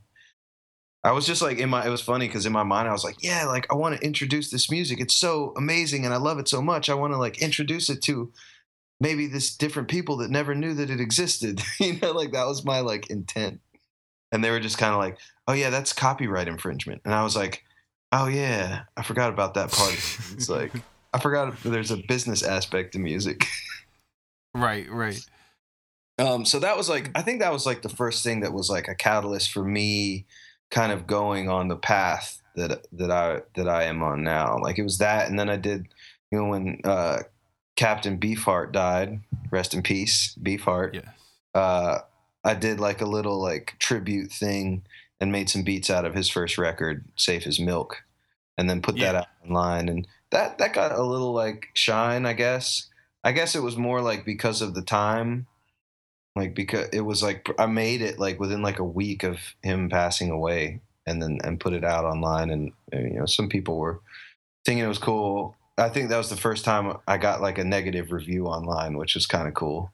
I 1.04 1.12
was 1.12 1.26
just 1.26 1.42
like 1.42 1.58
in 1.58 1.68
my. 1.68 1.84
It 1.84 1.90
was 1.90 2.00
funny 2.00 2.28
because 2.28 2.46
in 2.46 2.52
my 2.52 2.62
mind 2.62 2.88
I 2.88 2.92
was 2.92 3.04
like, 3.04 3.22
"Yeah, 3.22 3.46
like 3.46 3.66
I 3.70 3.74
want 3.74 3.96
to 3.96 4.06
introduce 4.06 4.50
this 4.50 4.70
music. 4.70 5.00
It's 5.00 5.14
so 5.14 5.52
amazing 5.56 6.04
and 6.04 6.14
I 6.14 6.18
love 6.18 6.38
it 6.38 6.48
so 6.48 6.62
much. 6.62 6.88
I 6.88 6.94
want 6.94 7.12
to 7.12 7.18
like 7.18 7.42
introduce 7.42 7.90
it 7.90 8.02
to." 8.02 8.32
maybe 9.02 9.26
this 9.26 9.54
different 9.56 9.88
people 9.88 10.18
that 10.18 10.30
never 10.30 10.54
knew 10.54 10.72
that 10.74 10.88
it 10.88 11.00
existed. 11.00 11.60
you 11.80 11.98
know, 12.00 12.12
like 12.12 12.32
that 12.32 12.46
was 12.46 12.64
my 12.64 12.80
like 12.80 13.10
intent. 13.10 13.60
And 14.30 14.42
they 14.42 14.50
were 14.50 14.60
just 14.60 14.78
kind 14.78 14.94
of 14.94 14.98
like, 14.98 15.18
"Oh 15.46 15.52
yeah, 15.52 15.68
that's 15.68 15.92
copyright 15.92 16.48
infringement." 16.48 17.02
And 17.04 17.12
I 17.12 17.22
was 17.22 17.36
like, 17.36 17.64
"Oh 18.12 18.28
yeah, 18.28 18.84
I 18.96 19.02
forgot 19.02 19.28
about 19.28 19.54
that 19.54 19.70
part." 19.72 19.92
it's 20.32 20.48
like 20.48 20.72
I 21.12 21.18
forgot 21.18 21.54
there's 21.62 21.90
a 21.90 21.98
business 21.98 22.42
aspect 22.42 22.92
to 22.92 22.98
music. 22.98 23.46
right 24.54 24.88
right 24.90 25.20
Um, 26.18 26.44
so 26.44 26.60
that 26.60 26.76
was 26.76 26.88
like 26.88 27.10
I 27.14 27.22
think 27.22 27.40
that 27.40 27.52
was 27.52 27.66
like 27.66 27.82
the 27.82 27.88
first 27.90 28.22
thing 28.22 28.40
that 28.40 28.54
was 28.54 28.70
like 28.70 28.88
a 28.88 28.94
catalyst 28.94 29.52
for 29.52 29.64
me 29.64 30.26
kind 30.72 30.90
of 30.90 31.06
going 31.06 31.48
on 31.48 31.68
the 31.68 31.76
path 31.76 32.42
that 32.56 32.88
that 32.92 33.12
I 33.12 33.42
that 33.54 33.68
I 33.68 33.84
am 33.84 34.02
on 34.02 34.24
now. 34.24 34.58
Like 34.58 34.78
it 34.78 34.82
was 34.82 34.98
that 34.98 35.28
and 35.28 35.38
then 35.38 35.48
I 35.48 35.56
did 35.56 35.86
you 36.32 36.38
know 36.38 36.48
when 36.48 36.80
uh 36.82 37.20
Captain 37.76 38.18
Beefheart 38.18 38.72
died. 38.72 39.20
Rest 39.50 39.74
in 39.74 39.82
peace, 39.82 40.36
Beefheart. 40.42 40.94
Yes. 40.94 41.06
Uh, 41.54 41.98
I 42.44 42.54
did 42.54 42.80
like 42.80 43.00
a 43.00 43.06
little 43.06 43.40
like 43.40 43.76
tribute 43.78 44.30
thing 44.30 44.82
and 45.20 45.32
made 45.32 45.48
some 45.48 45.62
beats 45.62 45.90
out 45.90 46.04
of 46.04 46.14
his 46.14 46.28
first 46.28 46.58
record, 46.58 47.04
Safe 47.16 47.46
as 47.46 47.60
Milk, 47.60 48.02
and 48.58 48.68
then 48.68 48.82
put 48.82 48.98
that 48.98 49.14
out 49.14 49.26
online. 49.44 49.88
And 49.88 50.06
that 50.30 50.58
that 50.58 50.74
got 50.74 50.92
a 50.92 51.02
little 51.02 51.32
like 51.32 51.68
shine, 51.74 52.26
I 52.26 52.32
guess. 52.32 52.88
I 53.24 53.32
guess 53.32 53.54
it 53.54 53.62
was 53.62 53.76
more 53.76 54.00
like 54.00 54.24
because 54.24 54.62
of 54.62 54.74
the 54.74 54.82
time, 54.82 55.46
like 56.34 56.54
because 56.54 56.88
it 56.92 57.02
was 57.02 57.22
like 57.22 57.48
I 57.58 57.66
made 57.66 58.02
it 58.02 58.18
like 58.18 58.40
within 58.40 58.62
like 58.62 58.78
a 58.78 58.84
week 58.84 59.22
of 59.22 59.38
him 59.62 59.88
passing 59.90 60.30
away, 60.30 60.80
and 61.06 61.20
then 61.20 61.38
and 61.44 61.60
put 61.60 61.72
it 61.72 61.84
out 61.84 62.04
online, 62.04 62.50
and, 62.50 62.72
and 62.90 63.12
you 63.12 63.18
know 63.20 63.26
some 63.26 63.48
people 63.48 63.76
were 63.76 64.00
thinking 64.64 64.84
it 64.84 64.88
was 64.88 64.98
cool. 64.98 65.56
I 65.78 65.88
think 65.88 66.10
that 66.10 66.18
was 66.18 66.30
the 66.30 66.36
first 66.36 66.64
time 66.64 66.96
I 67.06 67.18
got 67.18 67.40
like 67.40 67.58
a 67.58 67.64
negative 67.64 68.12
review 68.12 68.46
online, 68.46 68.96
which 68.96 69.14
was 69.14 69.26
kind 69.26 69.48
of 69.48 69.54
cool. 69.54 69.92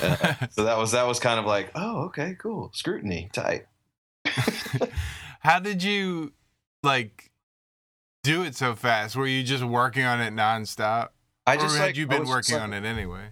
Uh, 0.00 0.34
so 0.50 0.64
that 0.64 0.78
was 0.78 0.92
that 0.92 1.06
was 1.06 1.20
kind 1.20 1.38
of 1.38 1.46
like, 1.46 1.70
oh, 1.74 2.04
okay, 2.04 2.36
cool, 2.38 2.70
scrutiny, 2.74 3.28
tight. 3.32 3.66
How 5.40 5.60
did 5.60 5.82
you 5.82 6.32
like 6.82 7.30
do 8.24 8.42
it 8.42 8.56
so 8.56 8.74
fast? 8.74 9.14
Were 9.14 9.26
you 9.26 9.44
just 9.44 9.62
working 9.62 10.04
on 10.04 10.20
it 10.20 10.34
nonstop? 10.34 11.10
I 11.46 11.56
just 11.56 11.76
or 11.76 11.78
had 11.78 11.86
like, 11.86 11.96
you 11.96 12.08
been 12.08 12.22
just 12.22 12.30
working 12.30 12.54
like- 12.56 12.64
on 12.64 12.74
it 12.74 12.84
anyway? 12.84 13.28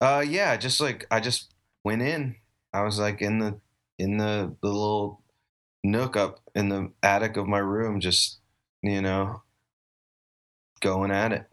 Uh, 0.00 0.24
yeah, 0.26 0.56
just 0.56 0.80
like 0.80 1.06
I 1.10 1.20
just 1.20 1.52
went 1.84 2.02
in. 2.02 2.36
I 2.72 2.82
was 2.82 2.98
like 2.98 3.22
in 3.22 3.38
the 3.38 3.60
in 3.98 4.18
the, 4.18 4.54
the 4.62 4.68
little 4.68 5.22
nook 5.82 6.16
up 6.16 6.40
in 6.54 6.68
the 6.68 6.92
attic 7.02 7.36
of 7.36 7.46
my 7.46 7.58
room, 7.58 8.00
just 8.00 8.38
you 8.82 9.00
know, 9.00 9.42
going 10.80 11.10
at 11.10 11.32
it. 11.32 11.46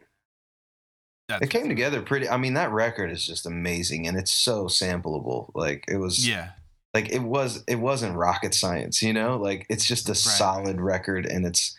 That's 1.29 1.43
It 1.43 1.49
came 1.49 1.69
together 1.69 2.01
pretty. 2.01 2.27
I 2.27 2.37
mean, 2.37 2.55
that 2.55 2.71
record 2.71 3.09
is 3.11 3.25
just 3.25 3.45
amazing, 3.45 4.07
and 4.07 4.17
it's 4.17 4.31
so 4.31 4.65
sampleable. 4.65 5.51
Like 5.55 5.85
it 5.87 5.97
was, 5.97 6.27
Yeah. 6.27 6.49
like 6.93 7.09
it 7.11 7.21
was. 7.23 7.63
It 7.67 7.79
wasn't 7.79 8.17
rocket 8.17 8.53
science, 8.53 9.01
you 9.01 9.13
know. 9.13 9.37
Like 9.37 9.65
it's 9.69 9.85
just 9.85 10.09
a 10.09 10.15
solid 10.15 10.81
record, 10.81 11.25
and 11.25 11.45
it's 11.45 11.75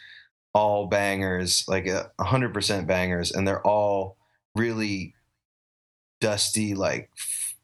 all 0.54 0.86
bangers, 0.86 1.64
like 1.68 1.86
a 1.86 2.10
hundred 2.18 2.54
percent 2.54 2.86
bangers, 2.86 3.32
and 3.32 3.46
they're 3.46 3.66
all 3.66 4.16
really 4.56 5.14
dusty. 6.24 6.74
Like 6.74 7.10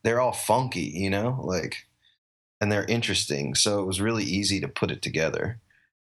they're 0.05 0.21
all 0.21 0.33
funky, 0.33 0.93
you 0.95 1.09
know, 1.09 1.41
like, 1.43 1.77
and 2.61 2.71
they're 2.71 2.85
interesting. 2.85 3.55
So 3.55 3.81
it 3.81 3.87
was 3.87 4.03
really 4.03 4.25
easy 4.25 4.61
to 4.61 4.69
put 4.69 4.91
it 4.91 5.01
together. 5.01 5.59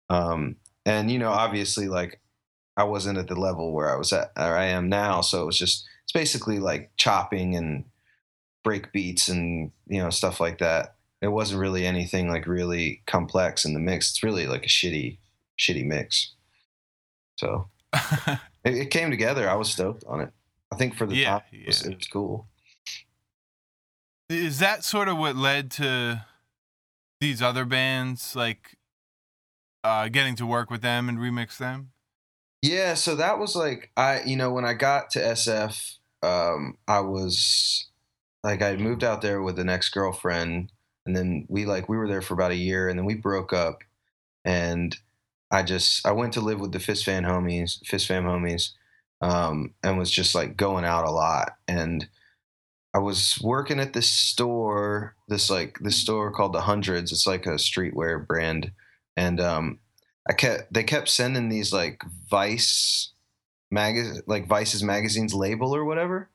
Um, 0.09 0.55
and 0.85 1.11
you 1.11 1.19
know, 1.19 1.31
obviously, 1.31 1.89
like 1.89 2.21
I 2.77 2.85
wasn't 2.85 3.17
at 3.17 3.27
the 3.27 3.35
level 3.35 3.73
where 3.73 3.93
I 3.93 3.97
was 3.97 4.13
at 4.13 4.31
or 4.37 4.55
I 4.55 4.67
am 4.67 4.87
now, 4.87 5.19
so 5.19 5.43
it 5.43 5.45
was 5.45 5.57
just 5.57 5.85
it's 6.03 6.13
basically 6.13 6.59
like 6.59 6.91
chopping 6.95 7.55
and 7.57 7.83
break 8.63 8.93
beats 8.93 9.27
and 9.27 9.71
you 9.87 10.01
know 10.01 10.09
stuff 10.09 10.39
like 10.39 10.59
that. 10.59 10.95
It 11.21 11.27
wasn't 11.27 11.59
really 11.59 11.85
anything 11.85 12.29
like 12.29 12.47
really 12.47 13.01
complex 13.07 13.65
in 13.65 13.73
the 13.73 13.79
mix. 13.81 14.11
It's 14.11 14.23
really 14.23 14.45
like 14.45 14.63
a 14.63 14.69
shitty, 14.69 15.17
shitty 15.59 15.85
mix. 15.85 16.33
So 17.37 17.67
it, 18.63 18.77
it 18.77 18.91
came 18.91 19.09
together. 19.09 19.49
I 19.49 19.55
was 19.55 19.69
stoked 19.69 20.05
on 20.07 20.21
it. 20.21 20.31
I 20.71 20.75
think 20.75 20.95
for 20.95 21.05
the 21.05 21.15
Yeah, 21.15 21.39
time, 21.39 21.41
it 21.51 21.67
was, 21.67 21.81
yeah. 21.85 21.91
it 21.91 21.97
was 21.97 22.07
cool. 22.07 22.47
Is 24.29 24.59
that 24.59 24.83
sort 24.83 25.07
of 25.07 25.17
what 25.17 25.35
led 25.35 25.71
to 25.71 26.25
these 27.19 27.41
other 27.41 27.65
bands 27.65 28.35
like 28.35 28.77
uh 29.83 30.07
getting 30.09 30.35
to 30.35 30.45
work 30.45 30.69
with 30.69 30.81
them 30.81 31.09
and 31.09 31.17
remix 31.17 31.57
them? 31.57 31.91
Yeah, 32.61 32.95
so 32.95 33.15
that 33.15 33.39
was 33.39 33.55
like 33.55 33.91
I, 33.95 34.21
you 34.23 34.35
know, 34.35 34.51
when 34.51 34.65
I 34.65 34.73
got 34.73 35.11
to 35.11 35.19
SF, 35.19 35.99
um, 36.23 36.77
I 36.87 37.01
was 37.01 37.89
like 38.43 38.61
I 38.61 38.75
moved 38.77 39.03
out 39.03 39.21
there 39.21 39.41
with 39.41 39.59
an 39.59 39.69
ex 39.69 39.89
girlfriend, 39.89 40.71
and 41.05 41.15
then 41.15 41.45
we 41.49 41.65
like 41.65 41.87
we 41.89 41.97
were 41.97 42.07
there 42.07 42.21
for 42.21 42.33
about 42.33 42.51
a 42.51 42.55
year, 42.55 42.89
and 42.89 42.97
then 42.97 43.05
we 43.05 43.15
broke 43.15 43.53
up, 43.53 43.83
and 44.45 44.95
I 45.51 45.63
just 45.63 46.05
I 46.07 46.11
went 46.13 46.33
to 46.33 46.41
live 46.41 46.59
with 46.59 46.71
the 46.73 46.79
Fist 46.79 47.05
Fan 47.05 47.23
homies, 47.23 47.85
Fist 47.85 48.07
Fam 48.07 48.25
homies, 48.25 48.71
um, 49.21 49.73
and 49.83 49.97
was 49.97 50.11
just 50.11 50.35
like 50.35 50.57
going 50.57 50.85
out 50.85 51.05
a 51.05 51.11
lot, 51.11 51.53
and 51.67 52.07
I 52.93 52.99
was 52.99 53.39
working 53.43 53.79
at 53.79 53.93
this 53.93 54.09
store, 54.09 55.15
this 55.27 55.49
like 55.49 55.77
this 55.81 55.97
store 55.97 56.31
called 56.31 56.53
the 56.53 56.61
Hundreds. 56.61 57.11
It's 57.11 57.27
like 57.27 57.45
a 57.45 57.51
streetwear 57.51 58.25
brand, 58.25 58.71
and 59.15 59.39
um, 59.39 59.79
I 60.29 60.33
kept 60.33 60.73
they 60.73 60.83
kept 60.83 61.09
sending 61.09 61.49
these 61.49 61.71
like 61.71 62.01
Vice 62.29 63.11
mag 63.71 64.23
like 64.27 64.47
Vice's 64.47 64.83
magazines 64.83 65.33
label 65.33 65.75
or 65.75 65.85
whatever, 65.85 66.29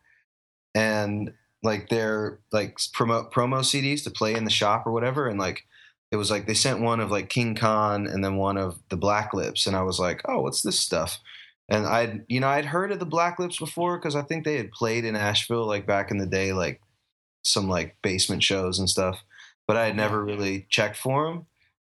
and 0.75 1.33
like 1.63 1.89
they're 1.89 2.41
like 2.53 2.77
promo 2.79 3.31
promo 3.33 3.61
CDs 3.61 4.05
to 4.05 4.11
play 4.11 4.35
in 4.35 4.45
the 4.45 4.51
shop 4.51 4.87
or 4.87 4.93
whatever, 4.93 5.29
and 5.29 5.39
like 5.39 5.65
it 6.13 6.17
was 6.17 6.31
like 6.31 6.47
they 6.47 6.55
sent 6.55 6.81
one 6.81 7.01
of 7.01 7.11
like 7.11 7.29
King 7.29 7.55
Khan 7.55 8.07
and 8.07 8.23
then 8.23 8.37
one 8.37 8.59
of 8.59 8.79
the 8.91 8.97
Black 8.97 9.33
Lips, 9.35 9.67
and 9.67 9.75
I 9.75 9.83
was 9.83 9.99
like, 9.99 10.21
oh, 10.27 10.43
what's 10.43 10.63
this 10.63 10.79
stuff? 10.79 11.19
And 11.73 11.87
I'd 11.87 12.25
you 12.29 12.41
know 12.41 12.49
I'd 12.49 12.67
heard 12.67 12.93
of 12.93 12.99
the 13.01 13.07
Black 13.07 13.39
Lips 13.39 13.59
before 13.59 13.99
because 13.99 14.17
I 14.17 14.23
think 14.23 14.45
they 14.45 14.57
had 14.57 14.73
played 14.73 15.05
in 15.05 15.17
Asheville 15.17 15.67
like 15.67 15.87
back 15.87 16.11
in 16.11 16.19
the 16.19 16.27
day, 16.27 16.53
like 16.53 16.81
some 17.43 17.69
like 17.69 17.97
basement 18.03 18.43
shows 18.43 18.79
and 18.79 18.89
stuff, 18.91 19.23
but 19.67 19.77
I 19.77 19.87
had 19.87 19.97
never 19.97 20.25
really 20.25 20.67
checked 20.71 20.97
for 20.97 21.27
them 21.27 21.47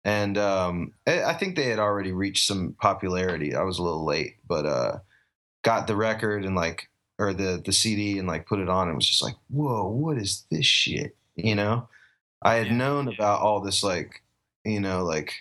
and 0.05 0.39
um, 0.39 0.93
I 1.07 1.25
I 1.25 1.35
think 1.35 1.57
they 1.57 1.67
had 1.69 1.79
already 1.79 2.13
reached 2.13 2.47
some 2.47 2.75
popularity. 2.81 3.55
I 3.55 3.63
was 3.63 3.79
a 3.79 3.83
little 3.83 4.05
late, 4.05 4.37
but 4.49 4.67
uh, 4.67 4.99
got 5.63 5.87
the 5.87 5.97
record 5.97 6.45
and 6.45 6.57
like 6.57 6.89
or 7.19 7.33
the 7.35 7.63
the 7.65 7.73
CD 7.73 8.19
and 8.19 8.29
like 8.29 8.47
put 8.47 8.61
it 8.61 8.69
on. 8.69 8.89
and 8.89 8.97
was 8.97 9.09
just 9.09 9.23
like, 9.23 9.37
whoa, 9.49 9.87
what 9.89 10.19
is 10.19 10.47
this 10.51 10.67
shit? 10.67 11.17
You 11.37 11.55
know, 11.55 11.89
I 12.43 12.55
had 12.57 12.69
Yeah. 12.69 12.77
known 12.77 13.09
about 13.09 13.41
all 13.43 13.61
this 13.61 13.83
like, 13.83 14.23
you 14.65 14.81
know, 14.81 15.05
like 15.05 15.33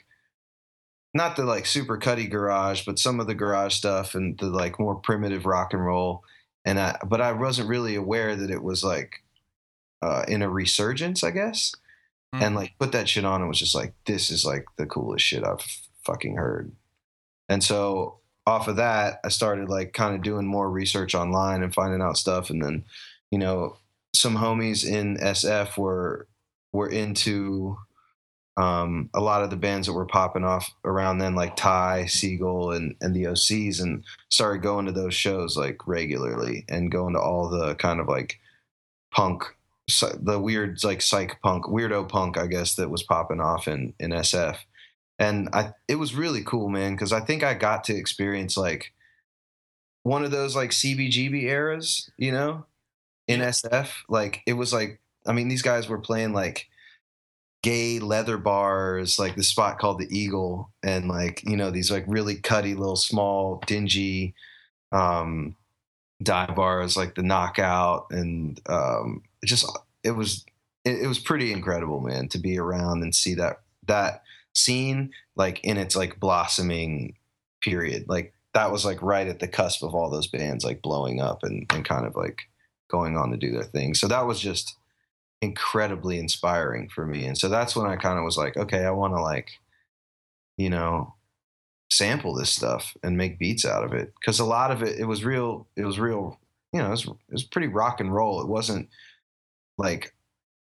not 1.13 1.35
the 1.35 1.43
like 1.45 1.65
super 1.65 1.97
cutty 1.97 2.27
garage, 2.27 2.85
but 2.85 2.99
some 2.99 3.19
of 3.19 3.27
the 3.27 3.35
garage 3.35 3.73
stuff 3.75 4.15
and 4.15 4.37
the 4.39 4.47
like 4.47 4.79
more 4.79 4.95
primitive 4.95 5.45
rock 5.45 5.73
and 5.73 5.85
roll. 5.85 6.23
And 6.65 6.79
I, 6.79 6.97
but 7.05 7.21
I 7.21 7.31
wasn't 7.31 7.69
really 7.69 7.95
aware 7.95 8.35
that 8.35 8.51
it 8.51 8.61
was 8.61 8.83
like 8.83 9.23
uh, 10.01 10.23
in 10.27 10.41
a 10.41 10.49
resurgence, 10.49 11.23
I 11.23 11.31
guess 11.31 11.73
Hmm. 12.33 12.43
and 12.43 12.55
like 12.55 12.73
put 12.79 12.91
that 12.91 13.09
shit 13.09 13.25
on 13.25 13.41
and 13.41 13.49
was 13.49 13.57
just 13.57 13.73
like 13.73 13.95
this 14.05 14.29
is 14.29 14.45
like 14.45 14.65
the 14.77 14.85
coolest 14.85 15.25
shit 15.25 15.43
i've 15.43 15.65
fucking 16.03 16.35
heard 16.35 16.71
and 17.47 17.63
so 17.63 18.19
off 18.45 18.67
of 18.67 18.75
that 18.75 19.19
i 19.25 19.29
started 19.29 19.67
like 19.67 19.93
kind 19.93 20.13
of 20.13 20.21
doing 20.21 20.45
more 20.45 20.69
research 20.69 21.15
online 21.15 21.63
and 21.63 21.73
finding 21.73 22.03
out 22.03 22.17
stuff 22.17 22.51
and 22.51 22.63
then 22.63 22.85
you 23.31 23.39
know 23.39 23.77
some 24.13 24.35
homies 24.37 24.87
in 24.87 25.17
sf 25.17 25.75
were 25.75 26.27
were 26.71 26.87
into 26.87 27.75
um, 28.59 29.09
a 29.13 29.21
lot 29.21 29.41
of 29.41 29.49
the 29.49 29.55
bands 29.55 29.87
that 29.87 29.93
were 29.93 30.05
popping 30.05 30.43
off 30.43 30.69
around 30.83 31.17
then 31.17 31.33
like 31.33 31.55
ty 31.55 32.03
segall 32.07 32.75
and 32.75 32.93
and 32.99 33.15
the 33.15 33.23
ocs 33.23 33.81
and 33.81 34.03
started 34.29 34.61
going 34.61 34.85
to 34.85 34.91
those 34.91 35.13
shows 35.13 35.55
like 35.55 35.87
regularly 35.87 36.65
and 36.67 36.91
going 36.91 37.13
to 37.13 37.21
all 37.21 37.47
the 37.47 37.73
kind 37.75 38.01
of 38.01 38.07
like 38.07 38.37
punk 39.11 39.43
the 40.19 40.39
weird 40.39 40.83
like 40.83 41.01
psych 41.01 41.41
punk 41.41 41.65
weirdo 41.65 42.07
punk 42.07 42.37
i 42.37 42.45
guess 42.45 42.75
that 42.75 42.89
was 42.89 43.01
popping 43.01 43.39
off 43.39 43.67
in 43.67 43.93
in 43.97 44.11
sf 44.11 44.57
and 45.17 45.47
i 45.53 45.71
it 45.87 45.95
was 45.95 46.13
really 46.13 46.43
cool 46.43 46.67
man 46.67 46.93
because 46.93 47.13
i 47.13 47.19
think 47.21 47.43
i 47.43 47.53
got 47.53 47.85
to 47.85 47.95
experience 47.95 48.57
like 48.57 48.93
one 50.03 50.23
of 50.23 50.31
those 50.31 50.55
like 50.55 50.71
cbgb 50.71 51.43
eras 51.43 52.11
you 52.17 52.31
know 52.31 52.65
in 53.27 53.39
sf 53.39 53.89
like 54.09 54.41
it 54.45 54.53
was 54.53 54.73
like 54.73 54.99
i 55.25 55.31
mean 55.31 55.47
these 55.47 55.63
guys 55.63 55.87
were 55.87 55.97
playing 55.97 56.33
like 56.33 56.67
gay 57.61 57.99
leather 57.99 58.37
bars 58.37 59.19
like 59.19 59.35
the 59.35 59.43
spot 59.43 59.79
called 59.79 59.99
the 59.99 60.17
eagle 60.17 60.71
and 60.81 61.09
like 61.09 61.43
you 61.43 61.57
know 61.57 61.69
these 61.69 61.91
like 61.91 62.05
really 62.07 62.35
cutty 62.35 62.73
little 62.73 62.95
small 62.95 63.61
dingy 63.65 64.33
um 64.91 65.55
dive 66.23 66.55
bars 66.55 66.95
like 66.95 67.15
the 67.15 67.23
knockout 67.23 68.07
and 68.11 68.61
um 68.67 69.21
it 69.41 69.47
just 69.47 69.65
it 70.03 70.11
was 70.11 70.45
it, 70.85 71.01
it 71.01 71.07
was 71.07 71.19
pretty 71.19 71.51
incredible 71.51 71.99
man 71.99 72.27
to 72.29 72.37
be 72.37 72.57
around 72.57 73.03
and 73.03 73.13
see 73.13 73.33
that 73.33 73.61
that 73.87 74.23
scene 74.53 75.11
like 75.35 75.63
in 75.63 75.77
its 75.77 75.95
like 75.95 76.19
blossoming 76.19 77.15
period. 77.61 78.05
Like 78.07 78.33
that 78.53 78.71
was 78.71 78.85
like 78.85 79.01
right 79.01 79.27
at 79.27 79.39
the 79.39 79.47
cusp 79.47 79.83
of 79.83 79.93
all 79.93 80.09
those 80.09 80.27
bands 80.27 80.63
like 80.63 80.81
blowing 80.81 81.21
up 81.21 81.43
and, 81.43 81.65
and 81.73 81.85
kind 81.85 82.05
of 82.05 82.15
like 82.15 82.43
going 82.89 83.17
on 83.17 83.31
to 83.31 83.37
do 83.37 83.51
their 83.51 83.63
thing. 83.63 83.93
So 83.93 84.07
that 84.07 84.25
was 84.25 84.39
just 84.39 84.75
incredibly 85.41 86.19
inspiring 86.19 86.89
for 86.89 87.05
me 87.05 87.25
and 87.25 87.37
so 87.37 87.47
that's 87.47 87.75
when 87.75 87.85
i 87.85 87.95
kind 87.95 88.17
of 88.17 88.25
was 88.25 88.37
like 88.37 88.57
okay 88.57 88.83
i 88.83 88.91
want 88.91 89.13
to 89.13 89.21
like 89.21 89.51
you 90.57 90.69
know 90.69 91.13
sample 91.91 92.33
this 92.35 92.51
stuff 92.51 92.95
and 93.03 93.17
make 93.17 93.39
beats 93.39 93.65
out 93.65 93.83
of 93.83 93.93
it 93.93 94.13
because 94.19 94.39
a 94.39 94.45
lot 94.45 94.69
of 94.69 94.83
it 94.83 94.99
it 94.99 95.05
was 95.05 95.23
real 95.23 95.65
it 95.75 95.85
was 95.85 95.97
real 95.97 96.37
you 96.73 96.79
know 96.79 96.87
it 96.87 96.91
was, 96.91 97.05
it 97.05 97.31
was 97.31 97.43
pretty 97.43 97.67
rock 97.67 97.99
and 97.99 98.13
roll 98.13 98.41
it 98.41 98.47
wasn't 98.47 98.87
like 99.77 100.13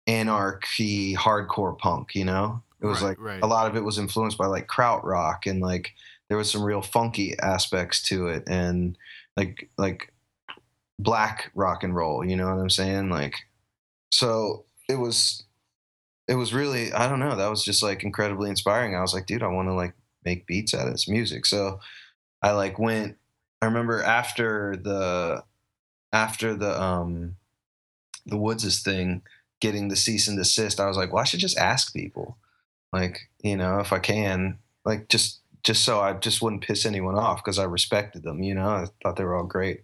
anarchy 0.07 1.15
hardcore 1.15 1.78
punk 1.78 2.13
you 2.13 2.24
know 2.24 2.61
it 2.82 2.86
was 2.86 3.01
Right, 3.01 3.09
like 3.09 3.20
right. 3.20 3.43
a 3.43 3.47
lot 3.47 3.67
of 3.67 3.76
it 3.76 3.84
was 3.84 3.97
influenced 3.97 4.38
by 4.38 4.45
like 4.45 4.67
kraut 4.67 5.03
rock 5.03 5.45
and 5.45 5.61
like 5.61 5.93
there 6.30 6.38
was 6.38 6.49
some 6.49 6.63
real 6.63 6.82
funky 6.82 7.38
aspects 7.39 8.01
to 8.03 8.28
it 8.28 8.43
and 8.47 8.97
like 9.36 9.70
like 9.78 10.13
black 10.99 11.49
rock 11.55 11.84
and 11.84 11.95
roll. 11.95 12.24
You 12.24 12.36
know 12.36 12.45
what 12.45 12.61
I'm 12.61 12.70
saying? 12.70 13.09
Like, 13.09 13.36
so 14.12 14.66
it 14.88 14.95
was, 14.95 15.43
it 16.28 16.36
was 16.36 16.53
really, 16.53 16.93
I 16.93 17.10
don't 17.10 17.20
know. 17.20 17.36
That 17.36 17.49
was 17.49 17.64
just 17.64 17.84
like 17.84 18.03
incredibly 18.03 18.49
inspiring. 18.49 18.95
I 18.95 19.01
was 19.01 19.14
like, 19.14 19.26
dude, 19.26 19.43
I 19.43 19.47
want 19.47 19.68
to 19.68 19.74
like 19.74 19.93
make 20.26 20.47
beats 20.47 20.74
out 20.74 20.88
of 20.88 20.93
this 20.93 21.07
music. 21.07 21.45
So 21.45 21.80
I 22.41 22.51
like 22.51 22.78
went. 22.80 23.18
I 23.62 23.66
remember 23.66 24.01
after 24.01 24.78
the, 24.78 25.43
after 26.12 26.55
the 26.55 26.82
um, 26.82 27.36
the 28.26 28.38
Woodses 28.38 28.82
thing, 28.82 29.22
getting 29.60 29.88
the 29.88 29.95
cease 29.95 30.28
and 30.28 30.38
desist. 30.38 30.80
I 30.80 30.88
was 30.88 30.97
like, 30.97 31.12
well, 31.12 31.22
I 31.22 31.26
should 31.26 31.39
just 31.39 31.57
ask 31.57 31.93
people, 31.93 32.38
like, 32.93 33.30
you 33.43 33.57
know, 33.57 33.80
if 33.80 33.91
I 33.91 33.99
can, 33.99 34.57
like, 34.86 35.10
just 35.10 35.39
just 35.64 35.84
so 35.84 35.99
I 35.99 36.14
just 36.14 36.41
wouldn't 36.41 36.64
piss 36.64 36.86
anyone 36.86 37.16
off 37.16 37.43
because 37.43 37.60
I 37.60 37.66
respected 37.66 38.24
them. 38.24 38.41
You 38.41 38.55
know, 38.55 38.70
I 38.70 38.86
thought 39.03 39.18
they 39.18 39.26
were 39.26 39.36
all 39.36 39.43
great. 39.43 39.84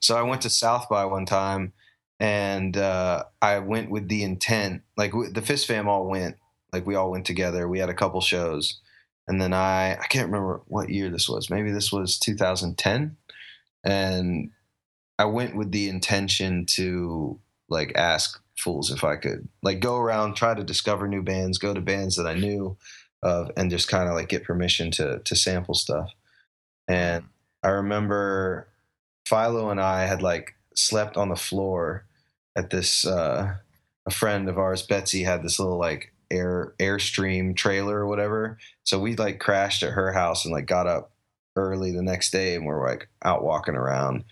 So 0.00 0.16
I 0.16 0.22
went 0.22 0.42
to 0.42 0.50
South 0.50 0.86
by 0.90 1.06
one 1.06 1.24
time, 1.24 1.72
and 2.20 2.76
uh, 2.76 3.24
I 3.42 3.58
went 3.58 3.90
with 3.90 4.08
the 4.08 4.22
intent, 4.22 4.82
like 4.96 5.12
the 5.32 5.42
Fist 5.42 5.66
Fam 5.66 5.88
all 5.88 6.06
went, 6.08 6.36
like 6.72 6.86
we 6.86 6.94
all 6.94 7.10
went 7.10 7.26
together. 7.26 7.68
We 7.68 7.78
had 7.78 7.88
a 7.88 7.94
couple 7.94 8.20
shows, 8.20 8.80
and 9.26 9.40
then 9.40 9.52
I 9.52 9.94
I 9.94 10.06
can't 10.08 10.26
remember 10.26 10.62
what 10.66 10.90
year 10.90 11.10
this 11.10 11.28
was. 11.28 11.50
Maybe 11.50 11.72
this 11.72 11.92
was 11.92 12.18
2010, 12.18 13.16
and 13.84 14.50
I 15.18 15.24
went 15.26 15.56
with 15.56 15.72
the 15.72 15.88
intention 15.88 16.66
to 16.70 17.40
like 17.68 17.92
ask 17.96 18.40
fools 18.56 18.90
if 18.90 19.02
I 19.04 19.16
could 19.16 19.48
like 19.62 19.80
go 19.80 19.96
around, 19.96 20.34
try 20.34 20.54
to 20.54 20.64
discover 20.64 21.08
new 21.08 21.22
bands, 21.22 21.58
go 21.58 21.74
to 21.74 21.80
bands 21.80 22.16
that 22.16 22.26
I 22.26 22.34
knew 22.34 22.76
of, 23.22 23.50
and 23.56 23.70
just 23.70 23.88
kind 23.88 24.08
of 24.08 24.14
like 24.14 24.28
get 24.28 24.44
permission 24.44 24.90
to 24.92 25.20
to 25.20 25.36
sample 25.36 25.74
stuff. 25.74 26.10
And 26.86 27.24
I 27.62 27.68
remember 27.68 28.68
Philo 29.26 29.70
and 29.70 29.80
I 29.80 30.04
had 30.04 30.22
like 30.22 30.54
slept 30.74 31.16
on 31.16 31.28
the 31.28 31.36
floor 31.36 32.06
at 32.56 32.70
this. 32.70 33.06
Uh, 33.06 33.56
a 34.06 34.10
friend 34.10 34.48
of 34.48 34.58
ours, 34.58 34.82
Betsy, 34.82 35.22
had 35.22 35.42
this 35.42 35.58
little 35.58 35.78
like 35.78 36.12
air 36.30 36.74
airstream 36.78 37.56
trailer 37.56 38.00
or 38.00 38.06
whatever. 38.06 38.58
So 38.84 38.98
we 38.98 39.16
like 39.16 39.38
crashed 39.38 39.82
at 39.82 39.92
her 39.92 40.12
house 40.12 40.44
and 40.44 40.52
like 40.52 40.66
got 40.66 40.86
up 40.86 41.12
early 41.56 41.92
the 41.92 42.02
next 42.02 42.30
day 42.30 42.54
and 42.54 42.66
we're 42.66 42.86
like 42.86 43.08
out 43.24 43.44
walking 43.44 43.76
around. 43.76 44.24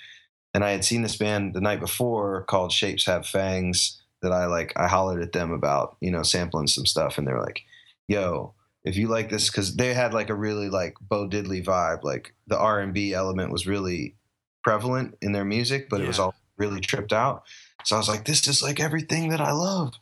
And 0.55 0.65
I 0.65 0.71
had 0.71 0.85
seen 0.85 1.03
this 1.03 1.17
band 1.17 1.55
the 1.55 1.61
night 1.61 1.81
before 1.81 2.43
called 2.43 2.73
Shapes 2.73 3.07
Have 3.07 3.27
Fangs 3.27 4.03
that 4.21 4.33
I 4.33 4.47
like 4.47 4.73
I 4.77 4.89
hollered 4.89 5.23
at 5.23 5.33
them 5.33 5.53
about, 5.53 5.97
you 6.01 6.11
know, 6.11 6.23
sampling 6.23 6.67
some 6.67 6.87
stuff 6.87 7.19
and 7.19 7.27
they 7.27 7.33
were 7.33 7.43
like, 7.43 7.63
yo, 8.09 8.55
if 8.85 8.97
you 8.97 9.09
like 9.09 9.31
this 9.31 9.49
because 9.49 9.77
they 9.77 9.95
had 9.95 10.13
like 10.13 10.29
a 10.29 10.35
really 10.35 10.69
like 10.69 10.97
Bo 11.01 11.29
Diddley 11.29 11.65
vibe. 11.65 12.03
Like 12.03 12.35
the 12.47 12.59
R 12.59 12.81
and 12.81 12.93
B 12.93 13.15
element 13.15 13.53
was 13.53 13.67
really 13.67 14.17
prevalent 14.63 15.17
in 15.21 15.33
their 15.33 15.45
music, 15.45 15.89
but 15.89 16.01
it 16.01 16.07
was 16.07 16.19
all 16.19 16.35
really 16.57 16.81
tripped 16.81 17.13
out. 17.13 17.45
So 17.85 17.97
I 17.97 17.99
was 17.99 18.09
like, 18.09 18.25
this 18.25 18.47
is 18.47 18.63
like 18.63 18.81
everything 18.81 19.29
that 19.31 19.41
I 19.41 19.53
love. 19.53 19.95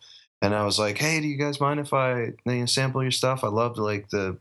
And 0.43 0.55
I 0.55 0.65
was 0.65 0.79
like, 0.79 0.99
hey, 0.99 1.21
do 1.21 1.29
you 1.29 1.37
guys 1.37 1.61
mind 1.61 1.81
if 1.81 1.93
I 1.93 2.21
you 2.23 2.35
know, 2.45 2.67
sample 2.67 3.03
your 3.03 3.11
stuff? 3.11 3.45
I 3.45 3.49
loved 3.49 3.79
like 3.79 4.09
the 4.11 4.39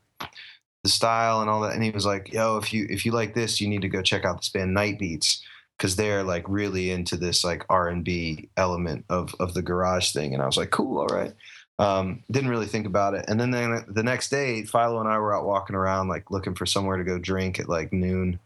the 0.84 0.90
style 0.90 1.42
and 1.42 1.50
all 1.50 1.62
that. 1.62 1.74
And 1.74 1.84
he 1.84 1.92
was 1.92 2.06
like, 2.06 2.32
yo, 2.32 2.58
if 2.58 2.74
you 2.74 2.88
if 2.90 3.06
you 3.06 3.12
like 3.12 3.34
this, 3.34 3.60
you 3.60 3.68
need 3.68 3.82
to 3.82 3.90
go 3.90 4.02
check 4.02 4.24
out 4.26 4.38
this 4.38 4.50
band 4.50 4.74
Night 4.74 4.98
Beats 4.98 5.44
because 5.78 5.96
they're 5.96 6.24
like 6.24 6.46
really 6.48 6.92
into 6.92 7.18
this 7.18 7.44
like 7.44 7.66
R 7.70 7.90
and 7.90 8.04
B 8.04 8.50
element 8.56 9.06
of 9.10 9.36
of 9.40 9.54
the 9.54 9.62
garage 9.62 10.12
thing. 10.12 10.34
And 10.34 10.42
I 10.42 10.46
was 10.46 10.58
like, 10.58 10.72
cool, 10.72 11.00
all 11.00 11.08
right. 11.08 11.34
Um, 11.80 12.24
didn't 12.30 12.50
really 12.50 12.66
think 12.66 12.86
about 12.86 13.14
it. 13.14 13.24
And 13.30 13.40
then 13.40 13.52
the, 13.52 13.86
the 13.88 14.04
next 14.04 14.30
day, 14.30 14.64
Philo 14.64 15.00
and 15.00 15.08
I 15.08 15.18
were 15.18 15.34
out 15.34 15.46
walking 15.46 15.78
around, 15.78 16.10
like 16.10 16.30
looking 16.30 16.54
for 16.54 16.66
somewhere 16.66 16.98
to 16.98 17.06
go 17.06 17.18
drink 17.18 17.58
at 17.58 17.70
like 17.70 17.94
noon, 17.94 18.38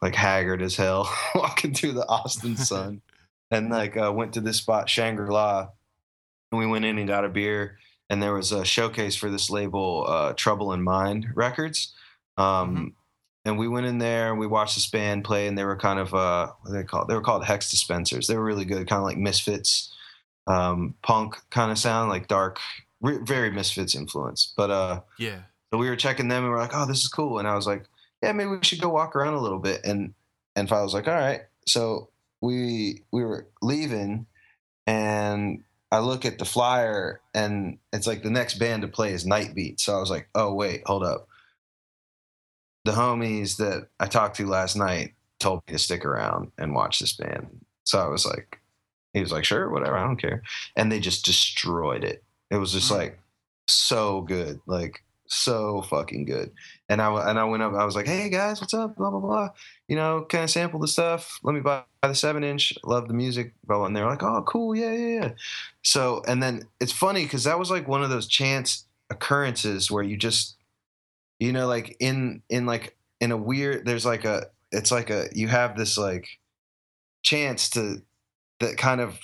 like 0.00 0.14
haggard 0.14 0.62
as 0.62 0.76
hell, 0.76 1.10
walking 1.34 1.74
through 1.74 1.92
the 1.92 2.08
Austin 2.08 2.56
sun. 2.70 3.02
and 3.50 3.70
like 3.70 3.96
uh, 3.96 4.12
went 4.14 4.32
to 4.34 4.40
this 4.40 4.56
spot, 4.58 4.88
Shangri 4.88 5.30
La, 5.30 5.68
and 6.50 6.58
we 6.58 6.66
went 6.66 6.84
in 6.84 6.98
and 6.98 7.08
got 7.08 7.24
a 7.24 7.28
beer. 7.28 7.78
And 8.10 8.22
there 8.22 8.34
was 8.34 8.52
a 8.52 8.64
showcase 8.64 9.16
for 9.16 9.30
this 9.30 9.48
label, 9.48 10.04
uh, 10.06 10.32
Trouble 10.34 10.72
in 10.74 10.82
Mind 10.82 11.28
Records. 11.34 11.94
Um, 12.36 12.76
Mhm. 12.76 12.92
And 13.44 13.58
we 13.58 13.66
went 13.66 13.86
in 13.86 13.98
there 13.98 14.30
and 14.30 14.38
we 14.38 14.46
watched 14.46 14.76
this 14.76 14.88
band 14.88 15.24
play, 15.24 15.48
and 15.48 15.58
they 15.58 15.64
were 15.64 15.76
kind 15.76 15.98
of 15.98 16.14
uh, 16.14 16.52
what 16.60 16.70
are 16.70 16.74
they 16.76 16.84
called? 16.84 17.08
They 17.08 17.14
were 17.14 17.20
called 17.22 17.44
Hex 17.44 17.70
Dispensers. 17.72 18.28
They 18.28 18.36
were 18.36 18.44
really 18.44 18.64
good, 18.64 18.86
kind 18.86 19.00
of 19.00 19.04
like 19.04 19.16
Misfits, 19.16 19.92
um, 20.46 20.94
punk 21.02 21.36
kind 21.50 21.72
of 21.72 21.78
sound, 21.78 22.08
like 22.08 22.28
dark, 22.28 22.60
re- 23.00 23.18
very 23.22 23.50
Misfits 23.50 23.96
influence. 23.96 24.52
But 24.56 24.70
uh, 24.70 25.00
Yeah. 25.18 25.40
so 25.72 25.78
we 25.78 25.88
were 25.88 25.96
checking 25.96 26.28
them 26.28 26.44
and 26.44 26.52
we're 26.52 26.60
like, 26.60 26.70
oh, 26.72 26.86
this 26.86 27.02
is 27.02 27.08
cool. 27.08 27.40
And 27.40 27.48
I 27.48 27.56
was 27.56 27.66
like, 27.66 27.84
yeah, 28.22 28.32
maybe 28.32 28.50
we 28.50 28.58
should 28.62 28.80
go 28.80 28.88
walk 28.88 29.16
around 29.16 29.34
a 29.34 29.40
little 29.40 29.58
bit. 29.58 29.84
And 29.84 30.14
and 30.56 30.68
Phil 30.68 30.82
was 30.82 30.94
like, 30.94 31.08
all 31.08 31.14
right. 31.14 31.42
So 31.66 32.08
we 32.40 33.02
we 33.12 33.24
were 33.24 33.48
leaving 33.62 34.26
and 34.86 35.62
I 35.90 35.98
look 36.00 36.24
at 36.24 36.38
the 36.38 36.44
flyer 36.44 37.20
and 37.34 37.78
it's 37.92 38.06
like 38.06 38.22
the 38.22 38.30
next 38.30 38.54
band 38.58 38.82
to 38.82 38.88
play 38.88 39.12
is 39.12 39.26
Nightbeat. 39.26 39.80
So 39.80 39.94
I 39.96 40.00
was 40.00 40.10
like, 40.10 40.28
oh 40.34 40.52
wait, 40.54 40.82
hold 40.86 41.04
up. 41.04 41.28
The 42.84 42.92
homies 42.92 43.56
that 43.58 43.88
I 44.00 44.06
talked 44.06 44.36
to 44.36 44.46
last 44.46 44.74
night 44.76 45.14
told 45.38 45.62
me 45.66 45.72
to 45.72 45.78
stick 45.78 46.04
around 46.04 46.50
and 46.58 46.74
watch 46.74 46.98
this 46.98 47.12
band. 47.12 47.64
So 47.84 47.98
I 48.00 48.08
was 48.08 48.24
like, 48.26 48.58
he 49.12 49.20
was 49.20 49.30
like, 49.32 49.44
sure, 49.44 49.68
whatever, 49.70 49.96
I 49.96 50.04
don't 50.04 50.16
care. 50.16 50.42
And 50.76 50.90
they 50.90 50.98
just 50.98 51.24
destroyed 51.24 52.02
it. 52.04 52.24
It 52.50 52.56
was 52.56 52.72
just 52.72 52.90
Mm. 52.90 52.96
like 52.96 53.18
so 53.68 54.22
good, 54.22 54.60
like 54.66 55.04
so 55.32 55.82
fucking 55.82 56.26
good. 56.26 56.52
And 56.88 57.00
I 57.00 57.30
and 57.30 57.38
I 57.38 57.44
went 57.44 57.62
up. 57.62 57.72
I 57.72 57.84
was 57.84 57.96
like, 57.96 58.06
"Hey 58.06 58.28
guys, 58.28 58.60
what's 58.60 58.74
up? 58.74 58.96
Blah 58.96 59.10
blah 59.10 59.20
blah. 59.20 59.48
You 59.88 59.96
know, 59.96 60.22
can 60.22 60.40
I 60.40 60.46
sample 60.46 60.78
the 60.78 60.88
stuff? 60.88 61.38
Let 61.42 61.54
me 61.54 61.60
buy 61.60 61.84
the 62.02 62.14
seven 62.14 62.44
inch. 62.44 62.74
Love 62.84 63.08
the 63.08 63.14
music." 63.14 63.54
Blah. 63.64 63.86
And 63.86 63.96
they're 63.96 64.06
like, 64.06 64.22
"Oh, 64.22 64.42
cool, 64.46 64.76
yeah, 64.76 64.92
yeah, 64.92 65.20
yeah." 65.20 65.30
So 65.82 66.22
and 66.28 66.42
then 66.42 66.68
it's 66.80 66.92
funny 66.92 67.24
because 67.24 67.44
that 67.44 67.58
was 67.58 67.70
like 67.70 67.88
one 67.88 68.02
of 68.02 68.10
those 68.10 68.26
chance 68.26 68.86
occurrences 69.10 69.90
where 69.90 70.02
you 70.02 70.16
just, 70.16 70.56
you 71.38 71.52
know, 71.52 71.66
like 71.66 71.96
in 71.98 72.42
in 72.48 72.66
like 72.66 72.96
in 73.20 73.32
a 73.32 73.36
weird. 73.36 73.86
There's 73.86 74.06
like 74.06 74.24
a. 74.24 74.46
It's 74.70 74.92
like 74.92 75.10
a. 75.10 75.28
You 75.32 75.48
have 75.48 75.76
this 75.76 75.96
like 75.96 76.26
chance 77.22 77.70
to 77.70 78.02
that 78.60 78.76
kind 78.76 79.00
of 79.00 79.18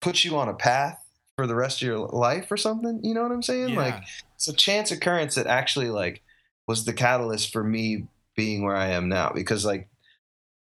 puts 0.00 0.24
you 0.24 0.36
on 0.36 0.48
a 0.48 0.54
path 0.54 0.99
for 1.40 1.46
the 1.46 1.54
rest 1.54 1.80
of 1.80 1.88
your 1.88 1.98
life 1.98 2.52
or 2.52 2.58
something. 2.58 3.00
You 3.02 3.14
know 3.14 3.22
what 3.22 3.32
I'm 3.32 3.42
saying? 3.42 3.74
Like 3.74 4.02
it's 4.34 4.46
a 4.46 4.52
chance 4.52 4.90
occurrence 4.90 5.36
that 5.36 5.46
actually 5.46 5.88
like 5.88 6.22
was 6.68 6.84
the 6.84 6.92
catalyst 6.92 7.50
for 7.50 7.64
me 7.64 8.08
being 8.36 8.62
where 8.62 8.76
I 8.76 8.88
am 8.88 9.08
now 9.08 9.32
because 9.34 9.64
like 9.64 9.88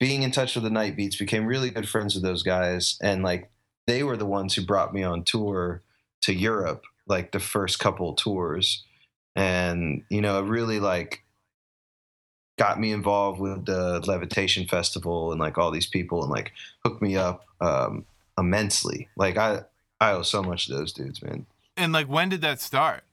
being 0.00 0.24
in 0.24 0.32
touch 0.32 0.56
with 0.56 0.64
the 0.64 0.70
Night 0.70 0.96
Beats 0.96 1.14
became 1.14 1.46
really 1.46 1.70
good 1.70 1.88
friends 1.88 2.14
with 2.14 2.24
those 2.24 2.42
guys 2.42 2.98
and 3.00 3.22
like 3.22 3.48
they 3.86 4.02
were 4.02 4.16
the 4.16 4.26
ones 4.26 4.54
who 4.54 4.66
brought 4.66 4.92
me 4.92 5.04
on 5.04 5.22
tour 5.22 5.82
to 6.22 6.34
Europe 6.34 6.82
like 7.06 7.30
the 7.30 7.38
first 7.38 7.78
couple 7.78 8.14
tours 8.14 8.82
and 9.36 10.02
you 10.10 10.20
know 10.20 10.40
it 10.40 10.48
really 10.48 10.80
like 10.80 11.22
got 12.58 12.80
me 12.80 12.90
involved 12.90 13.38
with 13.38 13.66
the 13.66 14.02
levitation 14.04 14.66
festival 14.66 15.30
and 15.30 15.40
like 15.40 15.58
all 15.58 15.70
these 15.70 15.86
people 15.86 16.22
and 16.22 16.30
like 16.32 16.50
hooked 16.84 17.00
me 17.00 17.16
up 17.16 17.44
um 17.60 18.04
immensely 18.36 19.08
like 19.16 19.36
i 19.36 19.60
i 20.00 20.12
owe 20.12 20.22
so 20.22 20.42
much 20.42 20.66
to 20.66 20.74
those 20.74 20.92
dudes 20.92 21.22
man 21.22 21.46
And 21.76 21.92
like, 21.92 22.08
when 22.08 22.30
did 22.30 22.40
that 22.40 22.60
start? 22.60 23.04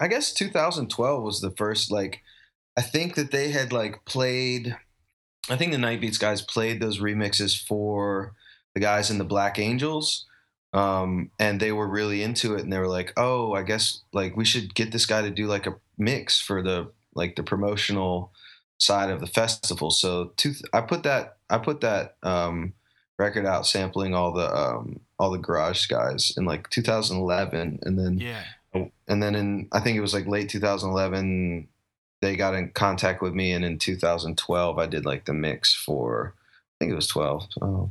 I 0.00 0.08
guess 0.08 0.32
2012 0.32 1.22
was 1.22 1.40
the 1.40 1.50
first 1.50 1.90
like 1.90 2.22
I 2.76 2.82
think 2.82 3.14
that 3.16 3.30
they 3.30 3.50
had 3.50 3.72
like 3.72 4.04
played 4.04 4.76
I 5.50 5.56
think 5.56 5.72
the 5.72 5.78
Night 5.78 6.00
Beats 6.00 6.18
guys 6.18 6.42
played 6.42 6.80
those 6.80 7.00
remixes 7.00 7.60
for 7.60 8.34
the 8.74 8.80
guys 8.80 9.10
in 9.10 9.18
the 9.18 9.24
Black 9.24 9.58
Angels 9.58 10.26
um 10.72 11.30
and 11.38 11.58
they 11.60 11.72
were 11.72 11.88
really 11.88 12.22
into 12.22 12.54
it 12.54 12.60
and 12.62 12.72
they 12.72 12.78
were 12.78 12.88
like 12.88 13.12
oh 13.16 13.54
I 13.54 13.62
guess 13.62 14.02
like 14.12 14.36
we 14.36 14.44
should 14.44 14.74
get 14.74 14.92
this 14.92 15.06
guy 15.06 15.22
to 15.22 15.30
do 15.30 15.46
like 15.46 15.66
a 15.66 15.76
mix 15.96 16.40
for 16.40 16.62
the 16.62 16.92
like 17.14 17.36
the 17.36 17.42
promotional 17.42 18.32
side 18.78 19.10
of 19.10 19.20
the 19.20 19.26
festival 19.26 19.90
so 19.90 20.32
two, 20.36 20.52
I 20.72 20.82
put 20.82 21.02
that 21.02 21.38
I 21.50 21.58
put 21.58 21.80
that 21.80 22.16
um 22.22 22.74
record 23.18 23.44
out 23.46 23.66
sampling 23.66 24.14
all 24.14 24.32
the 24.32 24.54
um 24.54 25.00
all 25.18 25.30
the 25.30 25.38
garage 25.38 25.86
guys 25.86 26.32
in 26.36 26.44
like 26.44 26.70
2011 26.70 27.80
and 27.82 27.98
then 27.98 28.18
Yeah. 28.18 28.44
and 29.08 29.22
then 29.22 29.34
in 29.34 29.68
I 29.72 29.80
think 29.80 29.96
it 29.96 30.00
was 30.00 30.14
like 30.14 30.26
late 30.26 30.48
2011 30.48 31.68
they 32.20 32.36
got 32.36 32.54
in 32.54 32.70
contact 32.70 33.20
with 33.22 33.34
me 33.34 33.52
and 33.52 33.64
in 33.64 33.78
2012 33.78 34.78
I 34.78 34.86
did 34.86 35.04
like 35.04 35.24
the 35.24 35.32
mix 35.34 35.74
for 35.74 36.34
I 36.36 36.74
think 36.78 36.92
it 36.92 36.96
was 36.96 37.08
12 37.08 37.48
oh, 37.62 37.90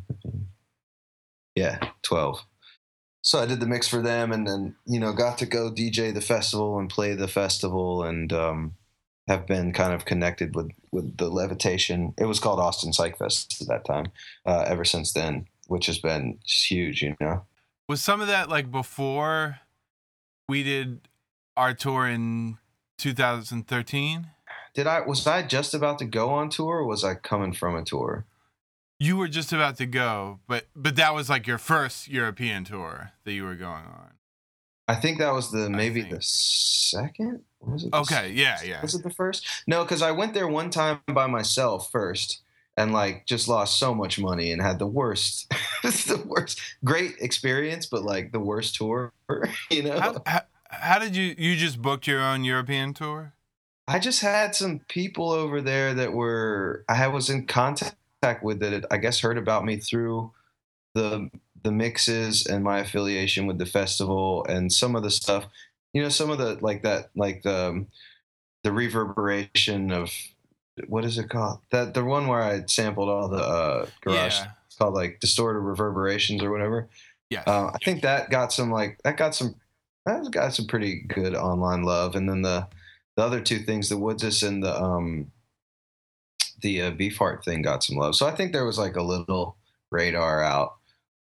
yeah 1.56 1.80
12 2.04 2.42
so 3.22 3.40
I 3.40 3.46
did 3.46 3.60
the 3.60 3.68
mix 3.68 3.88
for 3.88 4.02
them 4.02 4.32
and 4.32 4.48
then 4.48 4.76
you 4.86 5.00
know 5.00 5.12
got 5.14 5.38
to 5.40 5.46
go 5.46 5.72
DJ 5.72 6.14
the 6.14 6.22
festival 6.22 6.80
and 6.80 6.90
play 6.90 7.14
the 7.14 7.28
festival 7.28 8.04
and 8.04 8.32
um 8.32 8.76
have 9.28 9.46
been 9.46 9.74
kind 9.74 9.94
of 9.94 10.06
connected 10.06 10.56
with 10.56 10.72
with 10.92 11.18
the 11.18 11.30
levitation 11.30 12.14
it 12.18 12.26
was 12.26 12.40
called 12.40 12.60
Austin 12.60 12.94
Psych 12.94 13.18
Fest 13.18 13.62
at 13.62 13.68
that 13.68 13.86
time 13.86 14.08
uh, 14.46 14.66
ever 14.68 14.86
since 14.86 15.14
then 15.14 15.48
which 15.68 15.86
has 15.88 16.00
been 16.00 16.40
just 16.46 16.70
huge 16.70 17.02
you 17.02 17.16
know 17.20 17.44
Was 17.88 18.02
some 18.02 18.22
of 18.22 18.28
that 18.28 18.50
like 18.50 18.72
before 18.72 19.60
we 20.48 20.64
did 20.64 21.02
our 21.56 21.74
tour 21.74 22.08
in 22.08 22.58
2013? 22.98 24.28
did 24.74 24.88
I 24.88 25.02
was 25.02 25.26
I 25.28 25.44
just 25.44 25.74
about 25.74 26.00
to 26.00 26.06
go 26.06 26.30
on 26.30 26.50
tour 26.50 26.78
or 26.78 26.86
was 26.86 27.04
I 27.04 27.16
coming 27.16 27.54
from 27.54 27.76
a 27.76 27.84
tour 27.84 28.26
you 29.00 29.18
were 29.18 29.28
just 29.28 29.54
about 29.54 29.78
to 29.78 29.86
go, 29.86 30.40
but 30.48 30.66
but 30.76 30.96
that 30.96 31.14
was 31.14 31.30
like 31.30 31.46
your 31.46 31.58
first 31.58 32.08
European 32.08 32.64
tour 32.64 33.12
that 33.26 33.34
you 33.34 33.44
were 33.44 33.56
going 33.56 33.86
on. 33.86 34.14
I 34.88 34.96
think 34.96 35.20
that 35.20 35.34
was 35.34 35.52
the 35.52 35.70
maybe 35.70 36.02
the 36.02 36.22
second. 36.22 37.42
Was 37.62 37.84
it 37.84 37.92
the 37.92 37.98
Okay, 37.98 38.32
yeah, 38.34 38.60
yeah. 38.64 38.82
Was 38.82 38.96
it 38.96 39.04
the 39.04 39.10
first? 39.10 39.46
No, 39.68 39.84
because 39.84 40.02
I 40.02 40.12
went 40.12 40.34
there 40.34 40.48
one 40.48 40.70
time 40.70 41.00
by 41.08 41.28
myself 41.28 41.92
first, 41.92 42.42
and 42.76 42.94
like 42.94 43.26
just 43.26 43.48
lost 43.48 43.80
so 43.80 43.94
much 43.94 44.20
money 44.20 44.52
and 44.52 44.62
had 44.62 44.80
the 44.80 44.88
worst, 44.88 45.50
the 45.84 46.24
worst. 46.26 46.60
Great 46.84 47.16
experience, 47.20 47.86
but 47.86 48.04
like 48.04 48.32
the 48.32 48.40
worst 48.40 48.76
tour. 48.76 49.12
You 49.70 49.84
know, 49.84 50.00
How, 50.00 50.22
how, 50.26 50.42
how 50.70 51.00
did 51.00 51.16
you 51.16 51.36
you 51.38 51.56
just 51.58 51.82
booked 51.82 52.08
your 52.08 52.22
own 52.22 52.44
European 52.44 52.94
tour? 52.94 53.34
I 53.88 54.00
just 54.00 54.22
had 54.22 54.56
some 54.56 54.80
people 54.88 55.32
over 55.32 55.62
there 55.62 55.94
that 55.94 56.14
were 56.14 56.86
I 56.88 57.08
was 57.08 57.30
in 57.30 57.46
contact 57.46 57.96
with 58.42 58.60
that 58.60 58.86
I 58.92 58.98
guess 58.98 59.20
heard 59.20 59.38
about 59.38 59.66
me 59.66 59.78
through 59.78 60.32
the 60.94 61.30
the 61.64 61.72
mixes 61.72 62.46
and 62.46 62.64
my 62.64 62.80
affiliation 62.80 63.46
with 63.48 63.58
the 63.58 63.66
festival 63.66 64.46
and 64.48 64.72
some 64.72 64.96
of 64.96 65.04
the 65.04 65.12
stuff. 65.12 65.48
You 65.94 66.04
know, 66.04 66.10
some 66.10 66.30
of 66.30 66.38
the 66.38 66.58
like 66.62 66.84
that 66.84 67.10
like 67.16 67.44
the 67.44 67.86
the 68.64 68.72
reverberation 68.72 69.92
of 69.92 70.12
what 70.88 71.06
is 71.06 71.18
it 71.18 71.30
called? 71.30 71.60
That 71.72 71.94
the 71.94 72.04
one 72.04 72.28
where 72.28 72.42
I 72.42 72.64
sampled 72.68 73.10
all 73.10 73.30
the 73.30 73.38
uh, 73.38 73.88
garage. 74.02 74.40
Yeah. 74.40 74.52
It's 74.68 74.76
called 74.76 74.94
like 74.94 75.20
distorted 75.20 75.60
reverberations 75.60 76.44
or 76.44 76.52
whatever. 76.52 76.90
Yeah, 77.30 77.44
Uh, 77.46 77.72
I 77.74 77.78
think 77.84 78.04
that 78.04 78.30
got 78.30 78.54
some 78.54 78.72
like 78.72 79.00
that 79.04 79.18
got 79.18 79.36
some 79.36 79.56
that 80.06 80.30
got 80.32 80.54
some 80.54 80.68
pretty 80.68 81.02
good 81.02 81.36
online 81.36 81.84
love, 81.84 82.16
and 82.16 82.30
then 82.30 82.42
the 82.42 82.68
the 83.16 83.24
other 83.24 83.42
two 83.42 83.60
things, 83.60 83.90
the 83.90 83.96
Woodsis 83.96 84.48
and 84.48 84.64
the 84.64 84.82
um 84.82 85.32
the 86.62 86.84
uh, 86.84 86.92
Beefheart 86.92 87.44
thing, 87.44 87.62
got 87.62 87.84
some 87.84 87.98
love. 87.98 88.16
So 88.16 88.28
I 88.28 88.32
think 88.32 88.52
there 88.52 88.66
was 88.66 88.78
like 88.78 88.96
a 88.96 89.04
little 89.04 89.58
radar 89.92 90.42
out, 90.42 90.76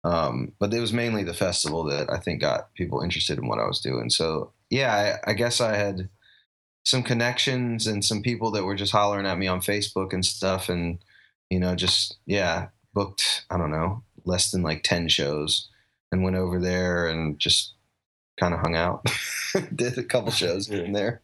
um, 0.05 0.53
but 0.59 0.73
it 0.73 0.81
was 0.81 0.93
mainly 0.93 1.25
the 1.25 1.35
festival 1.35 1.85
that 1.85 2.11
I 2.11 2.19
think 2.19 2.41
got 2.41 2.73
people 2.75 3.01
interested 3.01 3.39
in 3.39 3.49
what 3.49 3.59
I 3.59 3.67
was 3.67 3.81
doing. 3.81 4.11
So 4.11 4.53
yeah, 4.71 5.19
I, 5.27 5.31
I 5.31 5.35
guess 5.35 5.61
I 5.61 5.77
had 5.77 6.09
some 6.85 7.03
connections 7.03 7.87
and 7.87 8.05
some 8.05 8.23
people 8.23 8.51
that 8.53 8.65
were 8.65 8.77
just 8.77 8.93
hollering 8.93 9.27
at 9.27 9.39
me 9.39 9.47
on 9.47 9.61
Facebook 9.61 10.13
and 10.13 10.25
stuff, 10.25 10.69
and 10.69 10.99
you 11.51 11.61
know, 11.61 11.75
just 11.75 12.17
yeah, 12.27 12.69
booked 12.95 13.45
I 13.51 13.59
don't 13.59 13.71
know 13.71 14.03
less 14.25 14.51
than 14.51 14.63
like 14.63 14.83
ten 14.83 15.09
shows 15.09 15.69
and 16.11 16.23
went 16.23 16.37
over 16.37 16.61
there 16.61 17.09
and 17.09 17.39
just 17.39 17.75
kind 18.39 18.55
of 18.55 18.61
hung 18.61 18.77
out. 18.77 19.07
Did 19.75 19.99
a 19.99 20.03
couple 20.03 20.31
shows 20.31 20.67
here 20.67 20.85
and 20.85 20.95
there. 20.95 21.23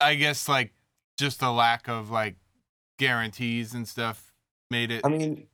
I 0.00 0.14
guess 0.14 0.48
like 0.48 0.72
just 1.18 1.40
the 1.40 1.50
lack 1.50 1.88
of 1.88 2.10
like 2.10 2.36
guarantees 2.98 3.74
and 3.74 3.86
stuff 3.88 4.32
made 4.70 4.90
it 4.90 5.02
I 5.04 5.08
mean, 5.08 5.46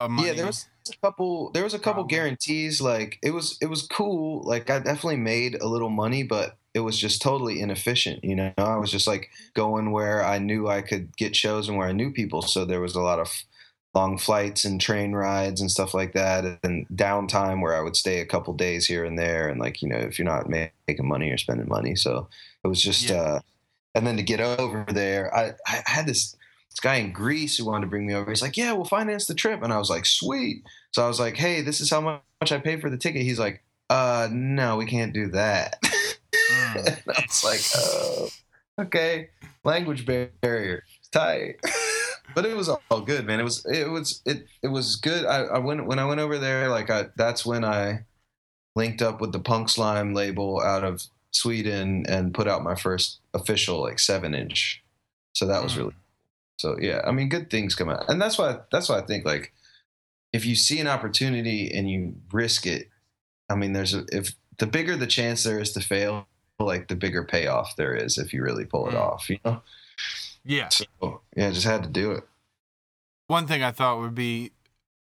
yeah, 0.00 0.32
there 0.32 0.46
was 0.46 0.68
a 0.88 0.96
couple. 1.06 1.50
There 1.52 1.62
was 1.62 1.74
a 1.74 1.78
couple 1.78 2.02
problem. 2.02 2.08
guarantees. 2.08 2.80
Like 2.80 3.18
it 3.22 3.30
was, 3.30 3.56
it 3.62 3.66
was 3.66 3.86
cool. 3.86 4.42
Like 4.42 4.68
I 4.68 4.80
definitely 4.80 5.18
made 5.18 5.60
a 5.60 5.68
little 5.68 5.90
money, 5.90 6.24
but 6.24 6.58
it 6.74 6.80
was 6.80 6.98
just 6.98 7.22
totally 7.22 7.60
inefficient. 7.60 8.24
You 8.24 8.36
know, 8.36 8.52
I 8.56 8.76
was 8.76 8.90
just 8.90 9.06
like 9.06 9.30
going 9.54 9.90
where 9.90 10.24
I 10.24 10.38
knew 10.38 10.68
I 10.68 10.82
could 10.82 11.16
get 11.16 11.36
shows 11.36 11.68
and 11.68 11.76
where 11.76 11.88
I 11.88 11.92
knew 11.92 12.12
people. 12.12 12.42
So 12.42 12.64
there 12.64 12.80
was 12.80 12.94
a 12.94 13.00
lot 13.02 13.18
of 13.20 13.30
long 13.94 14.16
flights 14.16 14.64
and 14.64 14.80
train 14.80 15.12
rides 15.12 15.60
and 15.60 15.70
stuff 15.70 15.92
like 15.94 16.14
that, 16.14 16.58
and 16.62 16.86
downtime 16.88 17.60
where 17.60 17.76
I 17.76 17.82
would 17.82 17.96
stay 17.96 18.20
a 18.20 18.26
couple 18.26 18.54
days 18.54 18.86
here 18.86 19.04
and 19.04 19.18
there. 19.18 19.48
And 19.48 19.60
like 19.60 19.82
you 19.82 19.88
know, 19.88 19.98
if 19.98 20.18
you're 20.18 20.26
not 20.26 20.48
making 20.48 21.08
money, 21.08 21.28
you're 21.28 21.38
spending 21.38 21.68
money. 21.68 21.94
So 21.96 22.28
it 22.64 22.68
was 22.68 22.82
just. 22.82 23.10
Yeah. 23.10 23.16
uh 23.22 23.40
And 23.94 24.06
then 24.06 24.16
to 24.16 24.22
get 24.22 24.40
over 24.40 24.86
there, 24.88 25.34
I 25.34 25.52
I 25.66 25.82
had 25.86 26.06
this 26.06 26.36
this 26.70 26.80
guy 26.80 26.96
in 26.96 27.12
Greece 27.12 27.58
who 27.58 27.66
wanted 27.66 27.82
to 27.86 27.90
bring 27.90 28.06
me 28.06 28.14
over. 28.14 28.30
He's 28.30 28.42
like, 28.42 28.56
"Yeah, 28.56 28.72
we'll 28.72 28.86
finance 28.86 29.26
the 29.26 29.34
trip," 29.34 29.62
and 29.62 29.72
I 29.72 29.78
was 29.78 29.90
like, 29.90 30.06
"Sweet." 30.06 30.64
So 30.92 31.04
I 31.04 31.08
was 31.08 31.20
like, 31.20 31.36
"Hey, 31.36 31.60
this 31.62 31.80
is 31.80 31.90
how 31.90 32.00
much 32.00 32.52
I 32.52 32.58
paid 32.58 32.80
for 32.80 32.90
the 32.90 32.96
ticket." 32.98 33.22
He's 33.22 33.38
like, 33.38 33.62
"Uh, 33.90 34.28
no, 34.32 34.76
we 34.76 34.86
can't 34.86 35.12
do 35.12 35.28
that." 35.32 35.78
Mm. 36.34 36.76
and 36.86 37.02
I 37.16 37.22
was 37.26 37.44
like, 37.44 37.60
"Oh, 37.76 38.28
okay." 38.80 39.28
Language 39.64 40.06
barrier, 40.06 40.84
tight. 41.12 41.56
but 42.34 42.46
it 42.46 42.56
was 42.56 42.68
all 42.68 43.00
good, 43.02 43.26
man. 43.26 43.40
It 43.40 43.44
was 43.44 43.64
it 43.66 43.90
was 43.90 44.22
it 44.26 44.46
it 44.62 44.68
was 44.68 44.96
good. 44.96 45.24
I, 45.24 45.42
I 45.44 45.58
went 45.58 45.86
when 45.86 45.98
I 45.98 46.04
went 46.04 46.20
over 46.20 46.38
there, 46.38 46.68
like 46.68 46.90
I 46.90 47.06
that's 47.16 47.44
when 47.46 47.64
I 47.64 48.04
linked 48.76 49.02
up 49.02 49.20
with 49.20 49.32
the 49.32 49.40
Punk 49.40 49.68
Slime 49.68 50.14
label 50.14 50.60
out 50.62 50.84
of 50.84 51.04
Sweden 51.32 52.04
and 52.08 52.34
put 52.34 52.48
out 52.48 52.62
my 52.64 52.74
first 52.74 53.20
official 53.34 53.80
like 53.80 53.98
seven 53.98 54.34
inch. 54.34 54.82
So 55.34 55.46
that 55.46 55.62
was 55.62 55.74
Mm. 55.74 55.78
really 55.78 55.94
so 56.58 56.76
yeah, 56.80 57.00
I 57.04 57.10
mean, 57.12 57.28
good 57.28 57.50
things 57.50 57.74
come 57.74 57.88
out, 57.88 58.08
and 58.08 58.20
that's 58.22 58.38
why 58.38 58.58
that's 58.70 58.88
why 58.88 58.98
I 58.98 59.02
think 59.02 59.24
like 59.24 59.52
if 60.32 60.44
you 60.46 60.54
see 60.56 60.80
an 60.80 60.88
opportunity 60.88 61.72
and 61.72 61.90
you 61.90 62.16
risk 62.32 62.66
it, 62.66 62.88
I 63.50 63.54
mean, 63.56 63.72
there's 63.72 63.94
a 63.94 64.04
if 64.12 64.34
the 64.58 64.66
bigger 64.66 64.96
the 64.96 65.06
chance 65.06 65.44
there 65.44 65.58
is 65.58 65.72
to 65.72 65.80
fail, 65.80 66.26
like 66.58 66.88
the 66.88 66.96
bigger 66.96 67.24
payoff 67.24 67.74
there 67.76 67.94
is 67.94 68.18
if 68.18 68.32
you 68.32 68.42
really 68.42 68.64
pull 68.64 68.88
it 68.88 68.94
Mm. 68.94 69.00
off. 69.00 69.28
You 69.30 69.38
know, 69.44 69.62
yeah. 70.44 70.68
so 70.68 71.20
yeah, 71.36 71.50
just 71.50 71.66
had 71.66 71.82
to 71.82 71.88
do 71.88 72.12
it. 72.12 72.24
One 73.28 73.46
thing 73.46 73.62
I 73.62 73.70
thought 73.70 73.98
would 74.00 74.14
be 74.14 74.52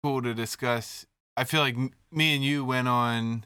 cool 0.04 0.22
to 0.22 0.34
discuss. 0.34 1.06
I 1.38 1.44
feel 1.46 1.62
like 1.62 1.76
m- 1.76 1.92
me 2.12 2.36
and 2.36 2.44
you 2.44 2.66
went 2.66 2.88
on 2.88 3.46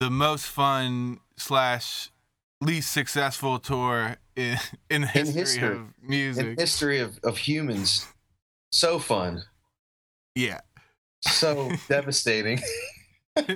the 0.00 0.10
most 0.10 0.46
fun 0.46 1.20
slash 1.36 2.10
least 2.60 2.90
successful 2.92 3.58
tour 3.60 4.16
in 4.34 4.58
in 4.90 5.02
the 5.02 5.06
history, 5.08 5.40
history. 5.40 5.68
of 5.68 5.80
music. 6.02 6.46
In 6.46 6.56
history 6.58 6.98
of 6.98 7.18
of 7.22 7.38
humans, 7.38 8.06
so 8.72 8.98
fun, 8.98 9.44
yeah. 10.34 10.60
so 11.22 11.70
devastating. 11.88 12.60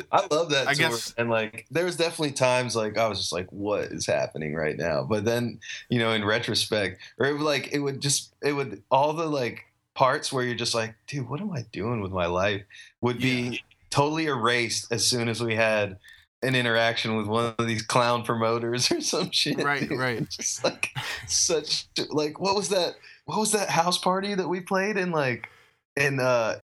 To- 0.00 0.06
I 0.12 0.26
love 0.30 0.50
that 0.50 0.68
I 0.68 0.74
tour. 0.74 0.90
guess- 0.90 1.14
and 1.18 1.28
like 1.30 1.66
there 1.70 1.84
was 1.84 1.96
definitely 1.96 2.32
times 2.32 2.74
like 2.76 2.96
I 2.98 3.06
was 3.08 3.18
just 3.18 3.32
like, 3.32 3.48
what 3.50 3.84
is 3.84 4.06
happening 4.06 4.54
right 4.54 4.76
now? 4.76 5.04
But 5.04 5.24
then, 5.24 5.60
you 5.88 5.98
know, 5.98 6.12
in 6.12 6.24
retrospect, 6.24 7.00
or 7.18 7.26
it 7.26 7.32
would 7.32 7.42
like 7.42 7.72
it 7.72 7.78
would 7.80 8.00
just 8.00 8.34
it 8.42 8.52
would 8.52 8.82
all 8.90 9.12
the 9.12 9.26
like 9.26 9.66
parts 9.94 10.32
where 10.32 10.44
you're 10.44 10.54
just 10.54 10.74
like, 10.74 10.94
dude, 11.06 11.28
what 11.28 11.40
am 11.40 11.52
I 11.52 11.64
doing 11.72 12.00
with 12.00 12.12
my 12.12 12.26
life? 12.26 12.62
Would 13.02 13.18
be 13.18 13.62
totally 13.90 14.26
erased 14.26 14.90
as 14.90 15.06
soon 15.06 15.28
as 15.28 15.42
we 15.42 15.54
had 15.54 15.98
an 16.42 16.54
interaction 16.54 17.16
with 17.16 17.26
one 17.26 17.54
of 17.58 17.66
these 17.66 17.82
clown 17.82 18.22
promoters 18.24 18.90
or 18.92 19.00
some 19.00 19.30
shit. 19.30 19.62
Right, 19.62 19.88
dude. 19.88 19.98
right. 19.98 20.28
Just 20.30 20.64
like 20.64 20.88
such 21.28 21.86
like 22.10 22.40
what 22.40 22.54
was 22.56 22.68
that 22.70 22.94
what 23.26 23.38
was 23.38 23.52
that 23.52 23.68
house 23.68 23.98
party 23.98 24.34
that 24.34 24.48
we 24.48 24.60
played 24.60 24.96
in 24.96 25.12
like 25.12 25.48
in 25.96 26.18
uh 26.18 26.58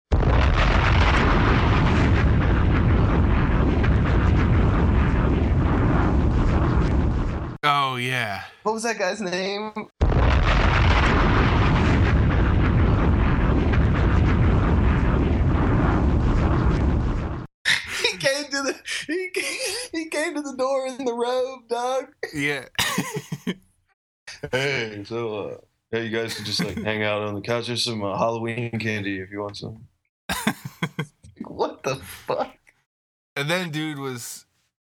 oh 7.68 7.98
yeah. 7.98 8.44
what 8.64 8.74
was 8.74 8.84
that 8.84 8.98
guy's 8.98 9.22
name? 9.22 9.72
he 18.02 18.18
came 18.18 18.46
to 18.46 18.62
the 18.64 18.76
he 19.08 19.30
came, 19.34 19.56
he 19.92 20.10
came 20.10 20.36
to 20.36 20.42
the 20.42 20.56
door 20.58 20.88
in 20.88 21.04
the 21.06 21.14
robe, 21.14 21.68
dog. 21.68 22.06
Yeah. 22.34 22.66
Hey, 24.52 25.04
so 25.04 25.36
uh, 25.36 25.58
yeah, 25.92 26.02
you 26.02 26.16
guys 26.16 26.36
can 26.36 26.46
just 26.46 26.64
like 26.64 26.78
hang 26.78 27.02
out 27.02 27.24
on 27.24 27.34
the 27.34 27.42
couch. 27.42 27.68
There's 27.68 27.84
some 27.84 28.04
uh, 28.04 28.16
Halloween 28.16 28.78
candy 28.78 29.20
if 29.20 29.32
you 29.32 29.40
want 29.40 29.58
some. 29.58 29.88
what 31.48 31.82
the 31.82 31.96
fuck? 31.96 32.56
and 33.38 33.50
then 33.50 33.70
dude 33.70 34.00
was 34.00 34.46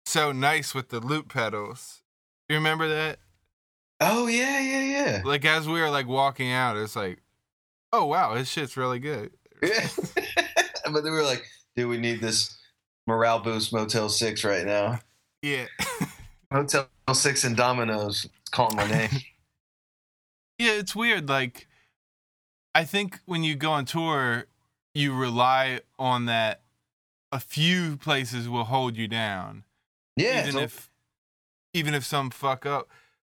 so 0.06 0.32
nice 0.32 0.74
with 0.74 0.90
the 0.90 1.00
loop 1.00 1.32
pedals. 1.34 2.02
You 2.50 2.56
remember 2.56 2.88
that? 2.88 3.20
Oh 4.00 4.28
yeah, 4.28 4.60
yeah, 4.60 4.82
yeah. 4.82 5.22
Like 5.26 5.44
as 5.46 5.68
we 5.68 5.82
were 5.82 5.90
like 5.90 6.08
walking 6.08 6.52
out, 6.52 6.78
it's 6.78 6.96
like, 6.96 7.20
oh 7.92 8.06
wow, 8.06 8.36
this 8.36 8.50
shit's 8.50 8.78
really 8.78 9.00
good. 9.00 9.32
Yeah. 9.62 9.88
but 10.92 11.04
they 11.04 11.10
were 11.10 11.24
like, 11.24 11.46
dude, 11.76 11.90
we 11.90 11.98
need 11.98 12.22
this 12.22 12.58
morale 13.08 13.40
boost 13.40 13.74
Motel 13.74 14.10
6 14.10 14.44
right 14.44 14.66
now. 14.66 15.00
Yeah. 15.42 15.66
Motel 16.52 16.88
6 17.12 17.44
and 17.44 17.58
Domino's 17.58 18.26
it's 18.26 18.50
calling 18.50 18.76
my 18.76 18.88
name. 18.88 19.10
Yeah, 20.60 20.72
it's 20.72 20.96
weird. 20.96 21.30
Like, 21.30 21.68
I 22.74 22.84
think 22.84 23.20
when 23.28 23.44
you 23.44 23.56
go 23.56 23.70
on 23.74 23.86
tour, 23.86 24.46
you 24.96 25.14
rely 25.14 25.82
on 26.00 26.26
that. 26.26 26.62
A 27.32 27.40
few 27.40 27.96
places 27.96 28.50
will 28.50 28.64
hold 28.64 28.98
you 28.98 29.08
down, 29.08 29.66
yeah. 30.16 30.48
even 30.48 30.64
if, 30.64 30.90
even 31.78 31.94
if 31.94 32.04
some 32.04 32.30
fuck 32.30 32.66
up. 32.66 32.90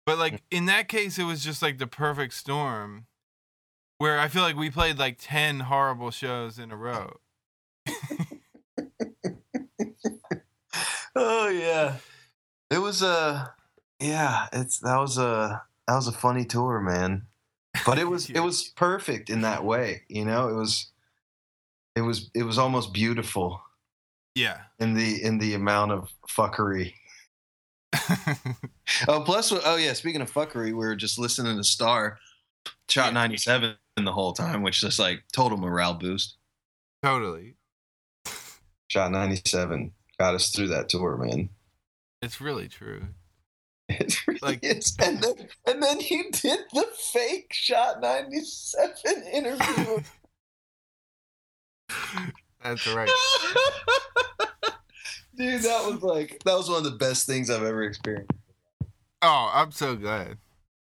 But 0.05 0.18
like 0.18 0.34
mm. 0.34 0.40
in 0.51 0.66
that 0.66 0.88
case, 0.88 1.18
it 1.18 1.24
was 1.24 1.43
just 1.45 1.62
like 1.62 1.78
the 1.78 1.86
perfect 1.86 2.34
storm, 2.34 3.07
where 3.99 4.18
I 4.18 4.28
feel 4.28 4.43
like 4.43 4.57
we 4.57 4.70
played 4.70 4.99
like 4.99 5.16
ten 5.20 5.61
horrible 5.61 6.11
shows 6.11 6.59
in 6.59 6.70
a 6.70 6.76
row. 6.76 7.18
oh 11.14 11.49
yeah. 11.49 11.97
It 12.70 12.78
was 12.78 13.03
a 13.03 13.55
yeah, 14.01 14.49
it's 14.53 14.78
that 14.80 14.99
was 14.99 15.18
a 15.18 15.62
that 15.86 15.95
was 15.95 16.09
a 16.09 16.12
funny 16.12 16.45
tour, 16.45 16.80
man. 16.80 17.26
but 17.86 17.99
it 17.99 18.05
was 18.09 18.28
it 18.30 18.40
was 18.40 18.68
perfect 18.76 19.30
in 19.30 19.43
that 19.43 19.64
way. 19.64 20.03
You 20.09 20.24
know, 20.24 20.49
it 20.49 20.55
was 20.55 20.90
it 21.95 22.01
was 22.03 22.30
it 22.34 22.43
was 22.43 22.59
almost 22.59 22.93
beautiful 22.93 23.61
Yeah. 24.34 24.59
in 24.78 24.95
the 24.95 25.22
in 25.22 25.38
the 25.38 25.55
amount 25.55 25.93
of 25.93 26.11
fuckery. 26.28 26.95
Oh, 29.09 29.20
plus, 29.24 29.53
oh 29.53 29.76
yeah. 29.76 29.93
Speaking 29.95 30.20
of 30.20 30.30
fuckery, 30.32 30.66
we 30.66 30.72
were 30.74 30.97
just 30.97 31.18
listening 31.18 31.57
to 31.57 31.64
Star, 31.64 32.18
shot 32.88 33.07
Yeah. 33.07 33.12
ninety 33.12 33.36
seven 33.36 33.74
the 33.97 34.12
whole 34.12 34.32
time, 34.32 34.62
which 34.62 34.82
is 34.82 34.99
like 34.99 35.22
total 35.32 35.57
morale 35.59 35.95
boost. 35.95 36.36
totally. 37.03 37.55
Shot 38.88 39.11
ninety 39.12 39.40
seven 39.47 39.93
got 40.18 40.34
us 40.34 40.51
through 40.51 40.68
that 40.68 40.88
tour, 40.88 41.16
man. 41.16 41.49
It's 42.20 42.40
really 42.40 42.68
true. 42.68 43.03
It 43.88 44.26
really 44.26 44.38
Like- 44.43 44.64
is. 44.64 44.97
And 45.01 45.22
then 45.22 45.34
and 45.66 45.82
then 45.82 46.01
he 46.01 46.22
did 46.30 46.61
the 46.72 46.86
fake 47.12 47.53
shot 47.53 48.01
ninety 48.01 48.40
seven 48.45 49.22
interview. 49.32 50.01
That's 52.62 52.86
right. 52.95 53.11
Dude, 55.43 55.62
that 55.62 55.84
was 55.90 56.03
like 56.03 56.40
that 56.45 56.55
was 56.55 56.68
one 56.68 56.78
of 56.78 56.84
the 56.84 56.93
best 56.99 57.26
things 57.26 57.51
I've 57.51 57.64
ever 57.64 57.82
experienced. 57.82 58.30
Oh, 59.22 59.51
I'm 59.53 59.72
so 59.72 59.97
glad. 59.97 60.38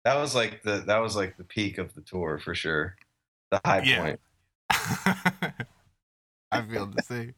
That 0.05 0.16
was 0.16 0.34
like 0.34 0.62
the 0.64 0.82
that 0.86 0.99
was 0.99 1.14
like 1.14 1.36
the 1.36 1.45
peak 1.45 1.78
of 1.78 1.95
the 1.95 2.01
tour 2.01 2.40
for 2.40 2.55
sure. 2.55 2.97
The 3.53 3.61
high 3.64 3.82
Yeah. 3.84 4.01
point. 4.01 4.20
I 6.51 6.62
feel 6.68 6.86
the 6.86 7.03
same. 7.03 7.34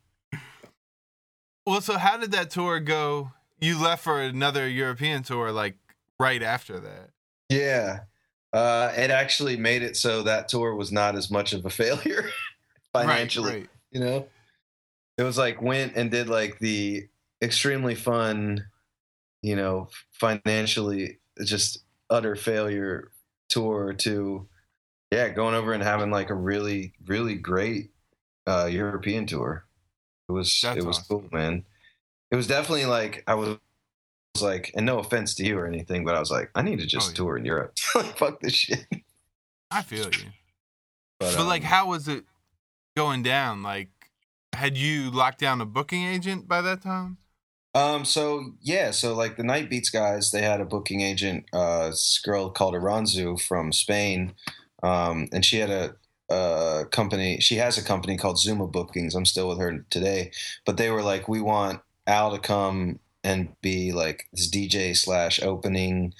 Well, 1.67 1.81
so 1.81 1.99
how 1.99 2.17
did 2.17 2.33
that 2.33 2.51
tour 2.51 2.81
go? 2.81 3.33
You 3.61 3.81
left 3.81 4.03
for 4.05 4.21
another 4.21 4.69
European 4.69 5.23
tour 5.23 5.53
like 5.53 5.77
right 6.19 6.43
after 6.43 6.81
that. 6.81 7.11
Yeah. 7.51 8.01
Uh, 8.53 8.93
it 8.97 9.11
actually 9.11 9.57
made 9.57 9.83
it 9.83 9.97
so 9.97 10.23
that 10.23 10.49
tour 10.49 10.75
was 10.75 10.91
not 10.93 11.17
as 11.17 11.31
much 11.31 11.53
of 11.53 11.67
a 11.67 11.71
failure 11.71 12.31
financially. 12.93 13.51
Right, 13.51 13.59
right. 13.61 13.69
You 13.93 14.01
know, 14.01 14.27
it 15.19 15.23
was 15.23 15.39
like 15.39 15.63
went 15.63 15.97
and 15.97 16.11
did 16.11 16.29
like 16.29 16.59
the 16.59 17.09
extremely 17.43 17.95
fun, 17.95 18.67
you 19.43 19.57
know, 19.57 19.89
financially 20.13 21.19
just 21.45 21.79
utter 22.11 22.37
failure 22.37 23.11
tour 23.49 23.93
to, 23.95 24.49
yeah, 25.11 25.29
going 25.29 25.55
over 25.55 25.73
and 25.73 25.83
having 25.83 26.11
like 26.11 26.31
a 26.31 26.35
really, 26.35 26.95
really 27.07 27.35
great 27.35 27.91
uh, 28.47 28.67
European 28.71 29.27
tour. 29.27 29.67
It 30.29 30.33
was 30.33 30.61
That's 30.63 30.79
it 30.79 30.85
was 30.85 30.99
awesome. 30.99 31.21
cool, 31.21 31.29
man. 31.33 31.65
It 32.31 32.37
was 32.37 32.47
definitely 32.47 32.87
like 32.87 33.23
I 33.27 33.35
was 33.35 33.59
was 34.35 34.43
like, 34.43 34.73
and 34.75 34.85
no 34.87 34.99
offense 34.99 35.35
to 35.37 35.45
you 35.45 35.59
or 35.59 35.67
anything, 35.67 36.05
but 36.05 36.15
I 36.15 36.21
was 36.21 36.31
like, 36.31 36.51
I 36.55 36.63
need 36.63 36.81
to 36.81 36.87
just 36.87 37.09
Oh, 37.09 37.11
yeah. 37.11 37.17
tour 37.17 37.37
in 37.37 37.45
Europe. 37.45 37.75
like, 37.95 38.17
fuck 38.19 38.41
this 38.41 38.55
shit. 38.55 38.87
I 39.71 39.83
feel 39.83 40.07
you. 40.07 40.31
But, 41.21 41.37
But 41.37 41.47
like, 41.47 41.63
um, 41.63 41.69
how 41.69 41.89
was 41.89 42.09
it 42.09 42.25
going 42.97 43.23
down? 43.23 43.63
Like, 43.63 43.91
had 44.55 44.77
you 44.77 45.11
locked 45.11 45.41
down 45.41 45.61
a 45.61 45.67
booking 45.67 46.05
agent 46.05 46.49
by 46.49 46.61
that 46.63 46.83
time? 46.83 47.19
Um. 47.75 48.05
So 48.05 48.53
yeah. 48.61 48.91
So 48.93 49.15
like 49.15 49.37
the 49.37 49.43
Night 49.43 49.69
Beats 49.69 49.91
guys, 49.91 50.31
they 50.31 50.43
had 50.43 50.61
a 50.61 50.65
booking 50.65 51.01
agent, 51.01 51.47
uh, 51.53 51.89
this 51.89 52.21
girl 52.25 52.51
called 52.51 52.75
Iranzu 52.75 53.41
from 53.41 53.73
Spain, 53.73 54.35
um, 54.83 55.29
and 55.33 55.45
she 55.45 55.59
had 55.59 55.71
a, 55.71 55.97
a 56.31 56.85
company. 56.91 57.41
She 57.41 57.57
has 57.57 57.77
a 57.77 57.85
company 57.85 58.17
called 58.17 58.39
Zuma 58.39 58.69
Bookings. 58.69 59.15
I'm 59.15 59.25
still 59.25 59.49
with 59.49 59.59
her 59.59 59.85
today, 59.91 60.31
but 60.65 60.77
they 60.77 60.91
were 60.91 61.03
like, 61.03 61.29
we 61.29 61.41
want 61.41 61.81
Al 62.07 62.31
to 62.33 62.39
come 62.39 63.01
and 63.25 63.49
be 63.63 63.91
like 63.91 64.29
this 64.33 64.51
DJ 64.51 64.97
slash 64.97 65.43
opening, 65.43 66.15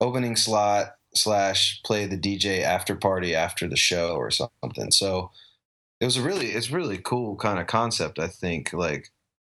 opening 0.00 0.36
slot 0.36 0.96
slash 1.14 1.80
play 1.84 2.06
the 2.06 2.18
DJ 2.18 2.62
after 2.62 2.96
party 2.96 3.34
after 3.34 3.68
the 3.68 3.76
show 3.76 4.16
or 4.16 4.30
something. 4.30 4.90
So 4.90 5.30
it 6.00 6.04
was 6.04 6.16
a 6.16 6.22
really, 6.22 6.46
it's 6.48 6.70
really 6.70 6.98
cool 6.98 7.36
kind 7.36 7.58
of 7.58 7.66
concept. 7.66 8.18
I 8.18 8.28
think 8.28 8.72
like 8.72 9.10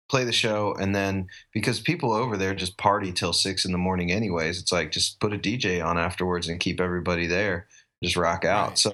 play 0.09 0.23
the 0.25 0.31
show 0.31 0.75
and 0.79 0.93
then 0.95 1.27
because 1.53 1.79
people 1.79 2.11
over 2.13 2.37
there 2.37 2.53
just 2.53 2.77
party 2.77 3.11
till 3.11 3.33
six 3.33 3.65
in 3.65 3.71
the 3.71 3.77
morning 3.77 4.11
anyways 4.11 4.59
it's 4.61 4.71
like 4.71 4.91
just 4.91 5.19
put 5.19 5.33
a 5.33 5.37
dj 5.37 5.83
on 5.83 5.97
afterwards 5.97 6.47
and 6.47 6.59
keep 6.59 6.79
everybody 6.79 7.25
there 7.25 7.67
just 8.03 8.17
rock 8.17 8.45
out 8.45 8.69
Right. 8.69 8.77
so 8.77 8.93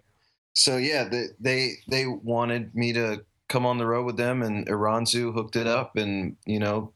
so 0.54 0.78
yeah 0.78 1.04
they, 1.06 1.26
they 1.39 1.72
they 1.89 2.06
wanted 2.06 2.74
me 2.76 2.93
to 2.93 3.26
come 3.50 3.66
on 3.66 3.78
the 3.80 3.86
road 3.88 4.06
with 4.06 4.18
them 4.18 4.41
and 4.41 4.68
iranzu 4.68 5.34
hooked 5.34 5.56
it 5.56 5.68
up 5.68 5.97
and 5.97 6.38
you 6.45 6.60
know 6.60 6.93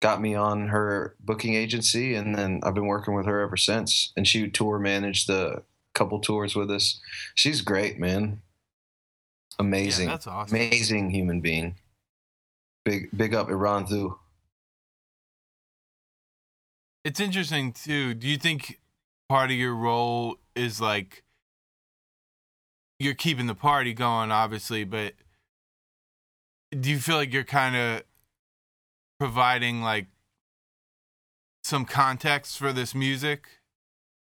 got 0.00 0.20
me 0.20 0.34
on 0.34 0.68
her 0.68 1.14
booking 1.20 1.54
agency 1.54 2.14
and 2.14 2.34
then 2.34 2.60
i've 2.64 2.74
been 2.74 2.86
working 2.86 3.14
with 3.14 3.26
her 3.26 3.40
ever 3.40 3.56
since 3.56 4.12
and 4.16 4.26
she 4.26 4.50
tour 4.50 4.78
managed 4.78 5.28
the 5.28 5.62
couple 5.94 6.18
tours 6.20 6.56
with 6.56 6.70
us 6.70 7.00
she's 7.36 7.60
great 7.60 7.98
man 7.98 8.40
amazing 9.66 10.08
Yeah, 10.08 10.14
that's 10.14 10.26
awesome. 10.26 10.56
amazing 10.56 11.10
human 11.10 11.40
being. 11.40 11.76
Big 12.84 13.08
big 13.16 13.34
up 13.34 13.48
Iranzu. 13.48 14.16
It's 17.04 17.20
interesting 17.20 17.72
too. 17.72 18.14
Do 18.14 18.28
you 18.28 18.36
think 18.36 18.80
part 19.28 19.50
of 19.50 19.56
your 19.56 19.74
role 19.74 20.36
is 20.54 20.80
like 20.80 21.24
you're 22.98 23.14
keeping 23.14 23.46
the 23.46 23.54
party 23.54 23.92
going, 23.92 24.30
obviously, 24.30 24.84
but 24.84 25.14
do 26.78 26.90
you 26.90 26.98
feel 26.98 27.16
like 27.16 27.32
you're 27.32 27.44
kind 27.44 27.74
of 27.76 28.02
providing 29.18 29.82
like 29.82 30.06
some 31.64 31.84
context 31.84 32.58
for 32.58 32.72
this 32.72 32.94
music? 32.94 33.46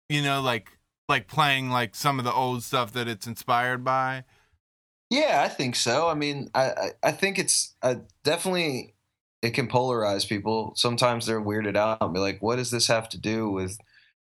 You 0.08 0.22
know, 0.22 0.40
like 0.40 0.78
like 1.08 1.28
playing 1.28 1.70
like 1.70 1.94
some 1.94 2.18
of 2.18 2.24
the 2.24 2.32
old 2.32 2.62
stuff 2.62 2.92
that 2.92 3.08
it's 3.08 3.26
inspired 3.26 3.84
by. 3.84 4.24
Yeah, 5.10 5.42
I 5.44 5.48
think 5.48 5.76
so. 5.76 6.08
I 6.08 6.14
mean, 6.14 6.50
I 6.54 6.70
I, 6.70 6.90
I 7.04 7.12
think 7.12 7.38
it's 7.38 7.74
uh, 7.82 7.96
definitely 8.24 8.94
it 9.42 9.50
can 9.50 9.68
polarize 9.68 10.28
people. 10.28 10.72
Sometimes 10.76 11.26
they're 11.26 11.40
weirded 11.42 11.76
out 11.76 11.98
and 12.00 12.12
be 12.14 12.20
like, 12.20 12.40
"What 12.42 12.56
does 12.56 12.70
this 12.70 12.86
have 12.88 13.08
to 13.10 13.18
do 13.18 13.50
with 13.50 13.78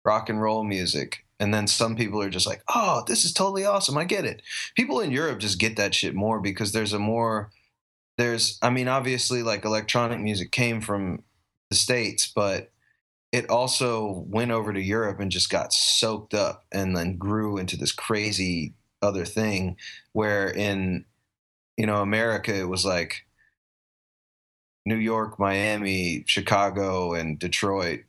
rock 0.05 0.29
and 0.29 0.41
roll 0.41 0.63
music?" 0.63 1.25
And 1.41 1.53
then 1.53 1.67
some 1.67 1.95
people 1.95 2.21
are 2.21 2.29
just 2.29 2.47
like, 2.47 2.63
"Oh, 2.73 3.03
this 3.07 3.25
is 3.25 3.33
totally 3.33 3.65
awesome. 3.65 3.97
I 3.97 4.05
get 4.05 4.25
it." 4.25 4.41
People 4.75 5.01
in 5.01 5.11
Europe 5.11 5.39
just 5.39 5.59
get 5.59 5.75
that 5.77 5.93
shit 5.95 6.15
more 6.15 6.39
because 6.39 6.71
there's 6.71 6.93
a 6.93 6.99
more 6.99 7.51
there's 8.17 8.57
I 8.61 8.69
mean, 8.69 8.87
obviously 8.87 9.43
like 9.43 9.65
electronic 9.65 10.19
music 10.19 10.51
came 10.51 10.81
from 10.81 11.23
the 11.69 11.75
states, 11.77 12.31
but 12.35 12.71
it 13.31 13.49
also 13.49 14.25
went 14.29 14.51
over 14.51 14.73
to 14.73 14.81
Europe 14.81 15.19
and 15.19 15.31
just 15.31 15.49
got 15.49 15.73
soaked 15.73 16.33
up 16.33 16.65
and 16.71 16.95
then 16.97 17.17
grew 17.17 17.57
into 17.57 17.77
this 17.77 17.91
crazy 17.91 18.73
other 19.01 19.25
thing 19.25 19.77
where 20.13 20.49
in 20.49 21.05
you 21.77 21.85
know 21.85 22.01
America 22.01 22.53
it 22.53 22.67
was 22.67 22.85
like 22.85 23.25
New 24.85 24.95
York, 24.97 25.37
Miami, 25.39 26.23
Chicago 26.25 27.13
and 27.13 27.37
Detroit 27.37 28.01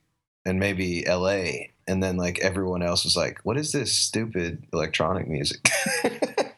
and 0.46 0.58
maybe 0.58 1.04
LA 1.06 1.68
and 1.86 2.02
then 2.02 2.16
like 2.16 2.38
everyone 2.38 2.82
else 2.82 3.04
was 3.04 3.16
like 3.16 3.40
what 3.42 3.58
is 3.58 3.72
this 3.72 3.92
stupid 3.92 4.64
electronic 4.72 5.28
music 5.28 5.68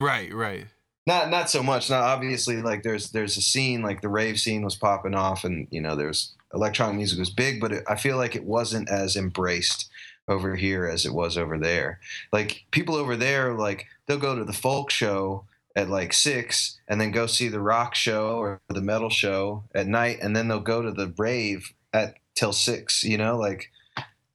Right, 0.00 0.32
right. 0.32 0.66
not 1.06 1.28
not 1.28 1.50
so 1.50 1.62
much 1.62 1.90
now 1.90 2.00
obviously 2.00 2.62
like 2.62 2.82
there's 2.82 3.10
there's 3.10 3.36
a 3.36 3.42
scene 3.42 3.82
like 3.82 4.00
the 4.00 4.08
rave 4.08 4.40
scene 4.40 4.62
was 4.62 4.76
popping 4.76 5.14
off 5.14 5.44
and 5.44 5.66
you 5.70 5.80
know 5.80 5.94
there's 5.94 6.32
electronic 6.54 6.96
music 6.96 7.18
was 7.18 7.30
big 7.30 7.60
but 7.60 7.72
it, 7.72 7.84
i 7.88 7.96
feel 7.96 8.16
like 8.16 8.34
it 8.34 8.44
wasn't 8.44 8.88
as 8.88 9.16
embraced 9.16 9.89
over 10.30 10.56
here 10.56 10.86
as 10.86 11.04
it 11.04 11.12
was 11.12 11.36
over 11.36 11.58
there. 11.58 12.00
Like 12.32 12.64
people 12.70 12.94
over 12.94 13.16
there 13.16 13.52
like 13.52 13.86
they'll 14.06 14.16
go 14.16 14.36
to 14.36 14.44
the 14.44 14.52
folk 14.52 14.90
show 14.90 15.44
at 15.76 15.90
like 15.90 16.12
six 16.12 16.80
and 16.88 17.00
then 17.00 17.10
go 17.10 17.26
see 17.26 17.48
the 17.48 17.60
rock 17.60 17.94
show 17.94 18.38
or 18.38 18.60
the 18.68 18.80
metal 18.80 19.10
show 19.10 19.64
at 19.74 19.86
night 19.86 20.18
and 20.22 20.34
then 20.34 20.48
they'll 20.48 20.60
go 20.60 20.80
to 20.80 20.92
the 20.92 21.12
rave 21.18 21.72
at 21.92 22.14
till 22.34 22.52
six 22.52 23.04
you 23.04 23.18
know? 23.18 23.36
Like 23.36 23.70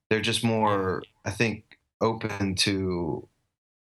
they're 0.09 0.21
just 0.21 0.43
more 0.43 1.01
i 1.25 1.31
think 1.31 1.79
open 1.99 2.53
to 2.53 3.27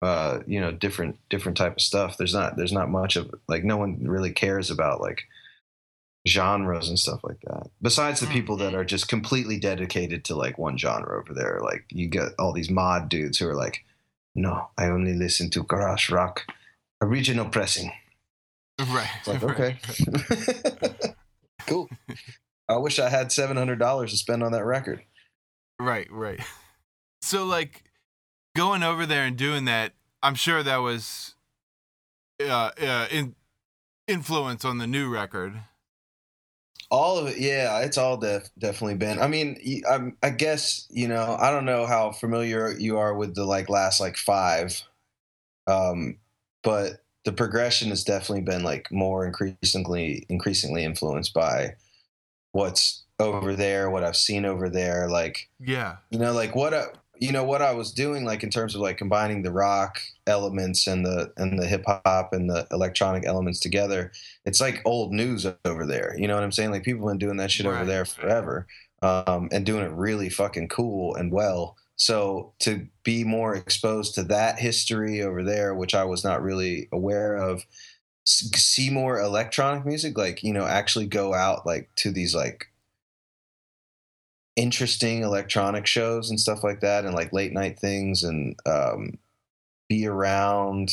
uh 0.01 0.41
you 0.47 0.61
know 0.61 0.73
different 0.73 1.19
different 1.29 1.57
type 1.57 1.77
of 1.77 1.83
stuff. 1.83 2.17
There's 2.17 2.35
not 2.35 2.57
there's 2.57 2.73
not 2.73 2.91
much 2.91 3.17
of 3.17 3.35
like 3.49 3.65
no 3.65 3.77
one 3.77 3.99
really 4.07 4.33
cares 4.33 4.71
about 4.71 5.01
like 5.01 5.23
genres 6.27 6.89
and 6.89 6.99
stuff 6.99 7.21
like 7.23 7.41
that 7.43 7.69
besides 7.81 8.21
the 8.21 8.27
people 8.27 8.57
that 8.57 8.75
are 8.75 8.85
just 8.85 9.09
completely 9.09 9.59
dedicated 9.59 10.25
to 10.25 10.35
like 10.35 10.59
one 10.59 10.77
genre 10.77 11.19
over 11.19 11.33
there 11.33 11.61
like 11.63 11.85
you 11.91 12.09
get 12.09 12.29
all 12.39 12.53
these 12.53 12.71
mod 12.71 13.09
dudes 13.09 13.39
who 13.39 13.49
are 13.49 13.55
like 13.55 13.85
no 14.35 14.69
i 14.77 14.87
only 14.87 15.15
listen 15.15 15.49
to 15.51 15.63
garage 15.63 16.11
rock 16.11 16.43
original 17.01 17.45
pressing 17.49 17.93
Right. 18.79 19.09
it's 19.19 19.29
like 19.29 19.43
right. 19.43 19.79
okay 20.91 21.15
cool 21.67 21.89
i 22.69 22.77
wish 22.77 22.99
i 22.99 23.09
had 23.09 23.29
$700 23.29 24.11
to 24.11 24.17
spend 24.17 24.43
on 24.43 24.53
that 24.53 24.65
record 24.65 25.03
Right, 25.79 26.11
right. 26.11 26.41
So 27.21 27.45
like 27.45 27.85
going 28.55 28.83
over 28.83 29.05
there 29.05 29.25
and 29.25 29.37
doing 29.37 29.67
that, 29.67 29.93
I'm 30.23 30.35
sure 30.35 30.63
that 30.63 30.79
was 30.79 31.35
uh, 32.41 32.71
uh 32.81 33.09
in 33.11 33.35
influence 34.09 34.65
on 34.65 34.79
the 34.79 34.87
new 34.87 35.13
record. 35.13 35.61
All 36.91 37.19
of 37.19 37.27
it, 37.27 37.39
yeah, 37.39 37.81
it's 37.81 37.99
all 37.99 38.17
def- 38.17 38.51
definitely 38.59 38.95
been. 38.95 39.19
I 39.19 39.27
mean, 39.27 39.83
I'm, 39.91 40.17
I 40.23 40.31
guess 40.31 40.87
you 40.91 41.09
know, 41.09 41.37
I 41.41 41.51
don't 41.51 41.65
know 41.65 41.87
how 41.87 42.13
familiar 42.13 42.71
you 42.79 42.99
are 42.99 43.15
with 43.15 43.35
the 43.35 43.45
like 43.45 43.69
last 43.69 44.01
like 44.01 44.17
five, 44.17 44.83
um, 45.67 46.19
but 46.63 47.03
the 47.25 47.33
progression 47.33 47.89
has 47.89 48.05
definitely 48.05 48.43
been 48.43 48.63
like 48.63 48.91
more 48.93 49.27
increasingly 49.27 50.25
increasingly 50.29 50.85
influenced 50.85 51.35
by 51.35 51.75
what's 52.53 53.05
over 53.19 53.55
there, 53.57 53.91
what 53.91 54.05
I've 54.05 54.17
seen 54.17 54.45
over 54.45 54.69
there, 54.69 55.09
like 55.09 55.49
Yeah. 55.59 55.97
you 56.11 56.19
know 56.19 56.33
like 56.33 56.55
what 56.55 56.73
I, 56.75 56.85
you 57.19 57.33
know 57.33 57.45
what 57.45 57.63
I 57.63 57.73
was 57.73 57.93
doing 57.93 58.25
like 58.25 58.43
in 58.45 58.51
terms 58.51 58.75
of 58.75 58.81
like 58.81 58.99
combining 58.99 59.43
the 59.43 59.51
rock 59.51 60.01
elements 60.27 60.87
and 60.87 61.05
the 61.05 61.33
and 61.37 61.59
the 61.59 61.67
hip 61.67 61.85
hop 61.87 62.33
and 62.33 62.51
the 62.51 62.67
electronic 62.73 63.25
elements 63.27 63.61
together 63.61 64.11
it's 64.45 64.61
like 64.61 64.83
old 64.85 65.13
news 65.13 65.47
over 65.65 65.87
there 65.87 66.15
you 66.17 66.27
know 66.27 66.35
what 66.35 66.45
I'm 66.45 66.53
saying? 66.53 66.71
Like 66.71 66.83
people 66.83 67.07
have 67.09 67.19
been 67.19 67.27
doing 67.27 67.37
that 67.39 67.51
shit 67.51 67.67
over 67.67 67.85
there 67.85 68.05
forever 68.05 68.67
um, 69.03 69.49
and 69.53 69.67
doing 69.67 69.85
it 69.85 69.93
really 69.93 70.29
fucking 70.29 70.69
cool 70.69 71.15
and 71.15 71.31
well. 71.33 71.77
So 71.97 72.53
to 72.61 72.87
be 73.05 73.25
more 73.25 73.55
exposed 73.55 74.15
to 74.15 74.25
that 74.25 74.59
history 74.59 75.23
over 75.23 75.43
there 75.43 75.75
which 75.75 75.95
I 75.95 76.05
was 76.05 76.25
not 76.25 76.43
really 76.43 76.89
aware 76.93 77.37
of 77.37 77.65
see 78.25 78.91
more 78.91 79.21
electronic 79.21 79.87
music 79.87 80.19
like 80.19 80.43
you 80.43 80.53
know 80.53 80.67
actually 80.67 81.07
go 81.07 81.33
out 81.33 81.65
like 81.65 81.89
to 81.95 82.11
these 82.11 82.35
like 82.35 82.67
interesting 84.57 85.23
electronic 85.23 85.87
shows 85.87 86.31
and 86.31 86.41
stuff 86.41 86.65
like 86.65 86.81
that 86.81 87.05
and 87.05 87.15
like 87.15 87.33
late 87.33 87.53
night 87.53 87.79
things 87.79 88.25
and 88.25 88.59
um, 88.67 89.17
be 89.89 90.07
around 90.07 90.91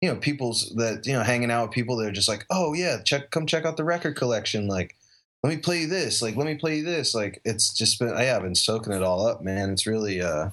you 0.00 0.08
know 0.08 0.16
people's 0.16 0.70
that 0.76 1.06
you 1.06 1.12
know 1.12 1.22
hanging 1.22 1.50
out 1.50 1.68
with 1.68 1.74
people 1.74 1.96
that 1.96 2.08
are 2.08 2.12
just 2.12 2.28
like 2.28 2.46
oh 2.50 2.72
yeah 2.72 2.98
check 3.02 3.30
come 3.30 3.46
check 3.46 3.64
out 3.64 3.76
the 3.76 3.84
record 3.84 4.16
collection 4.16 4.66
like 4.66 4.96
let 5.42 5.50
me 5.50 5.56
play 5.58 5.82
you 5.82 5.86
this 5.86 6.22
like 6.22 6.36
let 6.36 6.46
me 6.46 6.54
play 6.54 6.78
you 6.78 6.82
this 6.84 7.14
like 7.14 7.40
it's 7.44 7.72
just 7.74 7.98
been 7.98 8.08
yeah 8.08 8.36
i've 8.36 8.42
been 8.42 8.54
soaking 8.54 8.92
it 8.92 9.02
all 9.02 9.26
up 9.26 9.42
man 9.42 9.70
it's 9.70 9.86
really 9.86 10.20
uh 10.22 10.50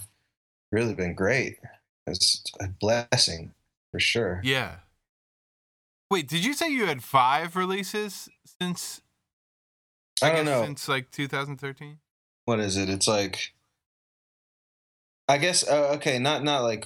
really 0.71 0.93
been 0.93 1.13
great 1.13 1.57
it's 2.05 2.43
a 2.59 2.67
blessing 2.67 3.53
for 3.91 3.99
sure 3.99 4.41
Yeah. 4.43 4.75
Wait, 6.09 6.27
did 6.29 6.45
you 6.45 6.53
say 6.53 6.69
you 6.69 6.85
had 6.85 7.03
five 7.03 7.57
releases 7.57 8.29
since? 8.61 9.01
i 10.21 10.27
don't 10.29 10.37
guess 10.37 10.45
know 10.45 10.63
Since 10.63 10.87
like 10.87 11.11
2013. 11.11 11.99
what 12.45 12.59
is 12.61 12.77
it? 12.77 12.89
It's 12.89 13.07
like, 13.09 13.53
I 15.27 15.37
guess 15.37 15.67
uh, 15.67 15.91
okay, 15.95 16.17
not 16.19 16.43
not 16.43 16.63
like 16.63 16.85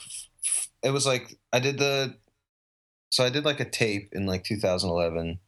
it 0.83 0.91
was 0.91 1.05
like 1.05 1.37
I 1.53 1.59
did 1.59 1.77
the, 1.77 2.15
so 3.09 3.23
I 3.23 3.29
did 3.29 3.45
like 3.45 3.59
a 3.59 3.69
tape 3.69 4.09
in 4.13 4.25
like 4.25 4.43
2011 4.43 5.39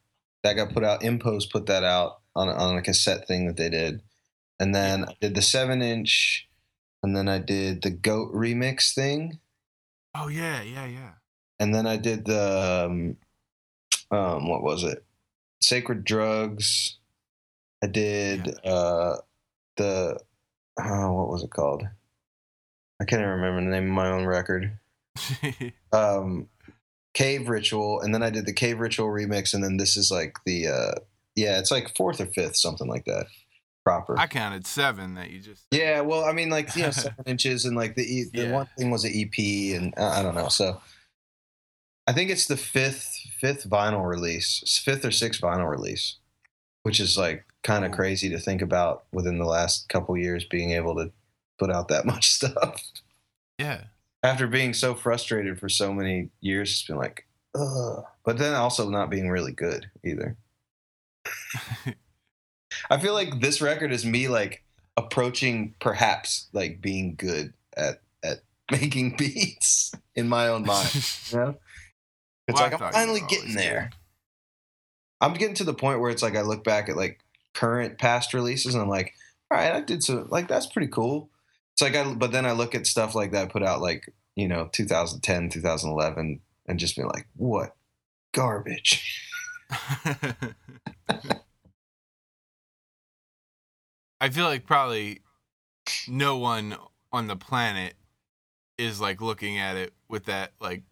that 0.42 0.54
got 0.54 0.72
put 0.72 0.84
out. 0.84 1.02
Impose 1.02 1.46
put 1.46 1.66
that 1.66 1.84
out 1.84 2.20
on 2.36 2.48
on 2.48 2.76
a 2.76 2.82
cassette 2.82 3.26
thing 3.26 3.46
that 3.46 3.56
they 3.56 3.68
did, 3.70 4.02
and 4.60 4.74
then 4.74 5.04
I 5.04 5.14
did 5.20 5.34
the 5.34 5.42
seven 5.42 5.82
inch, 5.82 6.48
and 7.02 7.16
then 7.16 7.28
I 7.28 7.38
did 7.38 7.82
the 7.82 7.90
Goat 7.90 8.32
remix 8.34 8.94
thing, 8.94 9.38
Oh 10.14 10.28
yeah, 10.28 10.62
yeah, 10.62 10.86
yeah. 10.86 11.10
and 11.58 11.74
then 11.74 11.86
I 11.86 11.96
did 11.96 12.24
the 12.24 12.86
um, 12.86 13.16
um 14.16 14.48
what 14.48 14.62
was 14.62 14.84
it? 14.84 15.04
Sacred 15.60 16.04
Drugs. 16.04 16.98
I 17.82 17.86
did 17.88 18.54
uh 18.64 19.16
the 19.76 20.20
oh, 20.80 21.12
what 21.12 21.28
was 21.30 21.42
it 21.42 21.50
called? 21.50 21.82
I 23.00 23.04
can't 23.04 23.20
even 23.22 23.34
remember 23.34 23.60
the 23.60 23.70
name 23.70 23.88
of 23.90 23.94
my 23.94 24.08
own 24.08 24.24
record. 24.24 24.78
Um 25.92 26.48
Cave 27.14 27.48
Ritual 27.48 28.00
and 28.00 28.12
then 28.14 28.22
I 28.22 28.30
did 28.30 28.46
the 28.46 28.52
Cave 28.52 28.80
Ritual 28.80 29.06
remix 29.08 29.54
and 29.54 29.62
then 29.62 29.76
this 29.76 29.96
is 29.96 30.10
like 30.10 30.36
the 30.44 30.66
uh 30.68 30.94
yeah, 31.36 31.58
it's 31.58 31.70
like 31.70 31.96
fourth 31.96 32.20
or 32.20 32.26
fifth 32.26 32.56
something 32.56 32.88
like 32.88 33.04
that. 33.06 33.26
Proper. 33.84 34.18
I 34.18 34.26
counted 34.28 34.66
seven 34.66 35.14
that 35.16 35.28
you 35.30 35.40
just. 35.40 35.66
Yeah, 35.70 36.00
well, 36.00 36.24
I 36.24 36.32
mean, 36.32 36.48
like 36.48 36.74
you 36.74 36.82
know, 36.84 36.90
seven 36.90 37.22
inches, 37.26 37.66
and 37.66 37.76
like 37.76 37.96
the 37.96 38.02
E- 38.02 38.30
the 38.32 38.44
Yeah. 38.44 38.52
one 38.52 38.68
thing 38.78 38.90
was 38.90 39.04
an 39.04 39.12
EP, 39.14 39.76
and 39.76 39.92
uh, 39.98 40.08
I 40.08 40.22
don't 40.22 40.34
know. 40.34 40.48
So, 40.48 40.80
I 42.06 42.14
think 42.14 42.30
it's 42.30 42.46
the 42.46 42.56
fifth 42.56 43.14
fifth 43.40 43.68
vinyl 43.68 44.08
release, 44.08 44.80
fifth 44.82 45.04
or 45.04 45.10
sixth 45.10 45.40
vinyl 45.42 45.68
release, 45.68 46.16
which 46.84 46.98
is 46.98 47.18
like 47.18 47.44
kind 47.62 47.84
of 47.84 47.92
crazy 47.92 48.30
to 48.30 48.38
think 48.38 48.62
about 48.62 49.04
within 49.12 49.38
the 49.38 49.44
last 49.44 49.88
couple 49.90 50.16
years 50.16 50.44
being 50.44 50.70
able 50.70 50.94
to 50.96 51.12
put 51.58 51.70
out 51.70 51.88
that 51.88 52.06
much 52.06 52.30
stuff 52.30 52.82
Yeah. 53.58 53.84
After 54.24 54.46
being 54.46 54.72
so 54.72 54.94
frustrated 54.94 55.60
for 55.60 55.68
so 55.68 55.92
many 55.92 56.30
years. 56.40 56.70
It's 56.70 56.82
been 56.84 56.96
like, 56.96 57.26
ugh, 57.54 58.02
but 58.24 58.38
then 58.38 58.54
also 58.54 58.88
not 58.88 59.10
being 59.10 59.28
really 59.28 59.52
good 59.52 59.90
either. 60.02 60.36
I 62.90 62.98
feel 62.98 63.12
like 63.12 63.40
this 63.40 63.60
record 63.60 63.92
is 63.92 64.04
me 64.04 64.26
like 64.28 64.64
approaching 64.96 65.74
perhaps 65.78 66.48
like 66.52 66.80
being 66.80 67.14
good 67.16 67.52
at 67.76 68.00
at 68.24 68.38
making 68.70 69.16
beats 69.16 69.92
in 70.16 70.28
my 70.28 70.48
own 70.48 70.64
mind. 70.64 70.90
You 71.30 71.38
know? 71.38 71.54
It's 72.48 72.60
Well, 72.60 72.70
like 72.70 72.80
I'm 72.80 72.92
finally 72.92 73.22
getting 73.28 73.54
there. 73.54 73.90
I'm 75.20 75.34
getting 75.34 75.54
to 75.56 75.64
the 75.64 75.74
point 75.74 76.00
where 76.00 76.10
it's 76.10 76.22
like 76.22 76.36
I 76.36 76.42
look 76.42 76.64
back 76.64 76.88
at 76.88 76.96
like 76.96 77.20
current 77.52 77.98
past 77.98 78.34
releases 78.34 78.74
and 78.74 78.82
I'm 78.82 78.88
like, 78.88 79.14
all 79.50 79.58
right, 79.58 79.72
I 79.72 79.80
did 79.80 80.02
some 80.02 80.28
like 80.30 80.48
that's 80.48 80.66
pretty 80.66 80.88
cool. 80.88 81.28
It's 81.74 81.82
like 81.82 81.94
I 81.96 82.14
but 82.14 82.32
then 82.32 82.46
I 82.46 82.52
look 82.52 82.74
at 82.74 82.86
stuff 82.86 83.14
like 83.14 83.32
that 83.32 83.50
put 83.50 83.62
out 83.62 83.80
like, 83.80 84.12
you 84.36 84.48
know, 84.48 84.68
2010, 84.72 85.50
2011 85.50 86.40
and 86.66 86.78
just 86.78 86.96
be 86.96 87.02
like, 87.02 87.26
what 87.36 87.74
garbage. 88.32 89.20
I 94.20 94.28
feel 94.30 94.44
like 94.44 94.66
probably 94.66 95.20
no 96.08 96.36
one 96.38 96.76
on 97.12 97.26
the 97.26 97.36
planet 97.36 97.94
is 98.78 99.00
like 99.00 99.20
looking 99.20 99.58
at 99.58 99.76
it 99.76 99.92
with 100.08 100.24
that 100.26 100.52
like 100.60 100.82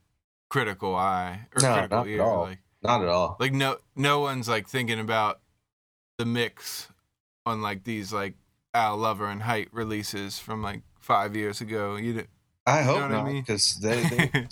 critical 0.51 0.95
eye 0.95 1.47
or 1.55 1.62
No, 1.62 1.72
critical 1.74 1.99
not 1.99 2.09
at 2.09 2.20
all. 2.20 2.43
Like, 2.45 2.59
Not 2.83 3.03
at 3.03 3.09
all. 3.09 3.37
like 3.41 3.53
no 3.53 3.78
no 3.97 4.20
one's 4.20 4.49
like 4.49 4.68
thinking 4.68 5.01
about 5.01 5.41
the 6.18 6.26
mix 6.26 6.89
on 7.47 7.62
like 7.62 7.85
these 7.85 8.12
like 8.12 8.35
Al 8.75 8.97
Lover 8.97 9.29
and 9.29 9.43
Height 9.43 9.68
releases 9.73 10.39
from 10.39 10.62
like 10.62 10.83
five 11.01 11.37
years 11.37 11.61
ago. 11.61 11.97
You 11.97 12.25
I 12.66 12.83
hope 12.83 13.03
what 13.03 13.05
I 13.05 13.09
not 13.23 13.27
mean? 13.27 13.43
because 13.43 13.79
they, 13.81 14.03
they 14.03 14.31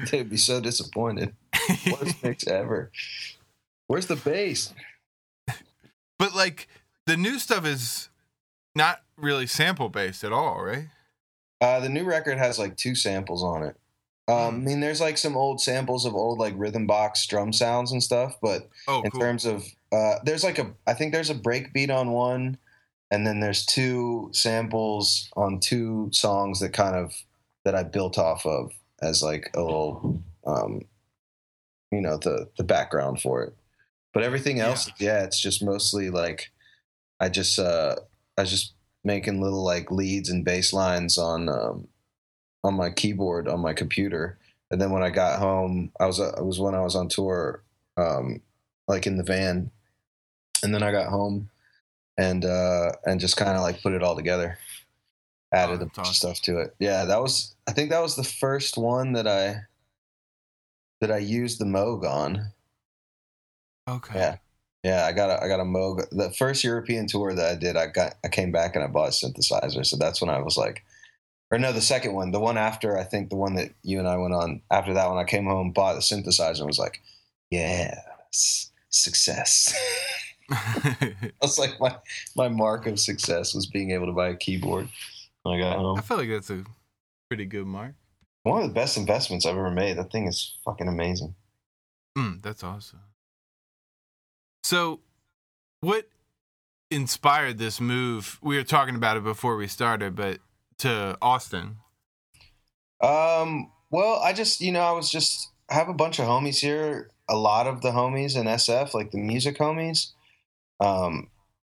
they'd 0.10 0.30
be 0.30 0.36
so 0.36 0.60
disappointed. 0.60 1.34
Worst 1.90 2.22
mix 2.22 2.46
ever. 2.46 2.90
Where's 3.86 4.06
the 4.06 4.16
bass? 4.16 4.72
but 6.18 6.34
like 6.34 6.68
the 7.06 7.16
new 7.16 7.38
stuff 7.38 7.66
is 7.66 8.08
not 8.74 9.02
really 9.16 9.46
sample 9.46 9.88
based 9.88 10.24
at 10.24 10.32
all, 10.32 10.62
right? 10.64 10.88
Uh, 11.60 11.80
the 11.80 11.88
new 11.88 12.04
record 12.04 12.38
has 12.38 12.58
like 12.58 12.76
two 12.76 12.94
samples 12.94 13.42
on 13.42 13.62
it. 13.62 13.76
Um, 14.26 14.36
I 14.36 14.50
Hmm. 14.52 14.64
mean, 14.64 14.80
there's 14.80 15.00
like 15.02 15.18
some 15.18 15.36
old 15.36 15.60
samples 15.60 16.06
of 16.06 16.14
old 16.14 16.38
like 16.38 16.54
rhythm 16.56 16.86
box 16.86 17.26
drum 17.26 17.52
sounds 17.52 17.92
and 17.92 18.02
stuff, 18.02 18.36
but 18.40 18.68
Oh, 18.88 19.02
in 19.02 19.10
cool. 19.10 19.20
terms 19.20 19.44
of 19.44 19.64
uh, 19.92 20.14
there's 20.24 20.44
like 20.44 20.58
a 20.58 20.72
I 20.86 20.94
think 20.94 21.12
there's 21.12 21.30
a 21.30 21.34
break 21.34 21.72
beat 21.74 21.90
on 21.90 22.10
one, 22.10 22.56
and 23.14 23.24
then 23.24 23.38
there's 23.38 23.64
two 23.64 24.28
samples 24.32 25.30
on 25.36 25.60
two 25.60 26.10
songs 26.12 26.58
that 26.58 26.72
kind 26.72 26.96
of 26.96 27.14
that 27.64 27.76
I 27.76 27.84
built 27.84 28.18
off 28.18 28.44
of 28.44 28.72
as 29.00 29.22
like 29.22 29.50
a 29.54 29.62
little 29.62 30.20
um, 30.44 30.82
you 31.92 32.00
know 32.00 32.16
the 32.16 32.50
the 32.58 32.64
background 32.64 33.22
for 33.22 33.44
it. 33.44 33.54
But 34.12 34.24
everything 34.24 34.58
else, 34.58 34.90
yeah, 34.98 35.22
it's 35.22 35.40
just 35.40 35.62
mostly 35.62 36.10
like 36.10 36.50
I 37.20 37.28
just 37.28 37.56
uh 37.56 37.94
I 38.36 38.40
was 38.40 38.50
just 38.50 38.74
making 39.04 39.40
little 39.40 39.64
like 39.64 39.92
leads 39.92 40.28
and 40.28 40.44
bass 40.44 40.72
lines 40.72 41.16
on 41.16 41.48
um 41.48 41.86
on 42.64 42.74
my 42.74 42.90
keyboard 42.90 43.46
on 43.46 43.60
my 43.60 43.74
computer. 43.74 44.38
And 44.72 44.80
then 44.80 44.90
when 44.90 45.04
I 45.04 45.10
got 45.10 45.38
home, 45.38 45.92
I 46.00 46.06
was 46.06 46.18
uh, 46.18 46.34
it 46.36 46.44
was 46.44 46.58
when 46.58 46.74
I 46.74 46.80
was 46.80 46.96
on 46.96 47.08
tour 47.08 47.62
um 47.96 48.42
like 48.88 49.06
in 49.06 49.18
the 49.18 49.24
van. 49.24 49.70
And 50.64 50.74
then 50.74 50.82
I 50.82 50.90
got 50.90 51.10
home 51.10 51.50
and 52.16 52.44
uh 52.44 52.92
and 53.04 53.20
just 53.20 53.36
kind 53.36 53.56
of 53.56 53.62
like 53.62 53.82
put 53.82 53.92
it 53.92 54.02
all 54.02 54.16
together. 54.16 54.58
Added 55.52 55.74
a 55.74 55.78
that's 55.84 55.96
bunch 55.96 56.08
of 56.08 56.14
stuff 56.16 56.40
to 56.42 56.58
it. 56.58 56.74
Yeah, 56.78 57.04
that 57.04 57.20
was 57.20 57.54
I 57.66 57.72
think 57.72 57.90
that 57.90 58.02
was 58.02 58.16
the 58.16 58.24
first 58.24 58.76
one 58.76 59.12
that 59.12 59.26
I 59.26 59.62
that 61.00 61.10
I 61.12 61.18
used 61.18 61.60
the 61.60 61.64
Moog 61.64 62.04
on. 62.04 62.52
okay. 63.88 64.18
Yeah. 64.18 64.36
Yeah, 64.82 65.06
I 65.06 65.12
got 65.12 65.30
a 65.30 65.42
I 65.42 65.48
got 65.48 65.60
a 65.60 65.64
Moog. 65.64 66.06
The 66.10 66.30
first 66.30 66.62
European 66.62 67.06
tour 67.06 67.34
that 67.34 67.52
I 67.52 67.54
did, 67.54 67.76
I 67.76 67.86
got 67.86 68.16
I 68.22 68.28
came 68.28 68.52
back 68.52 68.74
and 68.74 68.84
I 68.84 68.86
bought 68.86 69.08
a 69.08 69.12
synthesizer. 69.12 69.84
So 69.86 69.96
that's 69.96 70.20
when 70.20 70.28
I 70.28 70.40
was 70.40 70.58
like, 70.58 70.84
or 71.50 71.58
no, 71.58 71.72
the 71.72 71.80
second 71.80 72.12
one, 72.14 72.32
the 72.32 72.40
one 72.40 72.58
after 72.58 72.98
I 72.98 73.04
think 73.04 73.30
the 73.30 73.36
one 73.36 73.54
that 73.54 73.72
you 73.82 73.98
and 73.98 74.06
I 74.06 74.18
went 74.18 74.34
on. 74.34 74.60
After 74.70 74.92
that 74.92 75.08
one, 75.08 75.16
I 75.18 75.24
came 75.24 75.46
home, 75.46 75.72
bought 75.72 75.94
the 75.94 76.00
synthesizer, 76.00 76.58
and 76.58 76.66
was 76.66 76.78
like, 76.78 77.00
yeah, 77.50 77.98
success. 78.90 79.74
That's 81.40 81.58
like 81.58 81.78
my 81.80 81.96
my 82.36 82.48
mark 82.48 82.86
of 82.86 83.00
success 83.00 83.54
was 83.54 83.66
being 83.66 83.92
able 83.92 84.06
to 84.06 84.12
buy 84.12 84.28
a 84.28 84.36
keyboard 84.36 84.88
when 85.42 85.58
I 85.58 85.62
got 85.62 85.76
home. 85.78 85.98
I 85.98 86.02
feel 86.02 86.18
like 86.18 86.28
that's 86.28 86.50
a 86.50 86.64
pretty 87.28 87.46
good 87.46 87.66
mark. 87.66 87.94
One 88.42 88.62
of 88.62 88.68
the 88.68 88.74
best 88.74 88.98
investments 88.98 89.46
I've 89.46 89.56
ever 89.56 89.70
made. 89.70 89.96
That 89.96 90.12
thing 90.12 90.26
is 90.26 90.54
fucking 90.64 90.88
amazing. 90.88 91.34
Mm, 92.16 92.42
that's 92.42 92.62
awesome. 92.62 93.00
So, 94.62 95.00
what 95.80 96.08
inspired 96.90 97.58
this 97.58 97.80
move? 97.80 98.38
We 98.42 98.56
were 98.56 98.64
talking 98.64 98.94
about 98.96 99.16
it 99.16 99.24
before 99.24 99.56
we 99.56 99.66
started, 99.66 100.14
but 100.14 100.40
to 100.78 101.16
Austin. 101.22 101.76
Um, 103.00 103.70
well, 103.90 104.20
I 104.22 104.32
just, 104.32 104.60
you 104.60 104.72
know, 104.72 104.80
I 104.80 104.92
was 104.92 105.10
just 105.10 105.50
I 105.70 105.74
have 105.74 105.88
a 105.88 105.94
bunch 105.94 106.18
of 106.18 106.26
homies 106.26 106.60
here. 106.60 107.10
A 107.28 107.36
lot 107.36 107.66
of 107.66 107.80
the 107.80 107.90
homies 107.90 108.36
in 108.38 108.46
SF, 108.46 108.92
like 108.92 109.10
the 109.10 109.18
music 109.18 109.56
homies, 109.58 110.12
um, 110.80 111.28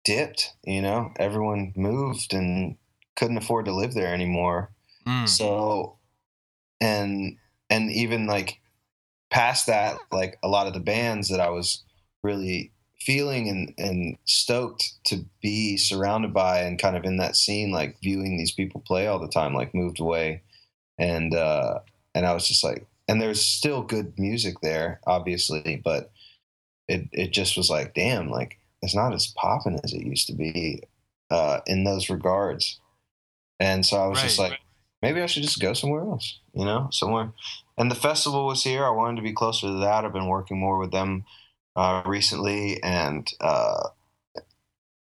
dipped. 0.04 0.54
You 0.64 0.82
know, 0.82 1.12
everyone 1.18 1.72
moved 1.76 2.32
and 2.32 2.76
couldn't 3.16 3.38
afford 3.38 3.66
to 3.66 3.74
live 3.74 3.94
there 3.94 4.14
anymore. 4.14 4.70
Mm. 5.06 5.28
So, 5.28 5.98
and 6.80 7.36
and 7.70 7.90
even 7.90 8.26
like 8.26 8.60
past 9.30 9.66
that, 9.66 9.98
like 10.10 10.38
a 10.42 10.48
lot 10.48 10.66
of 10.66 10.74
the 10.74 10.80
bands 10.80 11.28
that 11.28 11.40
I 11.40 11.50
was 11.50 11.84
really 12.22 12.72
feeling 13.00 13.48
and 13.48 13.74
and 13.78 14.18
stoked 14.24 14.92
to 15.04 15.24
be 15.40 15.76
surrounded 15.76 16.32
by 16.34 16.60
and 16.60 16.78
kind 16.78 16.96
of 16.96 17.04
in 17.04 17.16
that 17.18 17.36
scene, 17.36 17.70
like 17.70 17.96
viewing 18.02 18.36
these 18.36 18.52
people 18.52 18.80
play 18.86 19.06
all 19.06 19.18
the 19.18 19.28
time, 19.28 19.54
like 19.54 19.74
moved 19.74 20.00
away, 20.00 20.42
and 20.98 21.34
uh, 21.34 21.80
and 22.14 22.26
I 22.26 22.34
was 22.34 22.46
just 22.46 22.64
like, 22.64 22.86
and 23.08 23.20
there's 23.20 23.40
still 23.40 23.82
good 23.82 24.18
music 24.18 24.56
there, 24.62 25.00
obviously, 25.06 25.80
but 25.82 26.10
it 26.88 27.08
it 27.12 27.32
just 27.32 27.56
was 27.56 27.70
like, 27.70 27.94
damn, 27.94 28.28
like 28.28 28.58
it's 28.82 28.94
not 28.94 29.12
as 29.12 29.26
popping 29.36 29.78
as 29.84 29.92
it 29.92 30.04
used 30.06 30.26
to 30.28 30.34
be 30.34 30.82
uh, 31.30 31.60
in 31.66 31.84
those 31.84 32.08
regards. 32.10 32.80
And 33.60 33.84
so 33.84 33.96
I 34.02 34.06
was 34.06 34.22
just 34.22 34.38
Right. 34.38 34.50
like, 34.50 34.60
maybe 35.02 35.20
I 35.20 35.26
should 35.26 35.42
just 35.42 35.60
go 35.60 35.72
somewhere 35.72 36.02
else, 36.02 36.38
you 36.54 36.64
know, 36.64 36.88
somewhere. 36.92 37.32
And 37.76 37.90
the 37.90 37.96
festival 37.96 38.46
was 38.46 38.64
here. 38.64 38.84
I 38.84 38.90
wanted 38.90 39.16
to 39.16 39.22
be 39.22 39.32
closer 39.32 39.66
to 39.68 39.74
that. 39.80 40.04
I've 40.04 40.12
been 40.12 40.28
working 40.28 40.58
more 40.58 40.78
with 40.78 40.90
them 40.92 41.24
uh, 41.76 42.02
recently, 42.06 42.82
and 42.82 43.28
uh, 43.40 43.88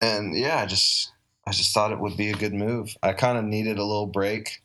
and 0.01 0.37
yeah, 0.37 0.57
I 0.61 0.65
just 0.65 1.11
I 1.45 1.51
just 1.51 1.73
thought 1.73 1.91
it 1.91 1.99
would 1.99 2.17
be 2.17 2.29
a 2.29 2.35
good 2.35 2.53
move. 2.53 2.95
I 3.01 3.13
kind 3.13 3.37
of 3.37 3.45
needed 3.45 3.77
a 3.79 3.83
little 3.85 4.05
break 4.07 4.61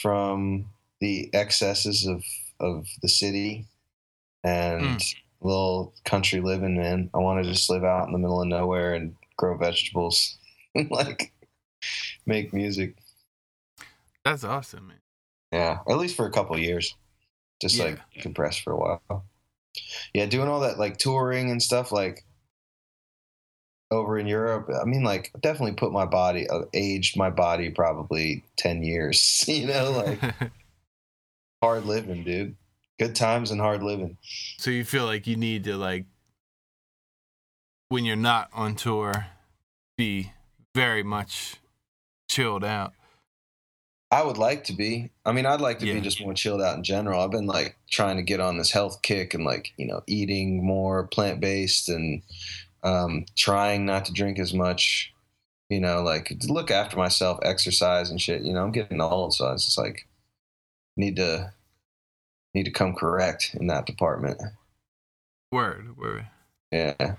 from 0.00 0.66
the 1.00 1.30
excesses 1.34 2.06
of 2.06 2.24
of 2.58 2.86
the 3.02 3.08
city 3.08 3.66
and 4.42 5.00
Mm. 5.00 5.16
Little 5.40 5.94
country 6.04 6.40
living. 6.40 6.76
Man, 6.76 7.10
I 7.14 7.18
want 7.18 7.44
to 7.44 7.50
just 7.50 7.70
live 7.70 7.84
out 7.84 8.06
in 8.06 8.12
the 8.12 8.18
middle 8.18 8.40
of 8.42 8.48
nowhere 8.48 8.94
and 8.94 9.14
grow 9.36 9.56
vegetables, 9.56 10.36
and 10.74 10.90
like 10.90 11.32
make 12.26 12.52
music. 12.52 12.96
That's 14.24 14.44
awesome, 14.44 14.88
man. 14.88 15.00
Yeah, 15.52 15.78
at 15.88 15.98
least 15.98 16.16
for 16.16 16.26
a 16.26 16.32
couple 16.32 16.58
years, 16.58 16.94
just 17.60 17.76
Yeah. 17.76 17.84
like 17.84 18.00
compressed 18.20 18.62
for 18.62 18.72
a 18.72 18.76
while. 18.76 19.24
Yeah, 20.12 20.26
doing 20.26 20.48
all 20.48 20.60
that 20.60 20.78
like 20.78 20.96
touring 20.98 21.50
and 21.50 21.62
stuff 21.62 21.92
like 21.92 22.24
over 23.90 24.18
in 24.18 24.26
Europe. 24.26 24.68
I 24.80 24.84
mean, 24.84 25.04
like 25.04 25.30
definitely 25.40 25.74
put 25.76 25.92
my 25.92 26.06
body, 26.06 26.48
uh, 26.48 26.62
aged 26.74 27.16
my 27.16 27.30
body 27.30 27.70
probably 27.70 28.44
ten 28.56 28.82
years. 28.82 29.44
You 29.48 29.66
know, 29.68 29.92
like 29.92 30.50
hard 31.62 31.84
living, 31.84 32.24
dude. 32.24 32.56
Good 32.98 33.14
times 33.14 33.50
and 33.50 33.60
hard 33.60 33.82
living. 33.82 34.16
so 34.58 34.70
you 34.70 34.84
feel 34.84 35.04
like 35.04 35.26
you 35.26 35.36
need 35.36 35.64
to 35.64 35.76
like 35.76 36.06
when 37.88 38.04
you're 38.04 38.16
not 38.16 38.48
on 38.52 38.74
tour 38.74 39.26
be 39.96 40.32
very 40.74 41.02
much 41.02 41.56
chilled 42.30 42.64
out. 42.64 42.92
I 44.10 44.22
would 44.22 44.38
like 44.38 44.64
to 44.64 44.72
be. 44.72 45.10
I 45.24 45.32
mean, 45.32 45.46
I'd 45.46 45.60
like 45.60 45.78
to 45.80 45.86
Yeah. 45.86 45.94
be 45.94 46.00
just 46.00 46.20
more 46.20 46.32
chilled 46.34 46.62
out 46.62 46.76
in 46.76 46.84
general. 46.84 47.20
I've 47.20 47.30
been 47.30 47.46
like 47.46 47.76
trying 47.90 48.16
to 48.16 48.22
get 48.22 48.40
on 48.40 48.56
this 48.56 48.70
health 48.70 49.02
kick 49.02 49.34
and 49.34 49.44
like, 49.44 49.72
you 49.76 49.86
know, 49.86 50.02
eating 50.06 50.64
more 50.64 51.06
plant 51.08 51.40
based 51.40 51.88
and 51.88 52.22
um, 52.82 53.26
trying 53.36 53.84
not 53.84 54.04
to 54.06 54.12
drink 54.12 54.38
as 54.38 54.54
much, 54.54 55.12
you 55.68 55.80
know, 55.80 56.02
like 56.02 56.28
to 56.38 56.52
look 56.52 56.70
after 56.70 56.96
myself, 56.96 57.38
exercise 57.42 58.10
and 58.10 58.20
shit. 58.20 58.42
You 58.42 58.52
know, 58.52 58.62
I'm 58.64 58.72
getting 58.72 59.00
old, 59.00 59.34
so 59.34 59.50
it's 59.52 59.64
just 59.64 59.78
like 59.78 60.06
need 60.96 61.16
to 61.16 61.52
need 62.56 62.64
to 62.64 62.70
come 62.70 62.94
correct 62.94 63.54
in 63.54 63.66
that 63.66 63.84
department. 63.86 64.40
Word, 65.52 65.96
word. 65.96 66.26
Yeah. 66.72 67.14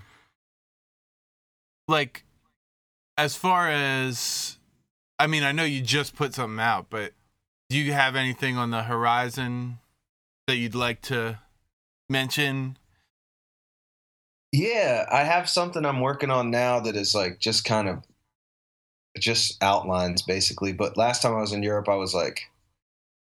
like 1.87 2.23
as 3.17 3.35
far 3.35 3.69
as 3.69 4.57
I 5.19 5.27
mean, 5.27 5.43
I 5.43 5.51
know 5.51 5.63
you 5.63 5.81
just 5.81 6.15
put 6.15 6.33
something 6.33 6.59
out, 6.59 6.87
but 6.89 7.13
do 7.69 7.77
you 7.77 7.93
have 7.93 8.15
anything 8.15 8.57
on 8.57 8.71
the 8.71 8.83
horizon 8.83 9.79
that 10.47 10.57
you'd 10.57 10.75
like 10.75 11.01
to 11.03 11.39
mention? 12.09 12.77
Yeah, 14.51 15.05
I 15.11 15.23
have 15.23 15.49
something 15.49 15.85
I'm 15.85 16.01
working 16.01 16.31
on 16.31 16.51
now 16.51 16.79
that 16.79 16.95
is 16.95 17.13
like 17.13 17.39
just 17.39 17.63
kind 17.63 17.87
of 17.87 18.03
just 19.19 19.61
outlines 19.61 20.21
basically. 20.21 20.73
But 20.73 20.97
last 20.97 21.21
time 21.21 21.35
I 21.35 21.41
was 21.41 21.53
in 21.53 21.63
Europe, 21.63 21.89
I 21.89 21.95
was 21.95 22.13
like, 22.13 22.49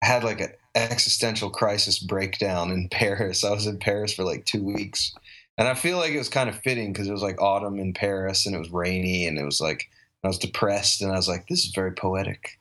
I 0.03 0.07
had 0.07 0.25
like 0.25 0.41
an 0.41 0.53
existential 0.75 1.51
crisis 1.51 1.99
breakdown 1.99 2.71
in 2.71 2.89
Paris. 2.93 3.45
I 3.45 3.51
was 3.51 3.67
in 3.67 3.79
Paris 3.79 4.15
for 4.15 4.25
like 4.25 4.45
two 4.45 4.65
weeks. 4.65 5.13
And 5.59 5.69
I 5.69 5.75
feel 5.75 5.99
like 5.99 6.13
it 6.13 6.19
was 6.19 6.31
kind 6.31 6.49
of 6.49 6.59
fitting 6.61 6.93
because 6.93 7.07
it 7.07 7.13
was 7.13 7.23
like 7.23 7.41
autumn 7.41 7.79
in 7.79 7.93
Paris 7.93 8.47
and 8.47 8.55
it 8.55 8.59
was 8.59 8.71
rainy 8.71 9.27
and 9.27 9.39
it 9.39 9.45
was 9.45 9.61
like, 9.61 9.91
I 10.25 10.29
was 10.29 10.39
depressed 10.39 11.03
and 11.03 11.13
I 11.13 11.17
was 11.17 11.29
like, 11.29 11.47
this 11.49 11.65
is 11.65 11.73
very 11.75 11.93
poetic. 11.93 12.59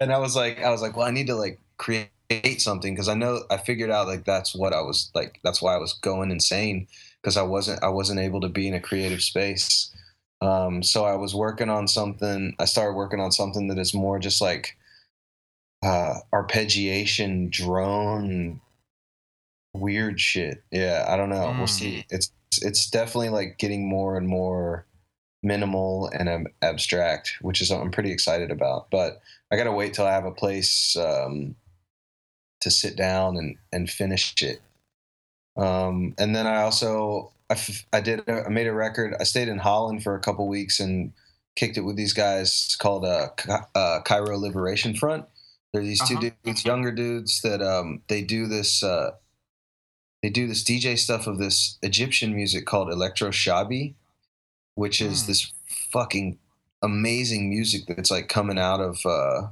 and 0.00 0.12
I 0.12 0.18
was 0.18 0.36
like, 0.36 0.62
I 0.62 0.70
was 0.70 0.82
like, 0.82 0.96
well, 0.96 1.06
I 1.06 1.10
need 1.10 1.26
to 1.28 1.34
like 1.34 1.60
create 1.78 2.10
something 2.58 2.94
because 2.94 3.08
I 3.08 3.14
know 3.14 3.42
I 3.50 3.56
figured 3.56 3.90
out 3.90 4.06
like 4.06 4.24
that's 4.24 4.54
what 4.54 4.72
I 4.72 4.80
was 4.80 5.10
like. 5.14 5.40
That's 5.44 5.62
why 5.62 5.74
I 5.74 5.78
was 5.78 5.94
going 5.94 6.30
insane 6.30 6.86
because 7.22 7.36
I 7.36 7.42
wasn't 7.42 7.82
I 7.82 7.88
wasn't 7.88 8.20
able 8.20 8.40
to 8.40 8.48
be 8.48 8.68
in 8.68 8.74
a 8.74 8.80
creative 8.80 9.22
space. 9.22 9.94
Um, 10.40 10.82
so 10.82 11.04
I 11.04 11.16
was 11.16 11.34
working 11.34 11.68
on 11.68 11.88
something. 11.88 12.54
I 12.58 12.64
started 12.64 12.94
working 12.94 13.20
on 13.20 13.32
something 13.32 13.68
that 13.68 13.78
is 13.78 13.94
more 13.94 14.18
just 14.18 14.40
like 14.40 14.76
uh, 15.82 16.14
arpeggiation, 16.32 17.50
drone, 17.50 18.60
weird 19.74 20.20
shit. 20.20 20.62
Yeah, 20.70 21.06
I 21.08 21.16
don't 21.16 21.28
know. 21.30 21.46
We'll 21.56 21.66
Mm. 21.66 21.68
see. 21.68 22.04
It's 22.10 22.32
it's 22.62 22.88
definitely 22.90 23.28
like 23.28 23.58
getting 23.58 23.88
more 23.88 24.16
and 24.16 24.26
more 24.26 24.86
minimal 25.42 26.08
and 26.08 26.28
um, 26.28 26.46
abstract, 26.62 27.36
which 27.42 27.60
is 27.60 27.68
something 27.68 27.86
I'm 27.86 27.92
pretty 27.92 28.10
excited 28.10 28.50
about. 28.50 28.90
But 28.90 29.20
I 29.52 29.56
got 29.56 29.64
to 29.64 29.72
wait 29.72 29.94
till 29.94 30.06
I 30.06 30.12
have 30.12 30.24
a 30.24 30.32
place 30.32 30.96
um, 30.96 31.54
to 32.60 32.70
sit 32.70 32.96
down 32.96 33.36
and 33.36 33.56
and 33.72 33.88
finish 33.90 34.34
it. 34.42 34.60
Um, 35.56 36.14
and 36.18 36.34
then 36.34 36.46
I 36.46 36.62
also 36.62 37.32
I, 37.50 37.54
f- 37.54 37.86
I 37.92 38.00
did 38.00 38.20
a, 38.28 38.46
I 38.46 38.48
made 38.48 38.66
a 38.66 38.72
record. 38.72 39.14
I 39.20 39.24
stayed 39.24 39.48
in 39.48 39.58
Holland 39.58 40.02
for 40.02 40.14
a 40.14 40.20
couple 40.20 40.46
weeks 40.48 40.80
and 40.80 41.12
kicked 41.56 41.76
it 41.76 41.80
with 41.82 41.96
these 41.96 42.12
guys 42.12 42.48
It's 42.66 42.76
called 42.76 43.04
uh, 43.04 43.28
uh, 43.74 44.00
Cairo 44.02 44.38
Liberation 44.38 44.94
Front. 44.94 45.26
They're 45.72 45.82
these 45.82 46.06
two 46.06 46.16
Uh-huh. 46.16 46.30
dudes, 46.44 46.64
younger 46.64 46.92
dudes 46.92 47.40
that 47.42 47.60
um, 47.62 48.02
they 48.08 48.22
do 48.22 48.46
this. 48.46 48.82
Uh, 48.82 49.12
they 50.22 50.30
do 50.30 50.46
this 50.48 50.64
DJ 50.64 50.96
stuff 50.98 51.26
of 51.26 51.38
this 51.38 51.78
Egyptian 51.82 52.34
music 52.34 52.66
called 52.66 52.90
Electro 52.90 53.30
Shabi, 53.30 53.94
which 54.74 55.00
is 55.00 55.22
Hmm. 55.22 55.26
this 55.28 55.52
fucking 55.92 56.38
amazing 56.82 57.50
music 57.50 57.82
that's 57.86 58.10
like 58.10 58.28
coming 58.28 58.58
out 58.58 58.80
of 58.80 59.04
uh, 59.06 59.48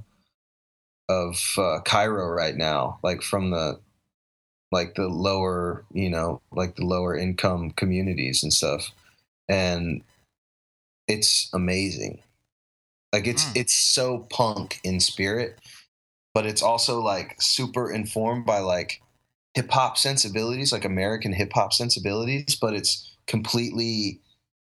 of 1.08 1.54
uh, 1.58 1.80
Cairo 1.84 2.28
right 2.28 2.56
now, 2.56 2.98
like 3.02 3.22
from 3.22 3.50
the 3.50 3.80
like 4.72 4.94
the 4.96 5.06
lower, 5.08 5.84
you 5.92 6.10
know, 6.10 6.42
like 6.50 6.74
the 6.76 6.84
lower 6.84 7.16
income 7.16 7.70
communities 7.72 8.42
and 8.42 8.52
stuff, 8.52 8.90
and 9.48 10.02
it's 11.06 11.48
amazing. 11.52 12.22
Like 13.12 13.26
it's 13.26 13.44
Mm. 13.44 13.56
it's 13.56 13.74
so 13.74 14.20
punk 14.30 14.80
in 14.82 14.98
spirit, 15.00 15.58
but 16.36 16.44
it's 16.44 16.60
also 16.60 17.00
like 17.00 17.34
super 17.40 17.90
informed 17.90 18.44
by 18.44 18.58
like 18.58 19.00
hip 19.54 19.70
hop 19.70 19.96
sensibilities, 19.96 20.70
like 20.70 20.84
American 20.84 21.32
hip 21.32 21.50
hop 21.54 21.72
sensibilities, 21.72 22.58
but 22.60 22.74
it's 22.74 23.10
completely 23.26 24.20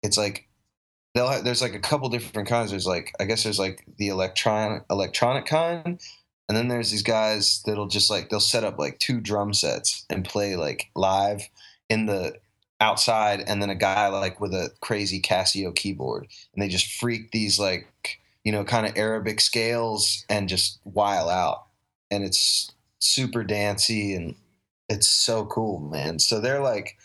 it's 0.00 0.16
like 0.16 0.46
they'll 1.12 1.26
have, 1.26 1.42
there's 1.42 1.62
like 1.62 1.74
a 1.74 1.80
couple 1.80 2.08
different 2.08 2.48
kinds. 2.48 2.70
There's 2.70 2.86
like 2.86 3.12
I 3.18 3.24
guess 3.24 3.42
there's 3.42 3.58
like 3.58 3.84
the 3.98 4.06
electronic 4.06 4.84
electronic 4.90 5.44
kind, 5.46 6.00
and 6.48 6.56
then 6.56 6.68
there's 6.68 6.92
these 6.92 7.02
guys 7.02 7.64
that'll 7.66 7.88
just 7.88 8.12
like 8.12 8.28
they'll 8.28 8.38
set 8.38 8.62
up 8.62 8.78
like 8.78 9.00
two 9.00 9.20
drum 9.20 9.52
sets 9.52 10.06
and 10.08 10.24
play 10.24 10.54
like 10.54 10.88
live 10.94 11.48
in 11.88 12.06
the 12.06 12.36
outside, 12.80 13.42
and 13.44 13.60
then 13.60 13.70
a 13.70 13.74
guy 13.74 14.06
like 14.06 14.40
with 14.40 14.54
a 14.54 14.70
crazy 14.80 15.20
Casio 15.20 15.74
keyboard, 15.74 16.28
and 16.54 16.62
they 16.62 16.68
just 16.68 16.92
freak 16.92 17.32
these 17.32 17.58
like 17.58 18.20
you 18.46 18.52
know 18.52 18.62
kind 18.62 18.86
of 18.86 18.96
Arabic 18.96 19.40
scales 19.40 20.24
and 20.28 20.48
just 20.48 20.78
while 20.84 21.28
out, 21.28 21.66
and 22.12 22.22
it's 22.22 22.70
super 23.00 23.42
dancey 23.42 24.14
and 24.14 24.36
it's 24.88 25.08
so 25.08 25.44
cool, 25.46 25.80
man. 25.80 26.20
So 26.20 26.40
they're 26.40 26.62
like 26.62 26.96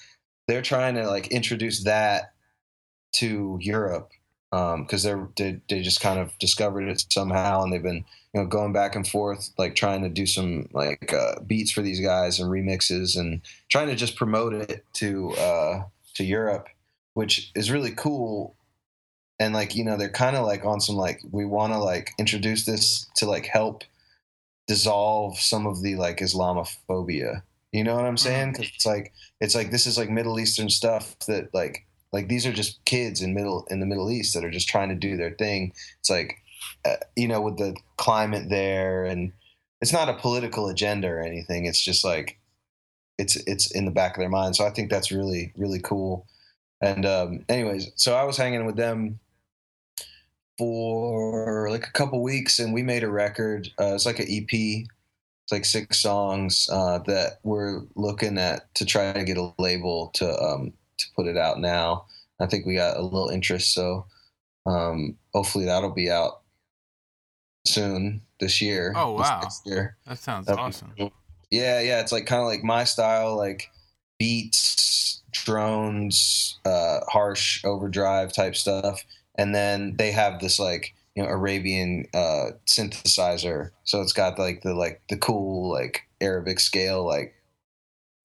they're 0.48 0.62
trying 0.62 0.94
to 0.96 1.08
like 1.08 1.30
introduce 1.30 1.84
that 1.86 2.34
to 3.16 3.58
Europe 3.60 4.12
because 4.52 5.02
they're 5.02 5.30
they, 5.36 5.60
they 5.68 5.82
just 5.82 6.00
kind 6.00 6.20
of 6.20 6.38
discovered 6.38 6.88
it 6.88 7.06
somehow 7.10 7.64
and 7.64 7.74
they've 7.74 7.82
been 7.82 8.06
you 8.36 8.42
know 8.42 8.46
going 8.46 8.72
back 8.72 8.96
and 8.96 9.08
forth 9.08 9.50
like 9.58 9.74
trying 9.74 10.04
to 10.04 10.10
do 10.10 10.28
some 10.28 10.68
like 10.74 11.12
uh, 11.12 11.40
beats 11.48 11.72
for 11.72 11.82
these 11.82 12.02
guys 12.02 12.40
and 12.40 12.52
remixes 12.52 13.18
and 13.18 13.42
trying 13.70 13.88
to 13.88 13.96
just 13.96 14.16
promote 14.16 14.54
it 14.54 14.86
to 14.94 15.32
uh, 15.38 15.84
to 16.14 16.24
Europe 16.24 16.68
which 17.14 17.52
is 17.56 17.72
really 17.72 17.92
cool. 17.92 18.56
And 19.42 19.56
like 19.56 19.74
you 19.74 19.84
know, 19.84 19.98
they're 19.98 20.08
kind 20.08 20.36
of 20.36 20.46
like 20.46 20.66
on 20.66 20.80
some 20.80 20.98
like 20.98 21.20
we 21.32 21.46
want 21.46 21.74
to 21.74 21.80
like 21.80 22.12
introduce 22.20 22.66
this 22.66 23.08
to 23.16 23.26
like 23.26 23.48
help 23.48 23.84
dissolve 24.68 25.40
some 25.40 25.66
of 25.66 25.82
the 25.82 25.96
like 25.96 26.20
Islamophobia. 26.20 27.42
You 27.72 27.84
know 27.84 27.96
what 27.96 28.06
I'm 28.06 28.18
saying? 28.18 28.52
Because 28.52 28.72
it's 28.76 28.86
like 28.86 29.14
it's 29.40 29.56
like 29.56 29.72
this 29.72 29.88
is 29.88 29.98
like 29.98 30.12
Middle 30.12 30.40
Eastern 30.40 30.70
stuff 30.70 31.18
that 31.26 31.52
like 31.56 31.88
like 32.14 32.28
these 32.28 32.46
are 32.46 32.54
just 32.54 32.86
kids 32.86 33.24
in 33.24 33.34
middle 33.34 33.66
in 33.72 33.80
the 33.80 33.88
Middle 33.88 34.12
East 34.12 34.36
that 34.36 34.46
are 34.46 34.52
just 34.52 34.70
trying 34.70 34.90
to 34.90 34.96
do 34.96 35.18
their 35.18 35.32
thing. 35.32 35.74
It's 36.02 36.12
like 36.12 36.38
uh, 36.86 36.98
you 37.16 37.28
know 37.28 37.42
with 37.42 37.58
the 37.58 37.76
climate 37.98 38.48
there 38.48 39.06
and 39.06 39.34
it's 39.82 39.92
not 39.92 40.08
a 40.08 40.14
political 40.14 40.68
agenda 40.68 41.08
or 41.08 41.20
anything. 41.20 41.66
It's 41.66 41.84
just 41.84 42.06
like 42.06 42.38
it's 43.18 43.38
it's 43.48 43.72
in 43.72 43.86
the 43.86 43.92
back 43.92 44.16
of 44.16 44.20
their 44.20 44.30
mind. 44.30 44.56
So 44.56 44.68
I 44.68 44.70
think 44.70 44.92
that's 44.92 45.12
really 45.12 45.52
really 45.58 45.80
cool. 45.80 46.28
And 46.80 47.08
um, 47.08 47.44
anyways, 47.50 47.92
so 47.96 48.14
I 48.14 48.24
was 48.24 48.38
hanging 48.38 48.68
with 48.68 48.76
them 48.76 49.20
for 50.62 51.72
like 51.72 51.88
a 51.88 51.92
couple 51.92 52.22
weeks, 52.22 52.60
and 52.60 52.72
we 52.72 52.84
made 52.84 53.04
a 53.04 53.10
record. 53.10 53.68
Uh, 53.80 53.96
it's 53.96 54.06
like 54.06 54.20
an 54.20 54.28
EP. 54.30 54.54
It's 54.54 55.52
like 55.52 55.66
six 55.66 56.00
songs 56.00 56.70
uh, 56.72 57.00
that 57.08 57.40
we're 57.42 57.82
looking 57.96 58.38
at 58.38 58.72
to 58.76 58.86
try 58.86 59.12
to 59.12 59.24
get 59.24 59.40
a 59.40 59.52
label 59.58 60.12
to 60.14 60.40
um, 60.40 60.72
to 61.00 61.06
put 61.16 61.26
it 61.26 61.36
out 61.36 61.60
now. 61.60 62.06
I 62.40 62.46
think 62.46 62.68
we 62.68 62.76
got 62.76 62.98
a 62.98 63.02
little 63.02 63.30
interest, 63.30 63.74
so 63.74 64.06
um, 64.68 65.18
hopefully 65.34 65.66
that'll 65.66 65.96
be 65.96 66.12
out 66.12 66.42
soon 67.66 68.22
this 68.40 68.62
year. 68.62 68.94
Oh 68.96 69.14
wow, 69.14 69.42
year. 69.66 69.98
that 70.06 70.20
sounds 70.20 70.46
That'd 70.46 70.60
awesome. 70.60 70.94
Yeah, 71.50 71.82
yeah, 71.82 72.02
it's 72.02 72.12
like 72.12 72.28
kind 72.28 72.42
of 72.44 72.48
like 72.48 72.64
my 72.64 72.84
style, 72.84 73.36
like 73.36 73.68
beats, 74.20 75.24
drones, 75.32 76.60
uh, 76.66 77.00
harsh 77.08 77.66
overdrive 77.66 78.32
type 78.32 78.56
stuff, 78.56 79.04
and 79.36 79.54
then 79.56 79.96
they 79.98 80.12
have 80.12 80.40
this 80.40 80.60
like 80.60 80.94
you 81.16 81.24
know 81.24 81.30
Arabian 81.30 82.06
uh, 82.14 82.52
synthesizer, 82.68 83.72
so 83.84 84.02
it's 84.02 84.14
got 84.14 84.40
like 84.40 84.62
the 84.62 84.74
like 84.74 85.02
the 85.10 85.18
cool 85.18 85.72
like 85.72 86.04
Arabic 86.20 86.60
scale 86.60 87.06
like 87.06 87.36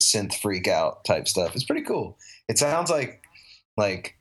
synth 0.03 0.35
freak 0.35 0.69
out 0.69 1.05
type 1.05 1.29
stuff. 1.29 1.55
It's 1.55 1.65
pretty 1.65 1.83
cool. 1.83 2.19
It 2.49 2.59
sounds 2.59 2.91
like 2.91 3.23
like 3.77 4.17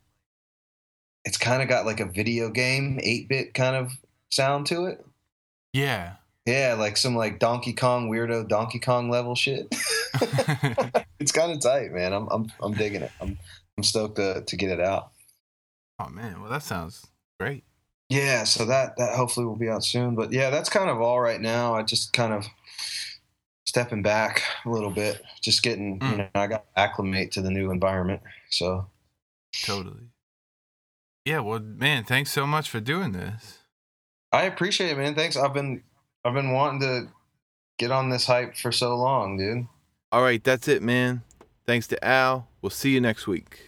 it's 1.23 1.37
kind 1.37 1.61
of 1.61 1.69
got 1.69 1.85
like 1.85 1.99
a 1.99 2.05
video 2.05 2.49
game 2.49 2.99
eight 3.01 3.27
bit 3.27 3.53
kind 3.53 3.75
of 3.75 3.91
sound 4.31 4.67
to 4.67 4.85
it. 4.85 5.05
Yeah. 5.73 6.13
Yeah, 6.45 6.75
like 6.77 6.95
some 6.95 7.15
like 7.15 7.39
Donkey 7.39 7.73
Kong 7.73 8.09
weirdo 8.09 8.47
Donkey 8.47 8.79
Kong 8.79 9.09
level 9.09 9.35
shit. 9.35 9.67
it's 11.19 11.31
kind 11.31 11.51
of 11.51 11.59
tight, 11.59 11.91
man. 11.91 12.13
I'm 12.13 12.27
I'm 12.29 12.51
I'm 12.61 12.73
digging 12.73 13.01
it. 13.01 13.11
I'm 13.19 13.37
I'm 13.77 13.83
stoked 13.83 14.17
to 14.17 14.43
to 14.45 14.55
get 14.55 14.69
it 14.69 14.79
out. 14.79 15.11
Oh 15.99 16.09
man, 16.09 16.41
well 16.41 16.49
that 16.51 16.63
sounds 16.63 17.07
great. 17.39 17.63
Yeah, 18.09 18.43
so 18.43 18.65
that 18.65 18.95
that 18.97 19.15
hopefully 19.15 19.45
will 19.45 19.55
be 19.55 19.69
out 19.69 19.83
soon. 19.83 20.15
But 20.15 20.31
yeah, 20.31 20.49
that's 20.49 20.69
kind 20.69 20.89
of 20.89 21.01
all 21.01 21.19
right 21.19 21.41
now. 21.41 21.73
I 21.75 21.81
just 21.83 22.13
kind 22.13 22.33
of 22.33 22.45
stepping 23.65 24.03
back 24.03 24.43
a 24.65 24.69
little 24.69 24.91
bit, 24.91 25.21
just 25.41 25.63
getting 25.63 25.93
you 25.95 25.99
Mm. 26.07 26.17
know 26.17 26.27
I 26.35 26.47
got 26.47 26.65
to 26.75 26.79
acclimate 26.79 27.31
to 27.33 27.41
the 27.41 27.49
new 27.51 27.71
environment. 27.71 28.21
So 28.49 28.87
Totally. 29.63 30.09
Yeah, 31.23 31.39
well, 31.39 31.59
man, 31.59 32.03
thanks 32.03 32.29
so 32.31 32.45
much 32.45 32.69
for 32.69 32.79
doing 32.81 33.13
this. 33.13 33.59
I 34.31 34.43
appreciate 34.43 34.91
it, 34.91 34.97
man. 34.97 35.15
Thanks. 35.15 35.37
I've 35.37 35.53
been 35.53 35.81
I've 36.23 36.33
been 36.33 36.51
wanting 36.51 36.81
to 36.81 37.07
get 37.79 37.91
on 37.91 38.09
this 38.09 38.25
hype 38.27 38.55
for 38.55 38.71
so 38.71 38.95
long, 38.97 39.37
dude. 39.37 39.65
All 40.11 40.21
right, 40.21 40.43
that's 40.43 40.67
it, 40.67 40.83
man. 40.83 41.23
Thanks 41.65 41.87
to 41.87 42.05
Al. 42.05 42.47
We'll 42.61 42.69
see 42.69 42.91
you 42.91 43.01
next 43.01 43.25
week. 43.27 43.59